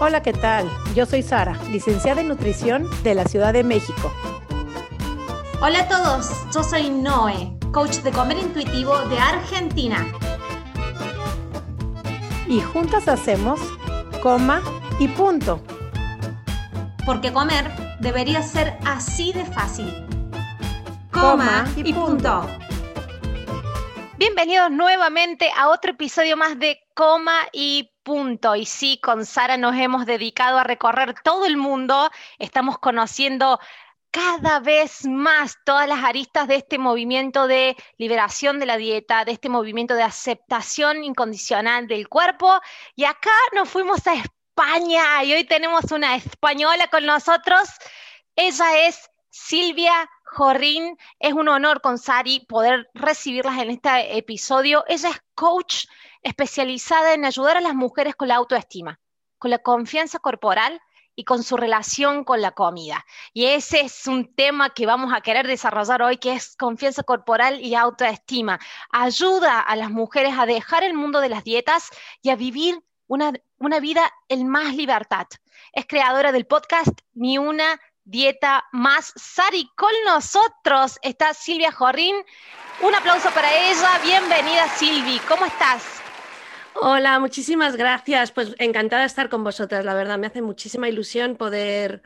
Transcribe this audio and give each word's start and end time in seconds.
Hola, 0.00 0.22
¿qué 0.22 0.32
tal? 0.32 0.68
Yo 0.96 1.06
soy 1.06 1.22
Sara, 1.22 1.56
licenciada 1.70 2.20
en 2.20 2.26
nutrición 2.26 2.90
de 3.04 3.14
la 3.14 3.24
Ciudad 3.26 3.52
de 3.52 3.62
México. 3.62 4.12
Hola 5.60 5.82
a 5.82 5.88
todos, 5.88 6.30
yo 6.52 6.64
soy 6.64 6.90
Noé, 6.90 7.56
coach 7.72 7.98
de 7.98 8.10
comer 8.10 8.38
intuitivo 8.38 8.98
de 9.02 9.18
Argentina. 9.18 10.04
Y 12.48 12.60
juntas 12.60 13.06
hacemos 13.06 13.60
coma 14.20 14.62
y 14.98 15.06
punto. 15.06 15.62
Porque 17.06 17.32
comer 17.32 17.70
debería 18.00 18.42
ser 18.42 18.76
así 18.84 19.32
de 19.32 19.44
fácil. 19.44 20.06
Coma, 21.12 21.66
y, 21.76 21.92
punto. 21.92 22.44
Bienvenidos 24.18 24.72
nuevamente 24.72 25.50
a 25.56 25.68
otro 25.68 25.92
episodio 25.92 26.36
más 26.36 26.58
de 26.58 26.80
Coma 26.94 27.36
y 27.52 27.93
Punto. 28.04 28.54
Y 28.54 28.66
sí, 28.66 29.00
con 29.02 29.24
Sara 29.24 29.56
nos 29.56 29.74
hemos 29.76 30.04
dedicado 30.04 30.58
a 30.58 30.64
recorrer 30.64 31.14
todo 31.24 31.46
el 31.46 31.56
mundo. 31.56 32.10
Estamos 32.38 32.78
conociendo 32.78 33.58
cada 34.10 34.60
vez 34.60 35.06
más 35.06 35.56
todas 35.64 35.88
las 35.88 36.04
aristas 36.04 36.46
de 36.46 36.56
este 36.56 36.78
movimiento 36.78 37.48
de 37.48 37.76
liberación 37.96 38.60
de 38.60 38.66
la 38.66 38.76
dieta, 38.76 39.24
de 39.24 39.32
este 39.32 39.48
movimiento 39.48 39.94
de 39.94 40.02
aceptación 40.02 41.02
incondicional 41.02 41.88
del 41.88 42.08
cuerpo. 42.08 42.60
Y 42.94 43.04
acá 43.04 43.32
nos 43.54 43.70
fuimos 43.70 44.06
a 44.06 44.14
España 44.14 45.24
y 45.24 45.32
hoy 45.32 45.44
tenemos 45.44 45.90
una 45.90 46.14
española 46.14 46.86
con 46.88 47.06
nosotros. 47.06 47.70
Ella 48.36 48.86
es 48.86 49.10
Silvia 49.30 50.10
Jorrín. 50.26 50.96
Es 51.18 51.32
un 51.32 51.48
honor 51.48 51.80
con 51.80 51.98
Sari 51.98 52.40
poder 52.40 52.90
recibirlas 52.92 53.58
en 53.58 53.70
este 53.70 54.18
episodio. 54.18 54.84
Ella 54.88 55.08
es 55.08 55.20
coach 55.34 55.86
especializada 56.24 57.14
en 57.14 57.24
ayudar 57.24 57.56
a 57.56 57.60
las 57.60 57.74
mujeres 57.74 58.16
con 58.16 58.28
la 58.28 58.36
autoestima, 58.36 58.98
con 59.38 59.50
la 59.50 59.58
confianza 59.58 60.18
corporal 60.18 60.80
y 61.14 61.24
con 61.24 61.42
su 61.42 61.56
relación 61.56 62.24
con 62.24 62.40
la 62.40 62.50
comida. 62.50 63.04
Y 63.32 63.46
ese 63.46 63.82
es 63.82 64.06
un 64.06 64.34
tema 64.34 64.70
que 64.70 64.86
vamos 64.86 65.12
a 65.14 65.20
querer 65.20 65.46
desarrollar 65.46 66.02
hoy, 66.02 66.16
que 66.16 66.32
es 66.32 66.56
confianza 66.56 67.02
corporal 67.02 67.60
y 67.60 67.74
autoestima. 67.74 68.58
Ayuda 68.90 69.60
a 69.60 69.76
las 69.76 69.90
mujeres 69.90 70.34
a 70.36 70.46
dejar 70.46 70.82
el 70.82 70.94
mundo 70.94 71.20
de 71.20 71.28
las 71.28 71.44
dietas 71.44 71.90
y 72.22 72.30
a 72.30 72.36
vivir 72.36 72.80
una, 73.06 73.32
una 73.58 73.78
vida 73.78 74.10
en 74.28 74.48
más 74.48 74.74
libertad. 74.74 75.26
Es 75.72 75.86
creadora 75.86 76.32
del 76.32 76.46
podcast 76.46 77.00
Ni 77.12 77.38
una 77.38 77.80
dieta 78.04 78.64
más. 78.72 79.12
Sari, 79.16 79.70
con 79.76 79.92
nosotros 80.04 80.98
está 81.02 81.32
Silvia 81.32 81.70
Jorrín. 81.70 82.16
Un 82.80 82.94
aplauso 82.94 83.30
para 83.30 83.52
ella. 83.52 84.00
Bienvenida, 84.02 84.68
Silvi. 84.68 85.20
¿Cómo 85.28 85.46
estás? 85.46 86.03
Hola, 86.76 87.18
muchísimas 87.20 87.76
gracias. 87.76 88.32
Pues 88.32 88.54
encantada 88.58 89.02
de 89.02 89.06
estar 89.06 89.28
con 89.28 89.44
vosotras, 89.44 89.84
la 89.84 89.94
verdad, 89.94 90.18
me 90.18 90.26
hace 90.26 90.42
muchísima 90.42 90.88
ilusión 90.88 91.36
poder, 91.36 92.02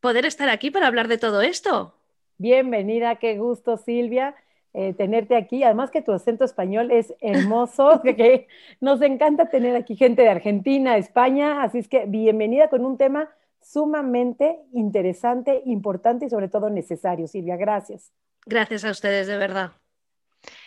poder 0.00 0.26
estar 0.26 0.48
aquí 0.48 0.70
para 0.70 0.86
hablar 0.86 1.08
de 1.08 1.18
todo 1.18 1.42
esto. 1.42 1.94
Bienvenida, 2.38 3.16
qué 3.16 3.36
gusto, 3.38 3.76
Silvia. 3.76 4.34
Eh, 4.74 4.94
tenerte 4.94 5.36
aquí, 5.36 5.64
además 5.64 5.90
que 5.90 6.00
tu 6.00 6.12
acento 6.12 6.44
español 6.44 6.90
es 6.90 7.12
hermoso, 7.20 8.00
que 8.04 8.48
nos 8.80 9.02
encanta 9.02 9.50
tener 9.50 9.76
aquí 9.76 9.96
gente 9.96 10.22
de 10.22 10.30
Argentina, 10.30 10.96
España, 10.96 11.62
así 11.62 11.78
es 11.78 11.88
que 11.88 12.06
bienvenida 12.06 12.70
con 12.70 12.86
un 12.86 12.96
tema 12.96 13.28
sumamente 13.60 14.60
interesante, 14.72 15.62
importante 15.66 16.26
y 16.26 16.30
sobre 16.30 16.48
todo 16.48 16.70
necesario. 16.70 17.26
Silvia, 17.28 17.56
gracias. 17.56 18.12
Gracias 18.46 18.84
a 18.84 18.90
ustedes, 18.90 19.26
de 19.26 19.36
verdad. 19.36 19.72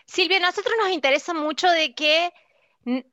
Silvia, 0.06 0.38
a 0.38 0.42
nosotros 0.42 0.76
nos 0.82 0.92
interesa 0.92 1.34
mucho 1.34 1.68
de 1.70 1.94
que 1.96 2.32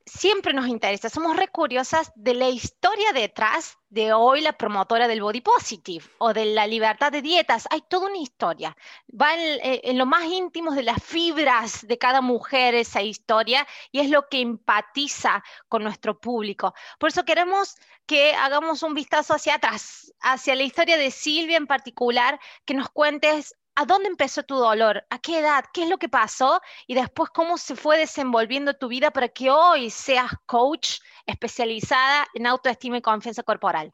siempre 0.05 0.53
nos 0.53 0.69
interesa, 0.69 1.09
somos 1.09 1.37
re 1.37 1.49
curiosas 1.49 2.13
de 2.15 2.35
la 2.35 2.49
historia 2.49 3.13
detrás 3.13 3.79
de 3.89 4.13
hoy 4.13 4.41
la 4.41 4.53
promotora 4.53 5.09
del 5.09 5.23
body 5.23 5.41
positive 5.41 6.05
o 6.19 6.33
de 6.33 6.47
la 6.47 6.67
libertad 6.67 7.11
de 7.11 7.23
dietas. 7.23 7.67
Hay 7.71 7.83
toda 7.89 8.09
una 8.09 8.19
historia. 8.19 8.77
Va 9.09 9.35
en, 9.35 9.61
eh, 9.63 9.81
en, 9.85 9.99
lo 9.99 10.07
más 10.07 10.25
íntimo 10.25 10.73
de 10.73 10.83
las 10.83 11.03
fibras 11.03 11.87
de 11.87 11.99
cada 11.99 12.21
mujer 12.21 12.75
esa 12.75 13.03
historia 13.03 13.67
y 13.91 14.01
es 14.01 14.11
lo 14.11 14.29
que 14.29 14.41
empatiza 14.41 15.43
con 15.69 15.83
nuestro 15.83 16.21
público. 16.21 16.75
Por 16.99 17.09
eso 17.09 17.25
queremos 17.25 17.77
que 18.07 18.35
hagamos 18.35 18.83
un 18.83 18.95
vistazo 18.95 19.35
hacia 19.35 19.55
atrás, 19.55 20.13
hacia 20.21 20.55
la 20.55 20.65
historia 20.65 20.99
de 20.99 21.11
Silvia 21.11 21.57
en 21.57 21.67
particular, 21.67 22.39
que 22.65 22.75
nos 22.75 22.91
cuentes 22.91 23.55
¿A 23.75 23.85
dónde 23.87 24.09
empezó 24.09 24.43
tu 24.45 24.57
dolor? 24.57 25.05
¿A 25.11 25.19
qué 25.19 25.41
edad? 25.41 25.65
¿Qué 25.75 25.85
es 25.85 25.89
lo 25.91 25.99
que 25.99 26.09
pasó? 26.09 26.61
Y 26.87 26.95
después, 26.95 27.31
¿cómo 27.31 27.59
se 27.59 27.77
fue 27.77 27.99
desenvolviendo 27.99 28.75
tu 28.75 28.89
vida 28.89 29.11
para 29.11 29.29
que 29.29 29.51
hoy 29.51 29.91
seas 29.91 30.33
coach 30.47 31.01
especializada 31.27 32.27
en 32.35 32.47
autoestima 32.47 32.99
y 32.99 33.03
confianza 33.03 33.43
corporal? 33.43 33.93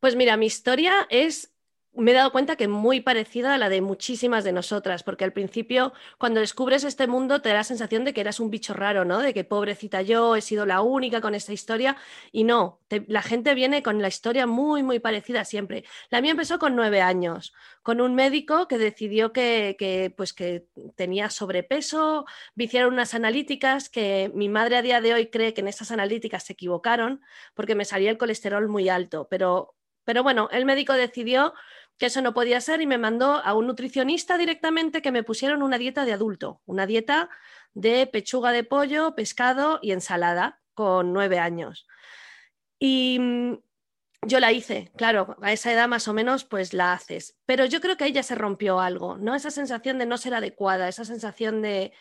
Pues 0.00 0.16
mira, 0.16 0.36
mi 0.36 0.46
historia 0.46 1.06
es 1.10 1.53
me 1.96 2.10
he 2.10 2.14
dado 2.14 2.32
cuenta 2.32 2.56
que 2.56 2.68
muy 2.68 3.00
parecida 3.00 3.54
a 3.54 3.58
la 3.58 3.68
de 3.68 3.80
muchísimas 3.80 4.44
de 4.44 4.52
nosotras, 4.52 5.02
porque 5.02 5.24
al 5.24 5.32
principio, 5.32 5.92
cuando 6.18 6.40
descubres 6.40 6.84
este 6.84 7.06
mundo, 7.06 7.40
te 7.40 7.50
da 7.50 7.56
la 7.56 7.64
sensación 7.64 8.04
de 8.04 8.12
que 8.12 8.20
eras 8.20 8.40
un 8.40 8.50
bicho 8.50 8.74
raro, 8.74 9.04
¿no? 9.04 9.20
De 9.20 9.32
que 9.32 9.44
pobrecita 9.44 10.02
yo, 10.02 10.36
he 10.36 10.40
sido 10.40 10.66
la 10.66 10.80
única 10.80 11.20
con 11.20 11.34
esta 11.34 11.52
historia, 11.52 11.96
y 12.32 12.44
no, 12.44 12.80
la 13.06 13.22
gente 13.22 13.54
viene 13.54 13.82
con 13.82 14.02
la 14.02 14.08
historia 14.08 14.46
muy, 14.46 14.82
muy 14.82 14.98
parecida 14.98 15.44
siempre. 15.44 15.84
La 16.10 16.20
mía 16.20 16.32
empezó 16.32 16.58
con 16.58 16.74
nueve 16.76 17.00
años, 17.00 17.52
con 17.82 18.00
un 18.00 18.14
médico 18.14 18.66
que 18.66 18.78
decidió 18.78 19.32
que, 19.32 20.12
pues 20.16 20.32
que 20.32 20.66
tenía 20.96 21.30
sobrepeso, 21.30 22.24
hicieron 22.56 22.94
unas 22.94 23.14
analíticas 23.14 23.88
que 23.88 24.30
mi 24.34 24.48
madre 24.48 24.76
a 24.76 24.82
día 24.82 25.00
de 25.00 25.14
hoy 25.14 25.26
cree 25.28 25.54
que 25.54 25.60
en 25.60 25.68
esas 25.68 25.90
analíticas 25.90 26.44
se 26.44 26.54
equivocaron 26.54 27.20
porque 27.54 27.74
me 27.74 27.84
salía 27.84 28.10
el 28.10 28.18
colesterol 28.18 28.68
muy 28.68 28.88
alto, 28.88 29.28
pero, 29.30 29.74
pero 30.04 30.22
bueno, 30.22 30.48
el 30.50 30.64
médico 30.64 30.94
decidió 30.94 31.54
que 31.98 32.06
eso 32.06 32.22
no 32.22 32.34
podía 32.34 32.60
ser 32.60 32.80
y 32.80 32.86
me 32.86 32.98
mandó 32.98 33.34
a 33.34 33.54
un 33.54 33.66
nutricionista 33.66 34.36
directamente 34.36 35.02
que 35.02 35.12
me 35.12 35.22
pusieron 35.22 35.62
una 35.62 35.78
dieta 35.78 36.04
de 36.04 36.12
adulto, 36.12 36.60
una 36.66 36.86
dieta 36.86 37.30
de 37.72 38.06
pechuga 38.06 38.52
de 38.52 38.64
pollo, 38.64 39.14
pescado 39.14 39.78
y 39.82 39.92
ensalada 39.92 40.60
con 40.74 41.12
nueve 41.12 41.38
años. 41.38 41.86
Y 42.78 43.18
mm, 43.20 43.54
yo 44.22 44.40
la 44.40 44.52
hice, 44.52 44.92
claro, 44.96 45.36
a 45.42 45.52
esa 45.52 45.72
edad 45.72 45.88
más 45.88 46.08
o 46.08 46.14
menos 46.14 46.44
pues 46.44 46.72
la 46.72 46.92
haces, 46.92 47.38
pero 47.46 47.64
yo 47.64 47.80
creo 47.80 47.96
que 47.96 48.04
ahí 48.04 48.12
ya 48.12 48.22
se 48.22 48.34
rompió 48.34 48.80
algo, 48.80 49.16
¿no? 49.18 49.34
Esa 49.34 49.50
sensación 49.50 49.98
de 49.98 50.06
no 50.06 50.18
ser 50.18 50.34
adecuada, 50.34 50.88
esa 50.88 51.04
sensación 51.04 51.62
de, 51.62 51.92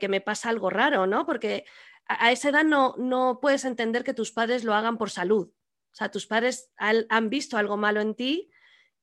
que 0.00 0.08
me 0.08 0.20
pasa 0.20 0.48
algo 0.48 0.70
raro, 0.70 1.06
¿no? 1.06 1.26
Porque 1.26 1.64
a, 2.06 2.32
esa 2.32 2.48
edad 2.48 2.64
no, 2.64 2.94
no 2.98 3.38
puedes 3.40 3.64
entender 3.64 4.02
que 4.02 4.14
tus 4.14 4.32
padres 4.32 4.64
lo 4.64 4.74
hagan 4.74 4.98
por 4.98 5.10
salud. 5.10 5.48
O 5.92 5.94
sea, 5.98 6.10
tus 6.10 6.26
padres 6.26 6.70
han 6.76 7.30
visto 7.30 7.56
algo 7.56 7.76
malo 7.76 8.00
en 8.00 8.14
ti 8.14 8.50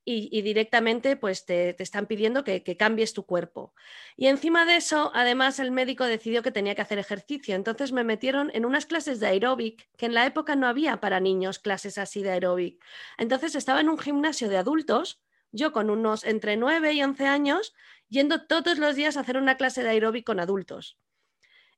y, 0.08 0.42
directamente 0.44 1.18
pues 1.18 1.46
te, 1.46 1.82
están 1.82 2.06
pidiendo 2.06 2.44
que, 2.44 2.62
cambies 2.78 3.14
tu 3.14 3.26
cuerpo. 3.26 3.74
Y 4.16 4.28
encima 4.28 4.66
de 4.66 4.76
eso, 4.76 5.12
además, 5.16 5.58
el 5.60 5.72
médico 5.72 6.06
decidió 6.06 6.44
que 6.44 6.52
tenía 6.52 6.76
que 6.76 6.84
hacer 6.84 7.00
ejercicio. 7.00 7.56
Entonces 7.56 7.92
me 7.92 8.04
metieron 8.04 8.52
en 8.54 8.66
unas 8.66 8.86
clases 8.86 9.20
de 9.20 9.28
aeróbic, 9.28 9.90
que 9.98 10.06
en 10.06 10.14
la 10.14 10.28
época 10.28 10.56
no 10.56 10.68
había 10.68 11.00
para 11.02 11.20
niños 11.20 11.58
clases 11.58 11.98
así 11.98 12.22
de 12.22 12.32
aeróbic. 12.32 12.84
Entonces 13.18 13.56
estaba 13.56 13.82
en 13.82 13.90
un 13.90 13.98
gimnasio 13.98 14.48
de 14.48 14.58
adultos, 14.58 15.24
yo 15.52 15.72
con 15.72 15.90
unos 15.90 16.24
entre 16.24 16.56
9 16.56 16.94
y 16.94 17.02
11 17.02 17.26
años, 17.26 17.74
yendo 18.08 18.46
todos 18.46 18.78
los 18.78 18.96
días 18.96 19.18
a 19.18 19.22
hacer 19.22 19.38
una 19.38 19.58
clase 19.58 19.82
de 19.82 19.90
aeróbic 19.90 20.26
con 20.26 20.40
adultos. 20.40 21.00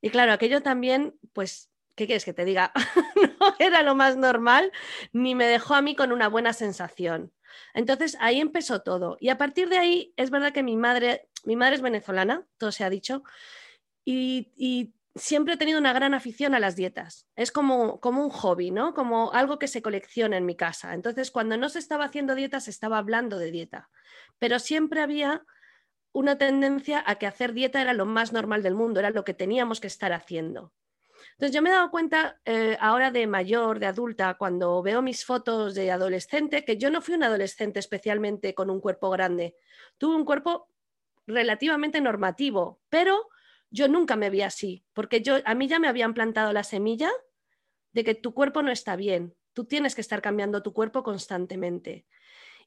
Y 0.02 0.10
claro, 0.10 0.34
aquello 0.34 0.62
también, 0.62 1.18
pues 1.32 1.72
¿qué 1.96 2.06
quieres 2.06 2.26
que 2.26 2.34
te 2.34 2.44
diga? 2.44 2.74
no 3.40 3.56
era 3.58 3.84
lo 3.84 3.96
más 3.96 4.18
normal, 4.18 4.72
ni 5.14 5.34
me 5.34 5.48
dejó 5.48 5.76
a 5.76 5.82
mí 5.82 5.96
con 5.96 6.12
una 6.12 6.28
buena 6.28 6.52
sensación. 6.52 7.32
Entonces 7.74 8.18
ahí 8.20 8.40
empezó 8.40 8.82
todo. 8.82 9.18
Y 9.20 9.30
a 9.30 9.38
partir 9.38 9.70
de 9.70 9.78
ahí 9.78 10.14
es 10.18 10.30
verdad 10.30 10.54
que 10.54 10.64
mi 10.64 10.78
madre, 10.78 11.30
mi 11.44 11.56
madre 11.56 11.76
es 11.76 11.82
venezolana, 11.82 12.46
todo 12.58 12.72
se 12.72 12.84
ha 12.84 12.90
dicho, 12.90 13.24
y, 14.06 14.94
siempre 15.16 15.56
he 15.56 15.58
tenido 15.58 15.80
una 15.80 15.94
gran 15.94 16.14
afición 16.14 16.54
a 16.54 16.60
las 16.60 16.76
dietas. 16.76 17.28
Es 17.36 17.52
como, 17.52 18.00
como 18.00 18.24
un 18.24 18.30
hobby, 18.30 18.70
¿no? 18.70 18.94
Como 18.94 19.34
algo 19.34 19.58
que 19.58 19.68
se 19.68 19.82
colecciona 19.82 20.38
en 20.38 20.46
mi 20.46 20.56
casa. 20.56 20.94
Entonces 20.94 21.32
cuando 21.32 21.58
no 21.58 21.70
se 21.70 21.80
estaba 21.80 22.06
haciendo 22.06 22.36
dieta, 22.36 22.60
se 22.60 22.70
estaba 22.70 23.00
hablando 23.00 23.40
de 23.40 23.50
dieta. 23.50 23.90
Pero 24.38 24.60
siempre 24.60 25.02
había 25.02 25.44
una 26.12 26.38
tendencia 26.38 27.04
a 27.06 27.16
que 27.16 27.26
hacer 27.26 27.54
dieta 27.54 27.82
era 27.82 27.94
lo 27.94 28.06
más 28.06 28.32
normal 28.32 28.62
del 28.62 28.76
mundo, 28.76 29.00
era 29.00 29.10
lo 29.10 29.24
que 29.24 29.34
teníamos 29.34 29.80
que 29.80 29.88
estar 29.88 30.14
haciendo. 30.14 30.72
Entonces 31.38 31.54
yo 31.54 31.62
me 31.62 31.70
he 31.70 31.74
dado 31.74 31.92
cuenta 31.92 32.42
eh, 32.46 32.78
ahora 32.80 33.12
de 33.12 33.28
mayor, 33.28 33.78
de 33.78 33.86
adulta, 33.86 34.34
cuando 34.40 34.82
veo 34.82 35.04
mis 35.04 35.24
fotos 35.24 35.76
de 35.76 35.92
adolescente, 35.92 36.66
que 36.66 36.78
yo 36.78 36.90
no 36.90 37.00
fui 37.00 37.14
un 37.14 37.22
adolescente 37.22 37.78
especialmente 37.78 38.56
con 38.56 38.72
un 38.72 38.82
cuerpo 38.82 39.12
grande. 39.12 39.56
Tuve 40.00 40.16
un 40.16 40.26
cuerpo 40.26 40.72
relativamente 41.28 42.02
normativo, 42.02 42.82
pero 42.90 43.30
yo 43.70 43.88
nunca 43.88 44.16
me 44.16 44.32
vi 44.32 44.42
así, 44.42 44.84
porque 44.94 45.22
yo, 45.22 45.36
a 45.46 45.54
mí 45.54 45.68
ya 45.68 45.78
me 45.78 45.88
habían 45.88 46.16
plantado 46.16 46.54
la 46.54 46.64
semilla 46.64 47.12
de 47.94 48.04
que 48.04 48.16
tu 48.16 48.34
cuerpo 48.34 48.64
no 48.64 48.72
está 48.72 48.96
bien, 48.96 49.36
tú 49.54 49.66
tienes 49.66 49.94
que 49.94 50.02
estar 50.02 50.24
cambiando 50.24 50.64
tu 50.64 50.74
cuerpo 50.74 51.04
constantemente. 51.04 52.08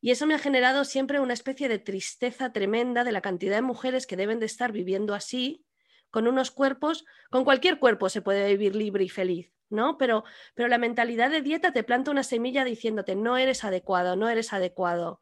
Y 0.00 0.12
eso 0.12 0.26
me 0.26 0.34
ha 0.34 0.38
generado 0.38 0.84
siempre 0.84 1.18
una 1.18 1.34
especie 1.34 1.68
de 1.68 1.80
tristeza 1.80 2.52
tremenda 2.52 3.02
de 3.02 3.10
la 3.10 3.20
cantidad 3.20 3.56
de 3.56 3.62
mujeres 3.62 4.06
que 4.06 4.16
deben 4.16 4.38
de 4.38 4.46
estar 4.46 4.70
viviendo 4.70 5.12
así 5.12 5.66
con 6.10 6.26
unos 6.26 6.50
cuerpos, 6.50 7.04
con 7.30 7.44
cualquier 7.44 7.78
cuerpo 7.78 8.08
se 8.08 8.22
puede 8.22 8.48
vivir 8.48 8.74
libre 8.74 9.04
y 9.04 9.08
feliz, 9.08 9.52
¿no? 9.68 9.98
Pero, 9.98 10.24
pero 10.54 10.68
la 10.68 10.78
mentalidad 10.78 11.30
de 11.30 11.42
dieta 11.42 11.72
te 11.72 11.84
planta 11.84 12.10
una 12.10 12.22
semilla 12.22 12.64
diciéndote, 12.64 13.14
no 13.14 13.36
eres 13.36 13.64
adecuado, 13.64 14.16
no 14.16 14.28
eres 14.28 14.52
adecuado. 14.52 15.20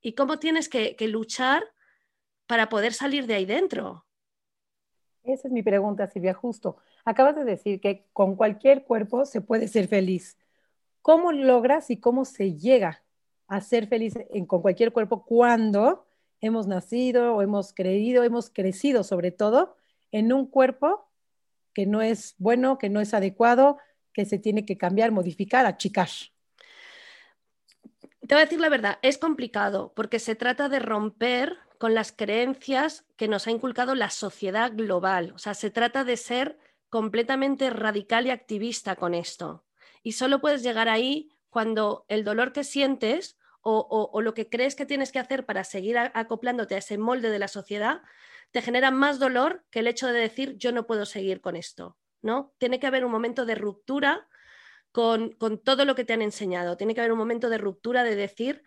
¿Y 0.00 0.12
cómo 0.14 0.38
tienes 0.38 0.68
que, 0.68 0.96
que 0.96 1.08
luchar 1.08 1.64
para 2.46 2.68
poder 2.68 2.92
salir 2.92 3.26
de 3.26 3.34
ahí 3.34 3.46
dentro? 3.46 4.06
Esa 5.24 5.48
es 5.48 5.52
mi 5.52 5.62
pregunta, 5.62 6.06
Silvia, 6.06 6.34
justo. 6.34 6.76
Acabas 7.04 7.34
de 7.34 7.44
decir 7.44 7.80
que 7.80 8.06
con 8.12 8.36
cualquier 8.36 8.84
cuerpo 8.84 9.24
se 9.24 9.40
puede 9.40 9.66
ser 9.66 9.88
feliz. 9.88 10.38
¿Cómo 11.02 11.32
logras 11.32 11.90
y 11.90 11.98
cómo 11.98 12.24
se 12.24 12.54
llega 12.54 13.02
a 13.48 13.60
ser 13.60 13.86
feliz 13.86 14.14
con 14.46 14.62
cualquier 14.62 14.92
cuerpo 14.92 15.24
cuando 15.24 16.06
hemos 16.40 16.66
nacido 16.66 17.34
o 17.34 17.42
hemos 17.42 17.72
creído, 17.72 18.24
hemos 18.24 18.50
crecido 18.50 19.04
sobre 19.04 19.30
todo 19.30 19.76
en 20.12 20.32
un 20.32 20.46
cuerpo 20.46 21.10
que 21.72 21.86
no 21.86 22.02
es 22.02 22.34
bueno, 22.38 22.78
que 22.78 22.88
no 22.88 23.00
es 23.00 23.14
adecuado, 23.14 23.78
que 24.12 24.24
se 24.24 24.38
tiene 24.38 24.64
que 24.64 24.78
cambiar, 24.78 25.12
modificar, 25.12 25.66
achicar? 25.66 26.08
Te 28.26 28.34
voy 28.34 28.42
a 28.42 28.44
decir 28.46 28.60
la 28.60 28.68
verdad, 28.68 28.98
es 29.02 29.18
complicado 29.18 29.92
porque 29.94 30.18
se 30.18 30.34
trata 30.34 30.68
de 30.68 30.78
romper 30.78 31.58
con 31.78 31.94
las 31.94 32.12
creencias 32.12 33.04
que 33.16 33.28
nos 33.28 33.46
ha 33.46 33.50
inculcado 33.50 33.94
la 33.94 34.10
sociedad 34.10 34.72
global. 34.74 35.32
O 35.34 35.38
sea, 35.38 35.54
se 35.54 35.70
trata 35.70 36.04
de 36.04 36.16
ser 36.16 36.58
completamente 36.88 37.70
radical 37.70 38.26
y 38.26 38.30
activista 38.30 38.96
con 38.96 39.14
esto. 39.14 39.64
Y 40.02 40.12
solo 40.12 40.40
puedes 40.40 40.62
llegar 40.62 40.88
ahí 40.88 41.30
cuando 41.50 42.04
el 42.08 42.24
dolor 42.24 42.52
que 42.52 42.64
sientes 42.64 43.36
o, 43.68 44.20
lo 44.22 44.32
que 44.32 44.48
crees 44.48 44.76
que 44.76 44.86
tienes 44.86 45.10
que 45.10 45.18
hacer 45.18 45.44
para 45.44 45.64
seguir 45.64 45.98
acoplándote 45.98 46.76
a 46.76 46.78
ese 46.78 46.98
molde 46.98 47.30
de 47.30 47.40
la 47.40 47.48
sociedad 47.48 48.00
te 48.56 48.62
genera 48.62 48.90
más 48.90 49.18
dolor 49.18 49.66
que 49.70 49.80
el 49.80 49.86
hecho 49.86 50.06
de 50.06 50.18
decir 50.18 50.56
yo 50.56 50.72
no 50.72 50.86
puedo 50.86 51.04
seguir 51.04 51.42
con 51.42 51.56
esto. 51.56 51.98
¿no? 52.22 52.54
Tiene 52.56 52.80
que 52.80 52.86
haber 52.86 53.04
un 53.04 53.12
momento 53.12 53.44
de 53.44 53.54
ruptura 53.54 54.26
con, 54.92 55.32
con 55.32 55.58
todo 55.58 55.84
lo 55.84 55.94
que 55.94 56.06
te 56.06 56.14
han 56.14 56.22
enseñado. 56.22 56.78
Tiene 56.78 56.94
que 56.94 57.02
haber 57.02 57.12
un 57.12 57.18
momento 57.18 57.50
de 57.50 57.58
ruptura 57.58 58.02
de 58.02 58.16
decir 58.16 58.62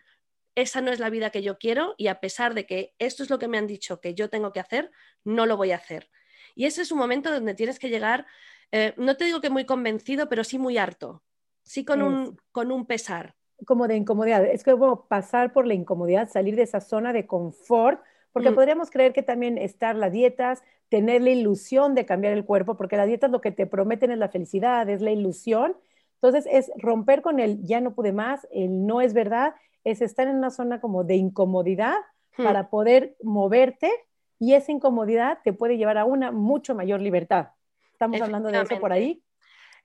esa 0.53 0.81
no 0.81 0.91
es 0.91 0.99
la 0.99 1.09
vida 1.09 1.31
que 1.31 1.41
yo 1.41 1.57
quiero 1.57 1.95
y 1.97 2.05
a 2.05 2.19
pesar 2.19 2.53
de 2.53 2.67
que 2.67 2.93
esto 2.99 3.23
es 3.23 3.31
lo 3.31 3.39
que 3.39 3.47
me 3.47 3.57
han 3.57 3.65
dicho 3.65 3.99
que 3.99 4.13
yo 4.13 4.29
tengo 4.29 4.53
que 4.53 4.59
hacer, 4.59 4.91
no 5.23 5.47
lo 5.47 5.57
voy 5.57 5.71
a 5.71 5.77
hacer. 5.77 6.11
Y 6.53 6.65
ese 6.65 6.83
es 6.83 6.91
un 6.91 6.99
momento 6.99 7.31
donde 7.31 7.55
tienes 7.55 7.79
que 7.79 7.89
llegar, 7.89 8.27
eh, 8.71 8.93
no 8.95 9.17
te 9.17 9.25
digo 9.25 9.41
que 9.41 9.49
muy 9.49 9.65
convencido, 9.65 10.29
pero 10.29 10.43
sí 10.43 10.59
muy 10.59 10.77
harto, 10.77 11.23
sí 11.63 11.83
con, 11.83 12.03
un, 12.03 12.37
con 12.51 12.71
un 12.71 12.85
pesar. 12.85 13.33
Como 13.65 13.87
de 13.87 13.95
incomodidad, 13.95 14.45
es 14.45 14.63
como 14.63 15.07
pasar 15.07 15.51
por 15.51 15.65
la 15.65 15.73
incomodidad, 15.73 16.29
salir 16.29 16.55
de 16.55 16.61
esa 16.61 16.79
zona 16.79 17.11
de 17.11 17.25
confort, 17.25 18.03
porque 18.31 18.51
mm. 18.51 18.55
podríamos 18.55 18.89
creer 18.91 19.13
que 19.13 19.23
también 19.23 19.57
estar 19.57 19.95
las 19.95 20.11
dietas, 20.11 20.63
tener 20.89 21.21
la 21.21 21.31
ilusión 21.31 21.95
de 21.95 22.05
cambiar 22.05 22.33
el 22.33 22.45
cuerpo, 22.45 22.77
porque 22.77 22.97
las 22.97 23.07
dietas 23.07 23.31
lo 23.31 23.41
que 23.41 23.51
te 23.51 23.65
prometen 23.65 24.11
es 24.11 24.17
la 24.17 24.29
felicidad, 24.29 24.89
es 24.89 25.01
la 25.01 25.11
ilusión. 25.11 25.75
Entonces 26.15 26.47
es 26.51 26.71
romper 26.77 27.21
con 27.21 27.39
el 27.39 27.63
ya 27.63 27.81
no 27.81 27.93
pude 27.93 28.11
más, 28.11 28.47
el 28.51 28.85
no 28.85 29.01
es 29.01 29.13
verdad 29.13 29.55
es 29.85 30.01
estar 30.01 30.27
en 30.27 30.35
una 30.35 30.49
zona 30.49 30.81
como 30.81 31.03
de 31.03 31.15
incomodidad 31.15 31.95
hmm. 32.37 32.43
para 32.43 32.69
poder 32.69 33.15
moverte 33.23 33.89
y 34.37 34.53
esa 34.53 34.71
incomodidad 34.71 35.39
te 35.43 35.53
puede 35.53 35.77
llevar 35.77 35.97
a 35.97 36.05
una 36.05 36.31
mucho 36.31 36.75
mayor 36.75 37.01
libertad. 37.01 37.49
¿Estamos 37.93 38.21
hablando 38.21 38.49
de 38.49 38.61
eso 38.61 38.79
por 38.79 38.91
ahí? 38.91 39.23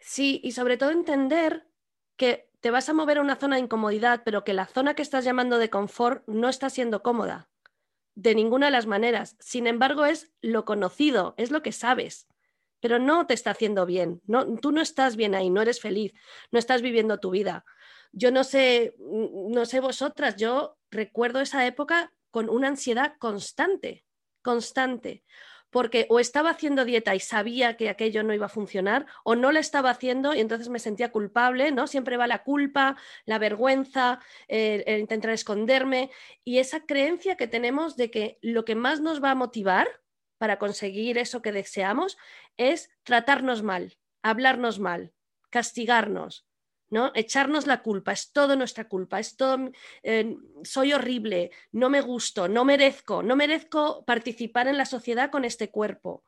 Sí, 0.00 0.40
y 0.42 0.52
sobre 0.52 0.76
todo 0.76 0.90
entender 0.90 1.66
que 2.16 2.48
te 2.60 2.70
vas 2.70 2.88
a 2.88 2.94
mover 2.94 3.18
a 3.18 3.20
una 3.20 3.36
zona 3.36 3.56
de 3.56 3.62
incomodidad, 3.62 4.22
pero 4.24 4.44
que 4.44 4.52
la 4.52 4.66
zona 4.66 4.94
que 4.94 5.02
estás 5.02 5.24
llamando 5.24 5.58
de 5.58 5.70
confort 5.70 6.26
no 6.28 6.48
está 6.48 6.70
siendo 6.70 7.02
cómoda 7.02 7.48
de 8.14 8.34
ninguna 8.34 8.66
de 8.66 8.72
las 8.72 8.86
maneras. 8.86 9.36
Sin 9.40 9.66
embargo, 9.66 10.04
es 10.06 10.32
lo 10.40 10.64
conocido, 10.64 11.34
es 11.36 11.50
lo 11.50 11.62
que 11.62 11.72
sabes, 11.72 12.28
pero 12.80 12.98
no 12.98 13.26
te 13.26 13.34
está 13.34 13.50
haciendo 13.50 13.86
bien. 13.86 14.20
No, 14.26 14.56
tú 14.56 14.72
no 14.72 14.80
estás 14.80 15.16
bien 15.16 15.34
ahí, 15.34 15.50
no 15.50 15.62
eres 15.62 15.80
feliz, 15.80 16.12
no 16.50 16.58
estás 16.58 16.82
viviendo 16.82 17.18
tu 17.18 17.30
vida. 17.30 17.64
Yo 18.12 18.30
no 18.30 18.44
sé, 18.44 18.94
no 18.98 19.66
sé 19.66 19.80
vosotras, 19.80 20.36
yo 20.36 20.76
recuerdo 20.90 21.40
esa 21.40 21.66
época 21.66 22.12
con 22.30 22.48
una 22.48 22.68
ansiedad 22.68 23.14
constante, 23.18 24.04
constante, 24.42 25.24
porque 25.74 26.06
o 26.08 26.20
estaba 26.20 26.50
haciendo 26.50 26.84
dieta 26.84 27.16
y 27.16 27.20
sabía 27.20 27.76
que 27.76 27.88
aquello 27.88 28.22
no 28.22 28.32
iba 28.32 28.46
a 28.46 28.48
funcionar, 28.48 29.06
o 29.24 29.34
no 29.34 29.50
la 29.50 29.58
estaba 29.58 29.90
haciendo 29.90 30.32
y 30.32 30.38
entonces 30.38 30.68
me 30.68 30.78
sentía 30.78 31.10
culpable, 31.10 31.72
¿no? 31.72 31.88
Siempre 31.88 32.16
va 32.16 32.28
la 32.28 32.44
culpa, 32.44 32.96
la 33.24 33.40
vergüenza, 33.40 34.20
el, 34.46 34.84
intentar 35.00 35.32
esconderme 35.32 36.12
y 36.44 36.58
esa 36.58 36.86
creencia 36.86 37.36
que 37.36 37.48
tenemos 37.48 37.96
de 37.96 38.12
que 38.12 38.38
lo 38.40 38.64
que 38.64 38.76
más 38.76 39.00
nos 39.00 39.20
va 39.20 39.32
a 39.32 39.34
motivar 39.34 39.88
para 40.38 40.60
conseguir 40.60 41.18
eso 41.18 41.42
que 41.42 41.50
deseamos 41.50 42.18
es 42.56 42.88
tratarnos 43.02 43.64
mal, 43.64 43.98
hablarnos 44.22 44.78
mal, 44.78 45.12
castigarnos, 45.50 46.46
¿no? 46.94 47.10
Echarnos 47.16 47.66
la 47.66 47.82
culpa, 47.82 48.12
es 48.12 48.30
todo 48.30 48.54
nuestra 48.54 48.86
culpa, 48.88 49.18
es 49.18 49.36
todo, 49.36 49.72
eh, 50.04 50.36
soy 50.62 50.92
horrible, 50.92 51.50
no 51.72 51.90
me 51.90 52.00
gusto, 52.00 52.46
no 52.46 52.64
merezco, 52.64 53.20
no 53.24 53.34
merezco 53.34 54.04
participar 54.04 54.68
en 54.68 54.78
la 54.78 54.86
sociedad 54.86 55.28
con 55.28 55.44
este 55.44 55.72
cuerpo. 55.72 56.22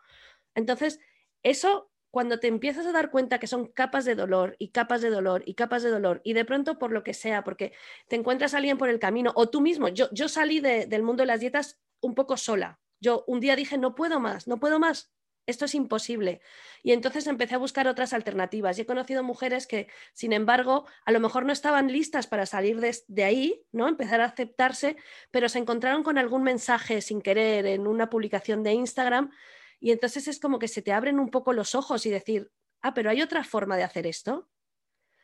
Entonces, 0.56 0.98
eso 1.44 1.92
cuando 2.10 2.40
te 2.40 2.48
empiezas 2.48 2.84
a 2.84 2.90
dar 2.90 3.12
cuenta 3.12 3.38
que 3.38 3.46
son 3.46 3.68
capas 3.68 4.04
de 4.04 4.16
dolor 4.16 4.56
y 4.58 4.70
capas 4.70 5.02
de 5.02 5.10
dolor 5.10 5.44
y 5.46 5.54
capas 5.54 5.84
de 5.84 5.90
dolor 5.90 6.20
y 6.24 6.32
de 6.32 6.44
pronto 6.44 6.80
por 6.80 6.90
lo 6.90 7.04
que 7.04 7.14
sea, 7.14 7.44
porque 7.44 7.72
te 8.08 8.16
encuentras 8.16 8.52
a 8.52 8.56
alguien 8.56 8.76
por 8.76 8.88
el 8.88 8.98
camino 8.98 9.32
o 9.36 9.48
tú 9.48 9.60
mismo, 9.60 9.86
yo, 9.86 10.08
yo 10.10 10.28
salí 10.28 10.58
del 10.58 11.02
mundo 11.04 11.22
de 11.22 11.28
las 11.28 11.38
dietas 11.38 11.78
un 12.00 12.16
poco 12.16 12.36
sola. 12.36 12.80
Yo 12.98 13.22
un 13.28 13.38
día 13.38 13.54
dije, 13.54 13.78
no 13.78 13.94
puedo 13.94 14.18
más, 14.18 14.48
no 14.48 14.58
puedo 14.58 14.80
más, 14.80 15.12
esto 15.46 15.64
es 15.64 15.74
imposible. 15.74 16.40
Y 16.82 16.92
entonces 16.92 17.26
empecé 17.26 17.54
a 17.54 17.58
buscar 17.58 17.86
otras 17.88 18.12
alternativas. 18.12 18.78
Y 18.78 18.82
he 18.82 18.86
conocido 18.86 19.22
mujeres 19.22 19.66
que, 19.66 19.88
sin 20.12 20.32
embargo, 20.32 20.86
a 21.04 21.12
lo 21.12 21.20
mejor 21.20 21.44
no 21.44 21.52
estaban 21.52 21.90
listas 21.90 22.26
para 22.26 22.46
salir 22.46 22.80
de, 22.80 23.24
ahí, 23.24 23.64
¿no? 23.72 23.88
Empezar 23.88 24.20
a 24.20 24.26
aceptarse, 24.26 24.96
pero 25.30 25.48
se 25.48 25.58
encontraron 25.58 26.02
con 26.02 26.18
algún 26.18 26.42
mensaje 26.42 27.00
sin 27.00 27.22
querer 27.22 27.66
en 27.66 27.86
una 27.86 28.10
publicación 28.10 28.62
de 28.62 28.72
Instagram. 28.72 29.30
Y 29.78 29.92
entonces 29.92 30.26
es 30.28 30.40
como 30.40 30.58
que 30.58 30.68
se 30.68 30.82
te 30.82 30.92
abren 30.92 31.20
un 31.20 31.30
poco 31.30 31.52
los 31.52 31.74
ojos 31.74 32.06
y 32.06 32.10
decir, 32.10 32.50
ah, 32.82 32.94
pero 32.94 33.10
hay 33.10 33.22
otra 33.22 33.44
forma 33.44 33.76
de 33.76 33.84
hacer 33.84 34.06
esto. 34.06 34.48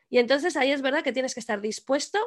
Y 0.09 0.19
entonces 0.19 0.57
ahí 0.57 0.71
es 0.71 0.83
verdad 0.83 1.03
que 1.03 1.13
tienes 1.13 1.35
que 1.35 1.41
estar 1.41 1.61
dispuesto 1.61 2.19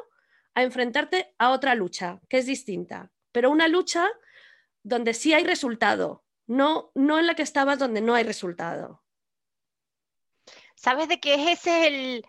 a 0.54 0.62
enfrentarte 0.62 1.34
a 1.38 1.50
otra 1.50 1.74
lucha, 1.74 2.20
que 2.28 2.38
es 2.38 2.46
distinta, 2.46 3.12
pero 3.30 3.50
una 3.50 3.68
lucha 3.68 4.08
donde 4.82 5.14
sí 5.14 5.34
hay 5.34 5.44
resultado, 5.44 6.25
no, 6.46 6.90
no 6.94 7.18
en 7.18 7.26
la 7.26 7.34
que 7.34 7.42
estabas 7.42 7.78
donde 7.78 8.00
no 8.00 8.14
hay 8.14 8.24
resultado. 8.24 9.02
¿Sabes 10.74 11.08
de 11.08 11.18
qué 11.20 11.52
ese 11.52 11.86
es 11.86 12.24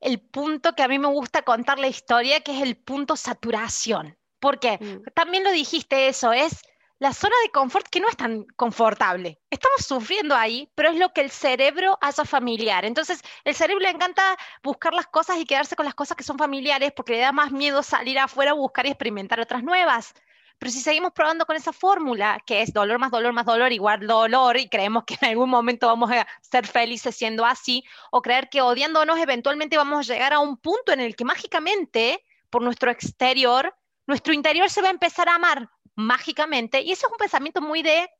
el, 0.00 0.20
punto 0.20 0.74
que 0.74 0.82
a 0.82 0.88
mí 0.88 0.98
me 0.98 1.08
gusta 1.08 1.42
contar 1.42 1.78
la 1.78 1.86
historia, 1.86 2.40
que 2.40 2.56
es 2.56 2.62
el 2.62 2.76
punto 2.76 3.16
saturación? 3.16 4.18
Porque 4.40 4.78
mm. 4.78 5.12
también 5.14 5.44
lo 5.44 5.52
dijiste 5.52 6.08
eso, 6.08 6.32
es 6.32 6.62
la 6.98 7.14
zona 7.14 7.34
de 7.42 7.50
confort 7.50 7.88
que 7.88 8.00
no 8.00 8.08
es 8.08 8.16
tan 8.16 8.44
confortable. 8.56 9.40
Estamos 9.48 9.86
sufriendo 9.86 10.34
ahí, 10.34 10.70
pero 10.74 10.90
es 10.90 10.96
lo 10.96 11.12
que 11.12 11.22
el 11.22 11.30
cerebro 11.30 11.98
hace 12.00 12.24
familiar. 12.26 12.84
Entonces, 12.84 13.22
el 13.44 13.54
cerebro 13.54 13.82
le 13.82 13.90
encanta 13.90 14.36
buscar 14.62 14.92
las 14.92 15.06
cosas 15.06 15.38
y 15.38 15.46
quedarse 15.46 15.76
con 15.76 15.86
las 15.86 15.94
cosas 15.94 16.16
que 16.16 16.24
son 16.24 16.36
familiares 16.36 16.92
porque 16.94 17.12
le 17.12 17.20
da 17.20 17.32
más 17.32 17.52
miedo 17.52 17.82
salir 17.82 18.18
afuera 18.18 18.50
a 18.50 18.54
buscar 18.54 18.86
y 18.86 18.90
experimentar 18.90 19.40
otras 19.40 19.62
nuevas. 19.62 20.14
Pero 20.60 20.72
si 20.72 20.82
seguimos 20.82 21.12
probando 21.12 21.46
con 21.46 21.56
esa 21.56 21.72
fórmula, 21.72 22.38
que 22.44 22.60
es 22.60 22.70
dolor 22.74 22.98
más 22.98 23.10
dolor 23.10 23.32
más 23.32 23.46
dolor 23.46 23.72
igual 23.72 24.06
dolor, 24.06 24.58
y 24.58 24.68
creemos 24.68 25.04
que 25.04 25.16
en 25.18 25.30
algún 25.30 25.48
momento 25.48 25.86
vamos 25.86 26.10
a 26.10 26.26
ser 26.42 26.66
felices 26.66 27.16
siendo 27.16 27.46
así, 27.46 27.82
o 28.10 28.20
creer 28.20 28.50
que 28.50 28.60
odiándonos 28.60 29.18
eventualmente 29.18 29.78
vamos 29.78 29.98
a 30.00 30.12
llegar 30.12 30.34
a 30.34 30.38
un 30.38 30.58
punto 30.58 30.92
en 30.92 31.00
el 31.00 31.16
que 31.16 31.24
mágicamente, 31.24 32.22
por 32.50 32.60
nuestro 32.60 32.90
exterior, 32.90 33.74
nuestro 34.06 34.34
interior 34.34 34.68
se 34.68 34.82
va 34.82 34.88
a 34.88 34.90
empezar 34.90 35.30
a 35.30 35.36
amar 35.36 35.70
mágicamente, 35.94 36.82
y 36.82 36.92
eso 36.92 37.06
es 37.06 37.12
un 37.12 37.18
pensamiento 37.18 37.62
muy 37.62 37.82
de, 37.82 38.10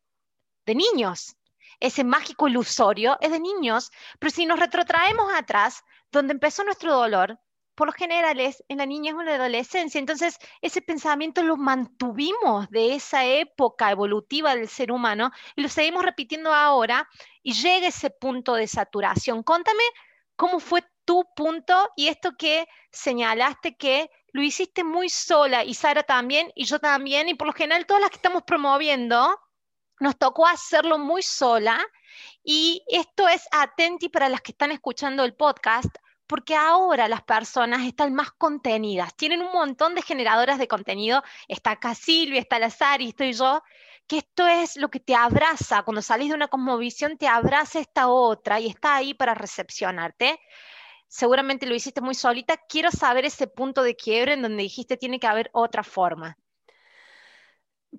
de 0.64 0.75
niños. 0.75 1.37
Ese 1.78 2.04
mágico 2.04 2.49
ilusorio 2.49 3.18
es 3.20 3.32
de 3.32 3.40
niños, 3.40 3.90
pero 4.18 4.30
si 4.30 4.47
nos 4.47 4.59
retrotraemos 4.59 5.30
atrás, 5.35 5.85
donde 6.11 6.32
empezó 6.32 6.64
nuestro 6.64 6.94
dolor, 6.94 7.38
por 7.80 7.87
lo 7.87 7.94
general 7.94 8.38
es 8.40 8.62
en 8.68 8.76
la 8.76 8.84
niñez 8.84 9.14
o 9.14 9.20
en 9.20 9.26
la 9.26 9.37
adolescencia. 9.37 9.99
Entonces, 9.99 10.38
ese 10.60 10.82
pensamiento 10.82 11.42
lo 11.42 11.56
mantuvimos 11.56 12.68
de 12.68 12.94
esa 12.94 13.25
época 13.25 13.90
evolutiva 13.90 14.54
del 14.54 14.68
ser 14.68 14.92
humano 14.92 15.30
y 15.56 15.62
lo 15.62 15.70
seguimos 15.70 16.04
repitiendo 16.04 16.52
ahora 16.52 17.08
y 17.42 17.54
llega 17.54 17.88
ese 17.88 18.10
punto 18.10 18.52
de 18.52 18.66
saturación. 18.66 19.42
Contame 19.42 19.82
cómo 20.37 20.60
fue 20.60 20.84
tu 21.06 21.25
punto 21.34 21.88
y 21.96 22.08
esto 22.08 22.37
que 22.37 22.68
señalaste 22.92 23.78
que 23.78 24.10
lo 24.32 24.42
hiciste 24.42 24.84
muy 24.84 25.08
sola 25.08 25.64
y 25.64 25.72
Sara 25.72 26.02
también 26.02 26.52
y 26.54 26.66
yo 26.66 26.80
también 26.80 27.30
y 27.30 27.34
por 27.34 27.46
lo 27.46 27.54
general 27.54 27.87
todas 27.87 28.02
las 28.02 28.10
que 28.10 28.16
estamos 28.16 28.42
promoviendo 28.42 29.40
nos 30.00 30.18
tocó 30.18 30.46
hacerlo 30.46 30.99
muy 30.99 31.22
sola 31.22 31.82
y 32.44 32.84
esto 32.88 33.26
es 33.26 33.49
atenti 33.50 34.10
para 34.10 34.28
las 34.28 34.42
que 34.42 34.52
están 34.52 34.70
escuchando 34.70 35.25
el 35.25 35.34
podcast 35.34 35.96
porque 36.30 36.54
ahora 36.54 37.08
las 37.08 37.22
personas 37.25 37.84
están 37.84 38.14
más 38.14 38.30
contenidas, 38.30 39.16
tienen 39.16 39.42
un 39.42 39.50
montón 39.50 39.96
de 39.96 40.02
generadoras 40.02 40.60
de 40.60 40.68
contenido, 40.68 41.25
está 41.49 41.72
acá 41.72 41.96
Silvia, 41.96 42.38
está 42.38 42.60
la 42.60 42.70
Sari, 42.70 43.08
estoy 43.08 43.32
yo, 43.32 43.64
que 44.06 44.18
esto 44.18 44.46
es 44.46 44.76
lo 44.76 44.90
que 44.90 45.00
te 45.00 45.16
abraza, 45.16 45.82
cuando 45.82 46.02
salís 46.02 46.28
de 46.28 46.37
una 46.37 46.46
cosmovisión 46.46 47.18
te 47.18 47.26
abraza 47.26 47.80
esta 47.80 48.06
otra 48.06 48.60
y 48.60 48.68
está 48.68 48.94
ahí 48.94 49.12
para 49.12 49.34
recepcionarte. 49.34 50.38
Seguramente 51.08 51.66
lo 51.66 51.75
hiciste 51.75 52.00
muy 52.00 52.14
solita, 52.14 52.60
quiero 52.68 52.92
saber 52.92 53.25
ese 53.25 53.49
punto 53.49 53.82
de 53.82 53.96
quiebre 53.96 54.34
en 54.34 54.42
donde 54.42 54.62
dijiste 54.62 54.96
tiene 54.96 55.18
que 55.18 55.26
haber 55.26 55.50
otra 55.52 55.82
forma. 55.82 56.38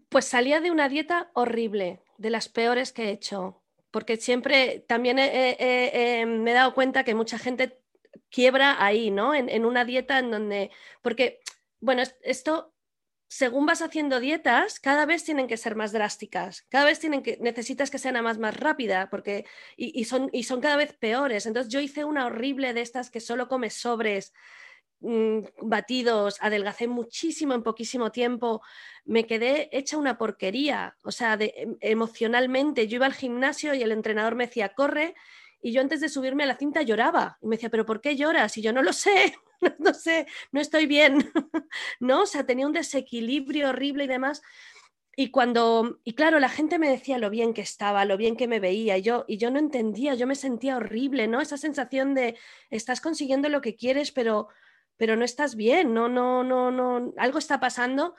Pues 0.07 0.23
salía 0.23 0.61
de 0.61 0.71
una 0.71 0.87
dieta 0.87 1.31
horrible, 1.33 2.01
de 2.17 2.29
las 2.29 2.47
peores 2.47 2.93
que 2.93 3.09
he 3.09 3.11
hecho, 3.11 3.61
porque 3.91 4.15
siempre 4.15 4.85
también 4.87 5.17
me 5.17 6.51
he 6.51 6.53
dado 6.53 6.73
cuenta 6.73 7.03
que 7.03 7.13
mucha 7.13 7.37
gente 7.37 7.80
quiebra 8.29 8.83
ahí, 8.83 9.11
¿no? 9.11 9.33
En, 9.33 9.65
una 9.65 9.85
dieta 9.85 10.19
en 10.19 10.31
donde, 10.31 10.71
porque, 11.01 11.39
bueno, 11.79 12.03
esto, 12.21 12.73
según 13.27 13.65
vas 13.65 13.81
haciendo 13.81 14.19
dietas, 14.19 14.79
cada 14.79 15.05
vez 15.05 15.23
tienen 15.23 15.47
que 15.47 15.57
ser 15.57 15.75
más 15.75 15.91
drásticas, 15.91 16.63
cada 16.69 16.85
vez 16.85 16.99
tienen 16.99 17.23
que, 17.23 17.37
necesitas 17.41 17.89
que 17.89 17.97
sean 17.97 18.21
más, 18.23 18.37
más 18.37 18.57
rápida, 18.57 19.09
porque, 19.09 19.45
y, 19.77 20.05
son, 20.05 20.29
y 20.33 20.43
son 20.43 20.61
cada 20.61 20.77
vez 20.77 20.93
peores. 20.93 21.45
Entonces 21.45 21.71
yo 21.71 21.79
hice 21.79 22.03
una 22.05 22.25
horrible 22.25 22.73
de 22.73 22.81
estas 22.81 23.09
que 23.09 23.19
solo 23.19 23.47
comes 23.47 23.73
sobres, 23.73 24.33
mm, 24.99 25.39
batidos, 25.61 26.37
adelgacé 26.41 26.87
muchísimo 26.87 27.53
en 27.53 27.63
poquísimo 27.63 28.11
tiempo, 28.11 28.61
me 29.05 29.25
quedé 29.25 29.69
hecha 29.71 29.97
una 29.97 30.17
porquería, 30.17 30.95
o 31.03 31.11
sea, 31.11 31.37
em, 31.39 31.77
emocionalmente, 31.81 32.87
yo 32.87 32.97
iba 32.97 33.05
al 33.07 33.13
gimnasio 33.13 33.73
y 33.73 33.81
el 33.81 33.91
entrenador 33.91 34.35
me 34.35 34.47
decía, 34.47 34.69
corre, 34.75 35.15
y 35.61 35.71
yo 35.71 35.81
antes 35.81 36.01
de 36.01 36.09
subirme 36.09 36.43
a 36.43 36.47
la 36.47 36.57
cinta 36.57 36.81
lloraba. 36.81 37.37
Y 37.41 37.47
me 37.47 37.55
decía, 37.55 37.69
¿pero 37.69 37.85
por 37.85 38.01
qué 38.01 38.15
lloras? 38.15 38.57
Y 38.57 38.61
yo 38.61 38.73
no 38.73 38.81
lo 38.81 38.93
sé, 38.93 39.35
no 39.79 39.93
sé, 39.93 40.27
no 40.51 40.59
estoy 40.59 40.85
bien. 40.85 41.31
¿No? 41.99 42.23
O 42.23 42.25
sea, 42.25 42.45
tenía 42.45 42.67
un 42.67 42.73
desequilibrio 42.73 43.69
horrible 43.69 44.05
y 44.05 44.07
demás. 44.07 44.41
Y 45.15 45.29
cuando, 45.29 45.99
y 46.03 46.13
claro, 46.13 46.39
la 46.39 46.49
gente 46.49 46.79
me 46.79 46.89
decía 46.89 47.17
lo 47.17 47.29
bien 47.29 47.53
que 47.53 47.61
estaba, 47.61 48.05
lo 48.05 48.17
bien 48.17 48.37
que 48.37 48.47
me 48.47 48.61
veía, 48.61 48.97
y 48.97 49.01
yo, 49.01 49.25
y 49.27 49.37
yo 49.37 49.51
no 49.51 49.59
entendía, 49.59 50.15
yo 50.15 50.25
me 50.25 50.35
sentía 50.35 50.77
horrible, 50.77 51.27
¿no? 51.27 51.41
Esa 51.41 51.57
sensación 51.57 52.15
de 52.15 52.37
estás 52.69 53.01
consiguiendo 53.01 53.49
lo 53.49 53.61
que 53.61 53.75
quieres, 53.75 54.13
pero, 54.13 54.47
pero 54.95 55.17
no 55.17 55.25
estás 55.25 55.55
bien, 55.55 55.93
no, 55.93 56.07
no, 56.07 56.43
no, 56.45 56.71
no, 56.71 57.13
algo 57.17 57.39
está 57.39 57.59
pasando. 57.59 58.15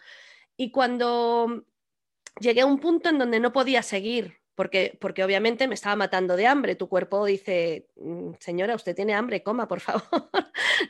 Y 0.56 0.70
cuando 0.70 1.64
llegué 2.40 2.60
a 2.60 2.66
un 2.66 2.78
punto 2.78 3.08
en 3.08 3.18
donde 3.18 3.40
no 3.40 3.52
podía 3.54 3.82
seguir, 3.82 4.41
porque, 4.54 4.96
porque 5.00 5.24
obviamente 5.24 5.66
me 5.66 5.74
estaba 5.74 5.96
matando 5.96 6.36
de 6.36 6.46
hambre. 6.46 6.74
Tu 6.74 6.88
cuerpo 6.88 7.24
dice, 7.24 7.88
mm, 7.96 8.32
señora, 8.38 8.74
usted 8.74 8.94
tiene 8.94 9.14
hambre, 9.14 9.42
coma, 9.42 9.68
por 9.68 9.80
favor. 9.80 10.30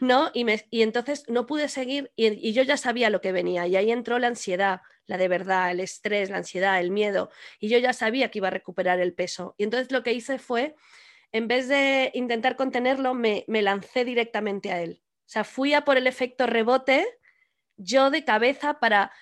¿No? 0.01 0.31
Y, 0.35 0.45
me, 0.45 0.65
y, 0.71 0.83
entonces 0.83 1.25
no 1.29 1.47
pude 1.47 1.69
seguir 1.69 2.13
y, 2.17 2.53
yo 2.53 2.63
ya 2.63 2.77
sabía 2.77 3.11
lo 3.11 3.21
que 3.21 3.33
venía. 3.33 3.67
Y 3.67 3.77
ahí 3.77 3.91
entró 3.91 4.19
la 4.19 4.29
ansiedad, 4.29 4.81
la 5.07 5.17
de 5.17 5.29
verdad, 5.29 5.71
el 5.71 5.81
estrés, 5.81 6.31
la 6.31 6.39
ansiedad, 6.39 6.81
el 6.81 6.91
miedo. 6.91 7.31
Y 7.61 7.69
yo 7.69 7.79
ya 7.79 7.93
sabía 7.93 8.31
que 8.31 8.39
iba 8.39 8.49
a 8.49 8.53
recuperar 8.53 9.01
el 9.01 9.15
peso. 9.15 9.55
Y 9.59 9.65
entonces 9.65 9.93
lo 9.93 10.03
que 10.03 10.13
hice 10.13 10.39
fue, 10.39 10.75
en 11.31 11.49
vez 11.49 11.69
de 11.69 12.11
intentar 12.15 12.57
contenerlo, 12.57 13.15
me, 13.15 13.45
me 13.49 13.63
lancé 13.63 14.05
directamente 14.05 14.73
a 14.73 14.83
él. 14.83 15.03
O 15.21 15.31
sea, 15.33 15.45
fui 15.45 15.73
a 15.75 15.85
por 15.85 15.97
el 15.97 16.07
efecto 16.07 16.47
rebote, 16.47 17.07
yo 17.77 18.11
de 18.11 18.25
cabeza 18.25 18.81
para 18.81 19.13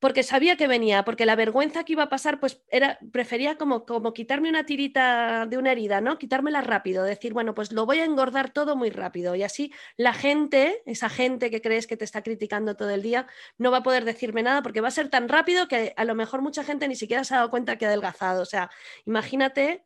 porque 0.00 0.22
sabía 0.22 0.56
que 0.56 0.68
venía, 0.68 1.04
porque 1.04 1.26
la 1.26 1.36
vergüenza 1.36 1.84
que 1.84 1.92
iba 1.92 2.04
a 2.04 2.08
pasar, 2.08 2.38
pues 2.40 2.62
era, 2.70 2.98
prefería 3.12 3.56
como, 3.56 3.84
como 3.84 4.12
quitarme 4.12 4.48
una 4.48 4.64
tirita 4.64 5.46
de 5.46 5.58
una 5.58 5.72
herida, 5.72 6.00
¿no? 6.00 6.18
Quitármela 6.18 6.60
rápido, 6.60 7.04
decir, 7.04 7.32
bueno, 7.32 7.54
pues 7.54 7.72
lo 7.72 7.86
voy 7.86 7.98
a 7.98 8.04
engordar 8.04 8.50
todo 8.50 8.76
muy 8.76 8.90
rápido. 8.90 9.34
Y 9.34 9.42
así 9.42 9.72
la 9.96 10.12
gente, 10.12 10.82
esa 10.86 11.08
gente 11.08 11.50
que 11.50 11.60
crees 11.60 11.86
que 11.86 11.96
te 11.96 12.04
está 12.04 12.22
criticando 12.22 12.76
todo 12.76 12.90
el 12.90 13.02
día, 13.02 13.26
no 13.58 13.70
va 13.70 13.78
a 13.78 13.82
poder 13.82 14.04
decirme 14.04 14.42
nada 14.42 14.62
porque 14.62 14.80
va 14.80 14.88
a 14.88 14.92
ser 14.92 15.08
tan 15.08 15.28
rápido 15.28 15.68
que 15.68 15.94
a 15.96 16.04
lo 16.04 16.14
mejor 16.14 16.42
mucha 16.42 16.64
gente 16.64 16.86
ni 16.88 16.96
siquiera 16.96 17.24
se 17.24 17.34
ha 17.34 17.38
dado 17.38 17.50
cuenta 17.50 17.76
que 17.76 17.86
ha 17.86 17.88
adelgazado. 17.88 18.42
O 18.42 18.46
sea, 18.46 18.70
imagínate. 19.06 19.84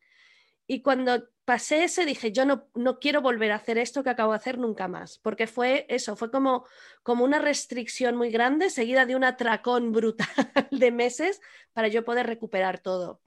Y 0.66 0.83
cuando 0.83 1.28
pasé 1.45 1.85
ese, 1.85 2.04
dije, 2.04 2.33
yo 2.33 2.45
no, 2.47 2.69
no, 2.75 2.99
quiero 2.99 3.21
volver 3.21 3.52
a 3.52 3.57
hacer 3.57 3.78
esto 3.78 4.04
que 4.04 4.11
acabo 4.11 4.33
de 4.33 4.37
hacer 4.37 4.59
nunca 4.59 4.88
más, 4.88 5.19
porque 5.19 5.47
fue 5.47 5.87
eso, 5.88 6.16
fue 6.16 6.31
como, 6.31 6.66
como 7.02 7.25
una 7.25 7.38
restricción 7.38 8.16
muy 8.16 8.31
grande, 8.31 8.71
seguida 8.71 9.07
de 9.07 9.16
un 9.16 9.25
atracón 9.25 9.92
brutal 9.92 10.26
de 10.71 10.90
meses 10.92 11.40
para 11.73 11.88
yo 11.88 12.04
poder 12.04 12.26
recuperar 12.26 12.78
todo. 12.78 13.21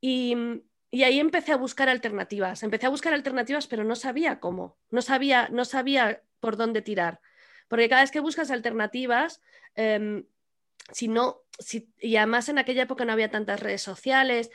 Y, 0.00 0.36
y, 0.90 1.02
ahí 1.02 1.18
empecé 1.18 1.52
a 1.52 1.56
buscar 1.56 1.88
alternativas, 1.88 2.62
empecé 2.62 2.86
a 2.86 2.90
buscar 2.90 3.14
alternativas, 3.14 3.66
pero 3.66 3.84
no 3.84 3.96
sabía 3.96 4.40
cómo, 4.40 4.78
no 4.90 5.02
sabía, 5.02 5.48
no 5.50 5.64
sabía 5.64 6.22
por 6.40 6.56
dónde 6.56 6.82
tirar, 6.82 7.20
porque 7.68 7.88
cada 7.88 8.02
vez 8.02 8.10
que 8.10 8.20
buscas 8.20 8.50
alternativas, 8.50 9.40
em, 9.74 10.24
si 10.92 11.08
no, 11.08 11.42
si, 11.58 11.92
y 12.00 12.16
además 12.16 12.48
en 12.48 12.58
aquella 12.58 12.82
época 12.82 13.04
no 13.04 13.12
había 13.12 13.30
tantas 13.30 13.60
redes 13.60 13.82
sociales, 13.82 14.50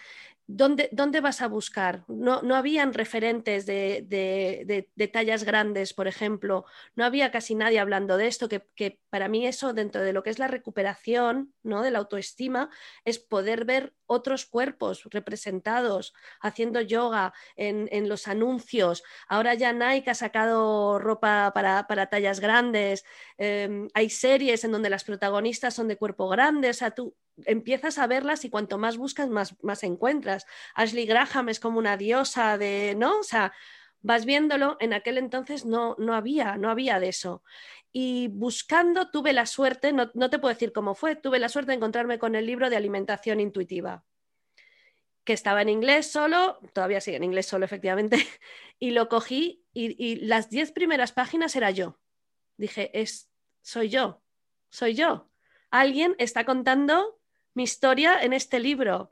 ¿Dónde, 0.47 0.89
¿Dónde, 0.91 1.21
vas 1.21 1.41
a 1.41 1.47
buscar? 1.47 2.03
No, 2.07 2.43
no 2.43 2.55
habían 2.55 2.93
referentes 2.93 3.65
de, 3.65 4.05
de, 4.07 4.87
de, 4.95 5.07
tallas 5.07 5.43
grandes, 5.43 5.93
por 5.95 6.07
ejemplo. 6.07 6.65
No 6.95 7.03
había 7.03 7.31
casi 7.31 7.55
nadie 7.55 7.79
hablando 7.79 8.15
de 8.15 8.27
esto, 8.27 8.47
que, 8.47 8.61
que, 8.75 8.99
para 9.09 9.27
mí 9.27 9.47
eso, 9.47 9.73
dentro 9.73 10.01
de 10.01 10.13
lo 10.13 10.21
que 10.21 10.29
es 10.29 10.37
la 10.37 10.47
recuperación 10.47 11.55
¿no? 11.63 11.81
de 11.81 11.89
la 11.89 11.97
autoestima, 11.97 12.69
es 13.05 13.17
poder 13.17 13.65
ver 13.65 13.95
otros 14.05 14.45
cuerpos 14.45 15.05
representados 15.05 16.13
haciendo 16.39 16.79
yoga 16.79 17.33
en, 17.55 17.89
en 17.91 18.07
los 18.07 18.27
anuncios. 18.27 19.03
Ahora 19.27 19.55
ya 19.55 19.73
Nike 19.73 20.11
ha 20.11 20.15
sacado 20.15 20.99
ropa 20.99 21.51
para, 21.55 21.87
para 21.87 22.05
tallas 22.05 22.39
grandes. 22.39 23.03
Em, 23.39 23.87
hay 23.95 24.11
series 24.11 24.63
en 24.63 24.73
donde 24.73 24.91
las 24.91 25.05
protagonistas 25.05 25.73
son 25.73 25.87
de 25.87 25.97
cuerpo 25.97 26.29
grande. 26.29 26.69
O 26.69 26.73
sea, 26.73 26.91
tú 26.91 27.15
empiezas 27.45 27.97
a 27.97 28.07
verlas 28.07 28.45
y 28.45 28.49
cuanto 28.49 28.77
más 28.77 28.97
buscas, 28.97 29.29
más, 29.29 29.55
más 29.63 29.83
encuentras. 29.83 30.45
Ashley 30.73 31.05
Graham 31.05 31.49
es 31.49 31.59
como 31.59 31.79
una 31.79 31.97
diosa 31.97 32.57
de, 32.57 32.95
¿no? 32.97 33.19
O 33.19 33.23
sea, 33.23 33.53
vas 34.01 34.25
viéndolo, 34.25 34.77
en 34.79 34.93
aquel 34.93 35.17
entonces 35.17 35.65
no, 35.65 35.95
no 35.97 36.13
había, 36.13 36.57
no 36.57 36.69
había 36.69 36.99
de 36.99 37.09
eso. 37.09 37.43
Y 37.91 38.27
buscando 38.29 39.09
tuve 39.09 39.33
la 39.33 39.45
suerte, 39.45 39.93
no, 39.93 40.11
no 40.13 40.29
te 40.29 40.39
puedo 40.39 40.53
decir 40.53 40.71
cómo 40.73 40.95
fue, 40.95 41.15
tuve 41.15 41.39
la 41.39 41.49
suerte 41.49 41.71
de 41.71 41.77
encontrarme 41.77 42.19
con 42.19 42.35
el 42.35 42.45
libro 42.45 42.69
de 42.69 42.77
alimentación 42.77 43.39
intuitiva 43.39 44.03
que 45.25 45.33
estaba 45.33 45.63
en 45.63 45.69
inglés 45.69 46.11
solo, 46.11 46.59
todavía 46.71 47.01
sigue 47.01 47.17
en 47.17 47.23
inglés 47.23 47.47
solo 47.47 47.65
efectivamente, 47.65 48.17
y 48.79 48.91
lo 48.91 49.09
cogí 49.09 49.65
y, 49.73 50.15
las 50.27 50.49
diez 50.49 50.71
primeras 50.71 51.11
páginas 51.11 51.55
era 51.57 51.71
yo. 51.71 51.99
Dije, 52.55 52.97
es, 52.97 53.29
soy 53.61 53.89
yo, 53.89 54.21
soy 54.69 54.93
yo. 54.93 55.29
Alguien 55.71 56.15
está 56.19 56.45
contando 56.45 57.14
mi 57.55 57.63
historia 57.63 58.21
en 58.21 58.33
este 58.33 58.59
libro. 58.59 59.11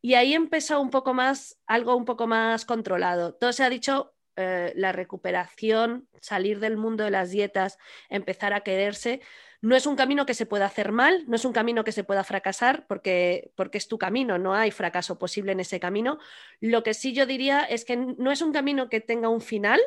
Y 0.00 0.14
ahí 0.14 0.32
empezó 0.32 0.80
un 0.80 0.90
poco 0.90 1.12
más, 1.12 1.60
algo 1.66 1.94
un 1.94 2.06
poco 2.06 2.26
más 2.26 2.64
controlado. 2.64 3.34
Todo 3.34 3.52
se 3.52 3.64
ha 3.64 3.68
dicho, 3.68 4.14
eh, 4.36 4.72
la 4.76 4.92
recuperación, 4.92 6.08
salir 6.22 6.60
del 6.60 6.78
mundo 6.78 7.04
de 7.04 7.10
las 7.10 7.30
dietas, 7.30 7.78
empezar 8.08 8.54
a 8.54 8.62
quererse. 8.62 9.20
No 9.60 9.76
es 9.76 9.86
un 9.86 9.96
camino 9.96 10.24
que 10.24 10.32
se 10.32 10.46
pueda 10.46 10.64
hacer 10.64 10.92
mal, 10.92 11.24
no 11.26 11.36
es 11.36 11.44
un 11.44 11.52
camino 11.52 11.84
que 11.84 11.92
se 11.92 12.04
pueda 12.04 12.24
fracasar, 12.24 12.86
porque, 12.86 13.52
porque 13.56 13.76
es 13.76 13.88
tu 13.88 13.98
camino, 13.98 14.38
no 14.38 14.54
hay 14.54 14.70
fracaso 14.70 15.18
posible 15.18 15.52
en 15.52 15.60
ese 15.60 15.80
camino. 15.80 16.18
Lo 16.60 16.82
que 16.82 16.94
sí 16.94 17.12
yo 17.12 17.26
diría 17.26 17.60
es 17.64 17.84
que 17.84 17.96
no 17.96 18.32
es 18.32 18.40
un 18.40 18.52
camino 18.52 18.88
que 18.88 19.00
tenga 19.02 19.28
un 19.28 19.42
final, 19.42 19.80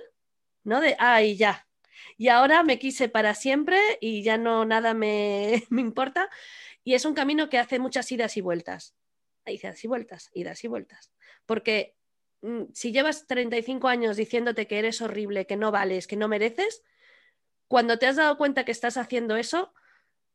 ¿no? 0.64 0.80
De, 0.80 0.96
ay, 1.00 1.36
ya, 1.38 1.68
y 2.18 2.28
ahora 2.30 2.64
me 2.64 2.80
quise 2.80 3.10
para 3.10 3.34
siempre 3.36 3.78
y 4.02 4.24
ya 4.24 4.38
no 4.38 4.66
nada 4.66 4.94
me, 4.94 5.64
me 5.70 5.82
importa, 5.82 6.30
y 6.84 6.94
es 6.94 7.06
un 7.06 7.14
camino 7.14 7.50
que 7.50 7.60
hace 7.60 7.80
muchas 7.80 8.12
idas 8.12 8.38
y 8.38 8.42
vueltas. 8.42 8.96
Idas 9.46 9.84
y 9.84 9.88
vueltas, 9.88 10.30
idas 10.34 10.64
y 10.64 10.68
vueltas. 10.68 11.12
Porque 11.46 11.96
mm, 12.42 12.64
si 12.74 12.92
llevas 12.92 13.28
35 13.28 13.88
años 13.88 14.18
diciéndote 14.18 14.68
que 14.68 14.80
eres 14.80 15.02
horrible, 15.02 15.46
que 15.46 15.58
no 15.58 15.72
vales, 15.72 16.08
que 16.08 16.16
no 16.16 16.28
mereces, 16.28 16.84
cuando 17.68 17.98
te 17.98 18.08
has 18.08 18.18
dado 18.18 18.38
cuenta 18.38 18.66
que 18.66 18.72
estás 18.72 18.98
haciendo 18.98 19.36
eso, 19.36 19.74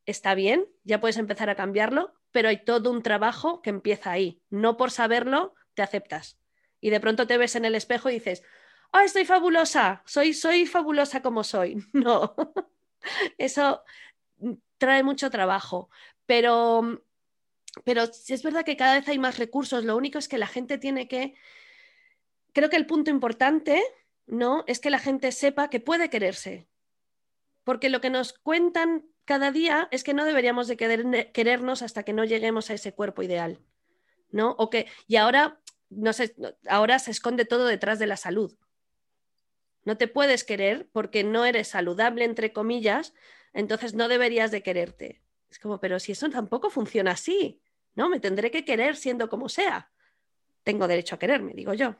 está 0.06 0.34
bien, 0.34 0.66
ya 0.84 1.00
puedes 1.00 1.18
empezar 1.18 1.50
a 1.50 1.54
cambiarlo, 1.54 2.14
pero 2.32 2.48
hay 2.48 2.64
todo 2.64 2.90
un 2.90 3.02
trabajo 3.02 3.62
que 3.62 3.70
empieza 3.70 4.10
ahí. 4.10 4.42
No 4.50 4.76
por 4.76 4.90
saberlo, 4.90 5.54
te 5.74 5.82
aceptas. 5.82 6.38
Y 6.80 6.90
de 6.90 7.00
pronto 7.00 7.26
te 7.26 7.38
ves 7.38 7.56
en 7.56 7.64
el 7.64 7.74
espejo 7.74 8.10
y 8.10 8.14
dices, 8.14 8.42
¡oh, 8.92 9.00
estoy 9.00 9.24
fabulosa! 9.24 10.02
Soy, 10.06 10.34
soy 10.34 10.66
fabulosa 10.66 11.22
como 11.22 11.44
soy. 11.44 11.76
No, 11.92 12.34
eso 13.38 13.82
trae 14.78 15.02
mucho 15.02 15.30
trabajo. 15.30 15.90
Pero, 16.28 17.02
pero 17.84 18.02
es 18.02 18.42
verdad 18.42 18.62
que 18.62 18.76
cada 18.76 18.96
vez 18.96 19.08
hay 19.08 19.18
más 19.18 19.38
recursos. 19.38 19.82
Lo 19.82 19.96
único 19.96 20.18
es 20.18 20.28
que 20.28 20.36
la 20.36 20.46
gente 20.46 20.76
tiene 20.76 21.08
que. 21.08 21.34
Creo 22.52 22.68
que 22.68 22.76
el 22.76 22.84
punto 22.84 23.10
importante, 23.10 23.82
¿no? 24.26 24.62
Es 24.66 24.78
que 24.78 24.90
la 24.90 24.98
gente 24.98 25.32
sepa 25.32 25.70
que 25.70 25.80
puede 25.80 26.10
quererse. 26.10 26.68
Porque 27.64 27.88
lo 27.88 28.02
que 28.02 28.10
nos 28.10 28.34
cuentan 28.34 29.06
cada 29.24 29.52
día 29.52 29.88
es 29.90 30.04
que 30.04 30.12
no 30.12 30.26
deberíamos 30.26 30.68
de 30.68 30.76
querernos 31.32 31.80
hasta 31.80 32.02
que 32.02 32.12
no 32.12 32.26
lleguemos 32.26 32.68
a 32.68 32.74
ese 32.74 32.92
cuerpo 32.92 33.22
ideal. 33.22 33.58
¿No? 34.30 34.50
O 34.58 34.68
que, 34.68 34.86
y 35.06 35.16
ahora, 35.16 35.58
no 35.88 36.12
sé, 36.12 36.36
ahora 36.68 36.98
se 36.98 37.10
esconde 37.10 37.46
todo 37.46 37.64
detrás 37.64 37.98
de 37.98 38.06
la 38.06 38.18
salud. 38.18 38.54
No 39.86 39.96
te 39.96 40.08
puedes 40.08 40.44
querer 40.44 40.90
porque 40.92 41.24
no 41.24 41.46
eres 41.46 41.68
saludable, 41.68 42.26
entre 42.26 42.52
comillas, 42.52 43.14
entonces 43.54 43.94
no 43.94 44.08
deberías 44.08 44.50
de 44.50 44.62
quererte. 44.62 45.22
Es 45.50 45.58
como, 45.58 45.78
pero 45.80 45.98
si 45.98 46.12
eso 46.12 46.28
tampoco 46.28 46.70
funciona 46.70 47.12
así, 47.12 47.60
¿no? 47.94 48.08
Me 48.08 48.20
tendré 48.20 48.50
que 48.50 48.64
querer 48.64 48.96
siendo 48.96 49.28
como 49.28 49.48
sea. 49.48 49.90
Tengo 50.62 50.86
derecho 50.86 51.14
a 51.14 51.18
quererme, 51.18 51.52
digo 51.54 51.72
yo. 51.74 51.94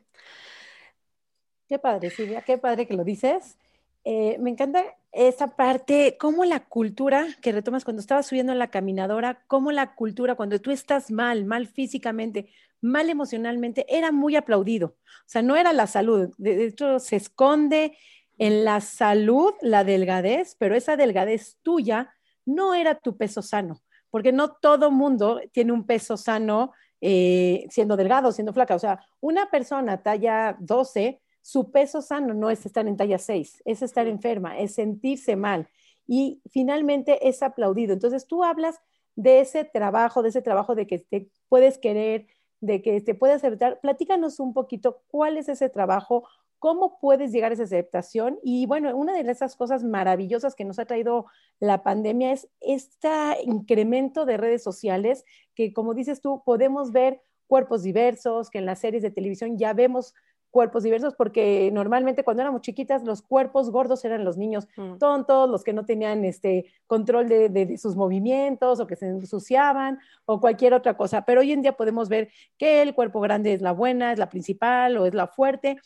Qué 1.68 1.78
padre, 1.78 2.10
Silvia, 2.10 2.42
qué 2.42 2.58
padre 2.58 2.86
que 2.86 2.94
lo 2.94 3.04
dices. 3.04 3.58
Eh, 4.04 4.38
me 4.40 4.50
encanta 4.50 4.96
esa 5.12 5.56
parte, 5.56 6.16
cómo 6.18 6.44
la 6.44 6.64
cultura 6.64 7.26
que 7.42 7.52
retomas 7.52 7.84
cuando 7.84 8.00
estabas 8.00 8.26
subiendo 8.26 8.52
en 8.52 8.58
la 8.58 8.70
caminadora, 8.70 9.42
cómo 9.46 9.72
la 9.72 9.94
cultura, 9.94 10.34
cuando 10.34 10.60
tú 10.60 10.70
estás 10.70 11.10
mal, 11.10 11.44
mal 11.44 11.66
físicamente, 11.66 12.48
mal 12.80 13.10
emocionalmente, 13.10 13.84
era 13.88 14.12
muy 14.12 14.36
aplaudido. 14.36 14.88
O 14.88 15.24
sea, 15.26 15.42
no 15.42 15.56
era 15.56 15.72
la 15.72 15.86
salud. 15.86 16.32
De 16.38 16.66
hecho, 16.66 16.98
se 17.00 17.16
esconde 17.16 17.98
en 18.38 18.64
la 18.64 18.80
salud 18.80 19.52
la 19.60 19.84
delgadez, 19.84 20.54
pero 20.58 20.74
esa 20.74 20.96
delgadez 20.96 21.58
tuya 21.62 22.14
no 22.48 22.74
era 22.74 22.94
tu 22.94 23.16
peso 23.16 23.42
sano, 23.42 23.82
porque 24.10 24.32
no 24.32 24.52
todo 24.52 24.90
mundo 24.90 25.40
tiene 25.52 25.72
un 25.72 25.86
peso 25.86 26.16
sano 26.16 26.72
eh, 27.00 27.66
siendo 27.70 27.96
delgado, 27.96 28.32
siendo 28.32 28.52
flaca. 28.52 28.74
O 28.74 28.78
sea, 28.78 29.00
una 29.20 29.50
persona 29.50 30.02
talla 30.02 30.56
12 30.58 31.20
su 31.48 31.70
peso 31.70 32.02
sano 32.02 32.34
no 32.34 32.50
es 32.50 32.66
estar 32.66 32.86
en 32.86 32.98
talla 32.98 33.18
6, 33.18 33.62
es 33.64 33.80
estar 33.80 34.06
enferma, 34.06 34.58
es 34.58 34.74
sentirse 34.74 35.34
mal 35.34 35.66
y 36.06 36.42
finalmente 36.50 37.26
es 37.26 37.42
aplaudido. 37.42 37.94
Entonces 37.94 38.26
tú 38.26 38.44
hablas 38.44 38.78
de 39.16 39.40
ese 39.40 39.64
trabajo, 39.64 40.22
de 40.22 40.28
ese 40.28 40.42
trabajo 40.42 40.74
de 40.74 40.86
que 40.86 40.98
te 40.98 41.30
puedes 41.48 41.78
querer, 41.78 42.26
de 42.60 42.82
que 42.82 43.00
te 43.00 43.14
puedes 43.14 43.36
aceptar. 43.36 43.80
Platícanos 43.80 44.40
un 44.40 44.52
poquito 44.52 45.02
cuál 45.08 45.38
es 45.38 45.48
ese 45.48 45.70
trabajo, 45.70 46.28
cómo 46.58 46.98
puedes 47.00 47.32
llegar 47.32 47.50
a 47.50 47.54
esa 47.54 47.64
aceptación. 47.64 48.38
Y 48.42 48.66
bueno, 48.66 48.94
una 48.96 49.12
de 49.12 49.30
esas 49.30 49.56
cosas 49.56 49.84
maravillosas 49.84 50.54
que 50.54 50.64
nos 50.64 50.78
ha 50.78 50.86
traído 50.86 51.26
la 51.60 51.82
pandemia 51.82 52.32
es 52.32 52.48
este 52.60 53.08
incremento 53.44 54.26
de 54.26 54.36
redes 54.36 54.62
sociales 54.62 55.24
que, 55.54 55.72
como 55.72 55.94
dices 55.94 56.20
tú, 56.20 56.42
podemos 56.44 56.92
ver 56.92 57.20
cuerpos 57.46 57.82
diversos, 57.82 58.50
que 58.50 58.58
en 58.58 58.66
las 58.66 58.80
series 58.80 59.02
de 59.02 59.10
televisión 59.10 59.58
ya 59.58 59.72
vemos 59.72 60.14
cuerpos 60.50 60.82
diversos, 60.82 61.14
porque 61.14 61.70
normalmente 61.72 62.24
cuando 62.24 62.42
éramos 62.42 62.62
chiquitas 62.62 63.04
los 63.04 63.22
cuerpos 63.22 63.70
gordos 63.70 64.04
eran 64.04 64.24
los 64.24 64.36
niños 64.36 64.66
mm. 64.76 64.98
tontos, 64.98 65.48
los 65.48 65.62
que 65.62 65.72
no 65.72 65.84
tenían 65.84 66.24
este 66.24 66.66
control 66.86 67.28
de, 67.28 67.76
sus 67.78 67.96
movimientos 67.96 68.80
o 68.80 68.86
que 68.86 68.96
se 68.96 69.06
ensuciaban 69.06 69.98
o 70.24 70.40
cualquier 70.40 70.74
otra 70.74 70.96
cosa. 70.96 71.24
Pero 71.24 71.40
hoy 71.40 71.52
en 71.52 71.62
día 71.62 71.76
podemos 71.76 72.08
ver 72.08 72.30
que 72.56 72.82
el 72.82 72.94
cuerpo 72.94 73.20
grande 73.20 73.52
es 73.52 73.60
la 73.60 73.72
buena, 73.72 74.12
es 74.12 74.18
la 74.18 74.30
principal 74.30 74.96
o 74.96 75.06
es 75.06 75.14
la 75.14 75.26
fuerte. 75.26 75.78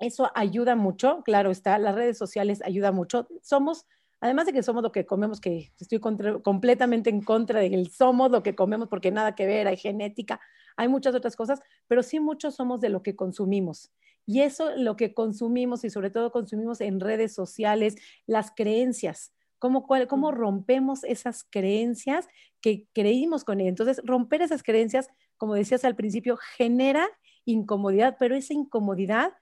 Eso 0.00 0.30
ayuda 0.34 0.74
mucho, 0.76 1.22
claro 1.24 1.50
está, 1.50 1.78
las 1.78 1.94
redes 1.94 2.18
sociales 2.18 2.62
ayudan 2.64 2.94
mucho. 2.94 3.28
Somos 3.42 3.86
además 4.20 4.46
de 4.46 4.52
que 4.52 4.62
somos 4.62 4.82
lo 4.82 4.92
que 4.92 5.06
comemos, 5.06 5.40
que 5.40 5.72
estoy 5.78 5.98
completamente 5.98 7.10
en 7.10 7.22
contra 7.22 7.60
de 7.60 7.70
que 7.70 7.84
somos 7.86 8.30
lo 8.30 8.42
que 8.42 8.54
comemos 8.54 8.88
porque 8.88 9.10
nada 9.10 9.34
que 9.34 9.46
ver, 9.46 9.66
hay 9.66 9.76
genética, 9.76 10.40
hay 10.76 10.88
muchas 10.88 11.14
otras 11.14 11.36
cosas, 11.36 11.60
pero 11.88 12.02
sí 12.02 12.20
muchos 12.20 12.54
somos 12.54 12.80
de 12.80 12.90
lo 12.90 13.02
que 13.02 13.16
consumimos. 13.16 13.90
Y 14.26 14.42
eso, 14.42 14.76
lo 14.76 14.96
que 14.96 15.14
consumimos 15.14 15.84
y 15.84 15.90
sobre 15.90 16.10
todo 16.10 16.30
consumimos 16.30 16.80
en 16.80 17.00
redes 17.00 17.34
sociales, 17.34 17.96
las 18.26 18.52
creencias, 18.54 19.32
cómo, 19.58 19.86
cómo 20.08 20.30
rompemos 20.30 21.02
esas 21.04 21.44
creencias 21.44 22.28
que 22.60 22.86
creímos 22.92 23.44
con 23.44 23.60
ella. 23.60 23.70
Entonces, 23.70 24.00
romper 24.04 24.42
esas 24.42 24.62
creencias, 24.62 25.08
como 25.38 25.54
decías 25.54 25.84
al 25.84 25.96
principio, 25.96 26.36
genera 26.56 27.08
incomodidad, 27.46 28.16
pero 28.18 28.36
esa 28.36 28.52
incomodidad 28.52 29.32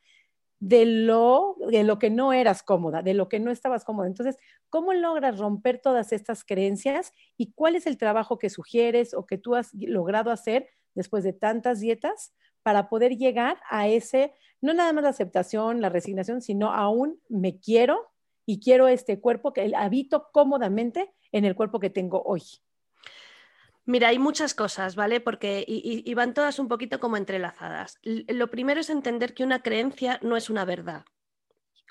de 0.61 0.87
lo, 0.87 1.57
de 1.71 1.85
lo 1.85 1.99
que 1.99 2.11
no 2.11 2.33
eras 2.33 2.63
cómoda, 2.63 3.03
de 3.03 3.15
lo 3.15 3.29
que 3.29 3.41
no 3.41 3.51
estabas 3.51 3.85
cómoda. 3.85 4.09
Entonces, 4.09 4.37
¿cómo 4.71 4.93
logras 4.93 5.39
romper 5.39 5.81
todas 5.81 6.13
estas 6.13 6.45
creencias 6.45 7.13
y 7.37 7.53
cuál 7.53 7.77
es 7.77 7.87
el 7.87 7.97
trabajo 7.97 8.39
que 8.39 8.51
sugieres 8.51 9.15
o 9.15 9.27
que 9.27 9.39
tú 9.39 9.55
has 9.55 9.73
logrado 9.75 10.31
hacer 10.31 10.69
después 10.95 11.23
de 11.25 11.33
tantas 11.33 11.81
dietas 11.81 12.35
para 12.63 12.89
poder 12.89 13.17
llegar 13.17 13.59
a 13.71 13.89
ese, 13.89 14.35
no 14.61 14.75
nada 14.75 14.93
más 14.93 15.05
la 15.05 15.11
aceptación, 15.11 15.81
la 15.81 15.91
resignación, 15.91 16.43
sino 16.43 16.73
aún 16.73 17.21
me 17.29 17.61
quiero 17.61 18.11
y 18.45 18.61
quiero 18.61 18.89
este 18.89 19.21
cuerpo 19.21 19.53
que 19.53 19.73
habito 19.77 20.29
cómodamente 20.33 21.15
en 21.31 21.45
el 21.45 21.55
cuerpo 21.55 21.79
que 21.79 21.91
tengo 21.91 22.23
hoy? 22.25 22.43
Mira, 23.89 24.09
hay 24.09 24.19
muchas 24.19 24.53
cosas, 24.53 24.97
¿vale? 24.97 25.19
Porque 25.19 25.65
y, 25.67 26.13
van 26.13 26.35
todas 26.35 26.59
un 26.59 26.69
poquito 26.69 27.01
como 27.01 27.17
entrelazadas. 27.17 27.99
Lo 28.03 28.51
primero 28.51 28.81
es 28.81 28.91
entender 28.91 29.33
que 29.33 29.45
una 29.45 29.63
creencia 29.63 30.19
no 30.23 30.37
es 30.37 30.51
una 30.51 30.67
verdad 30.67 31.07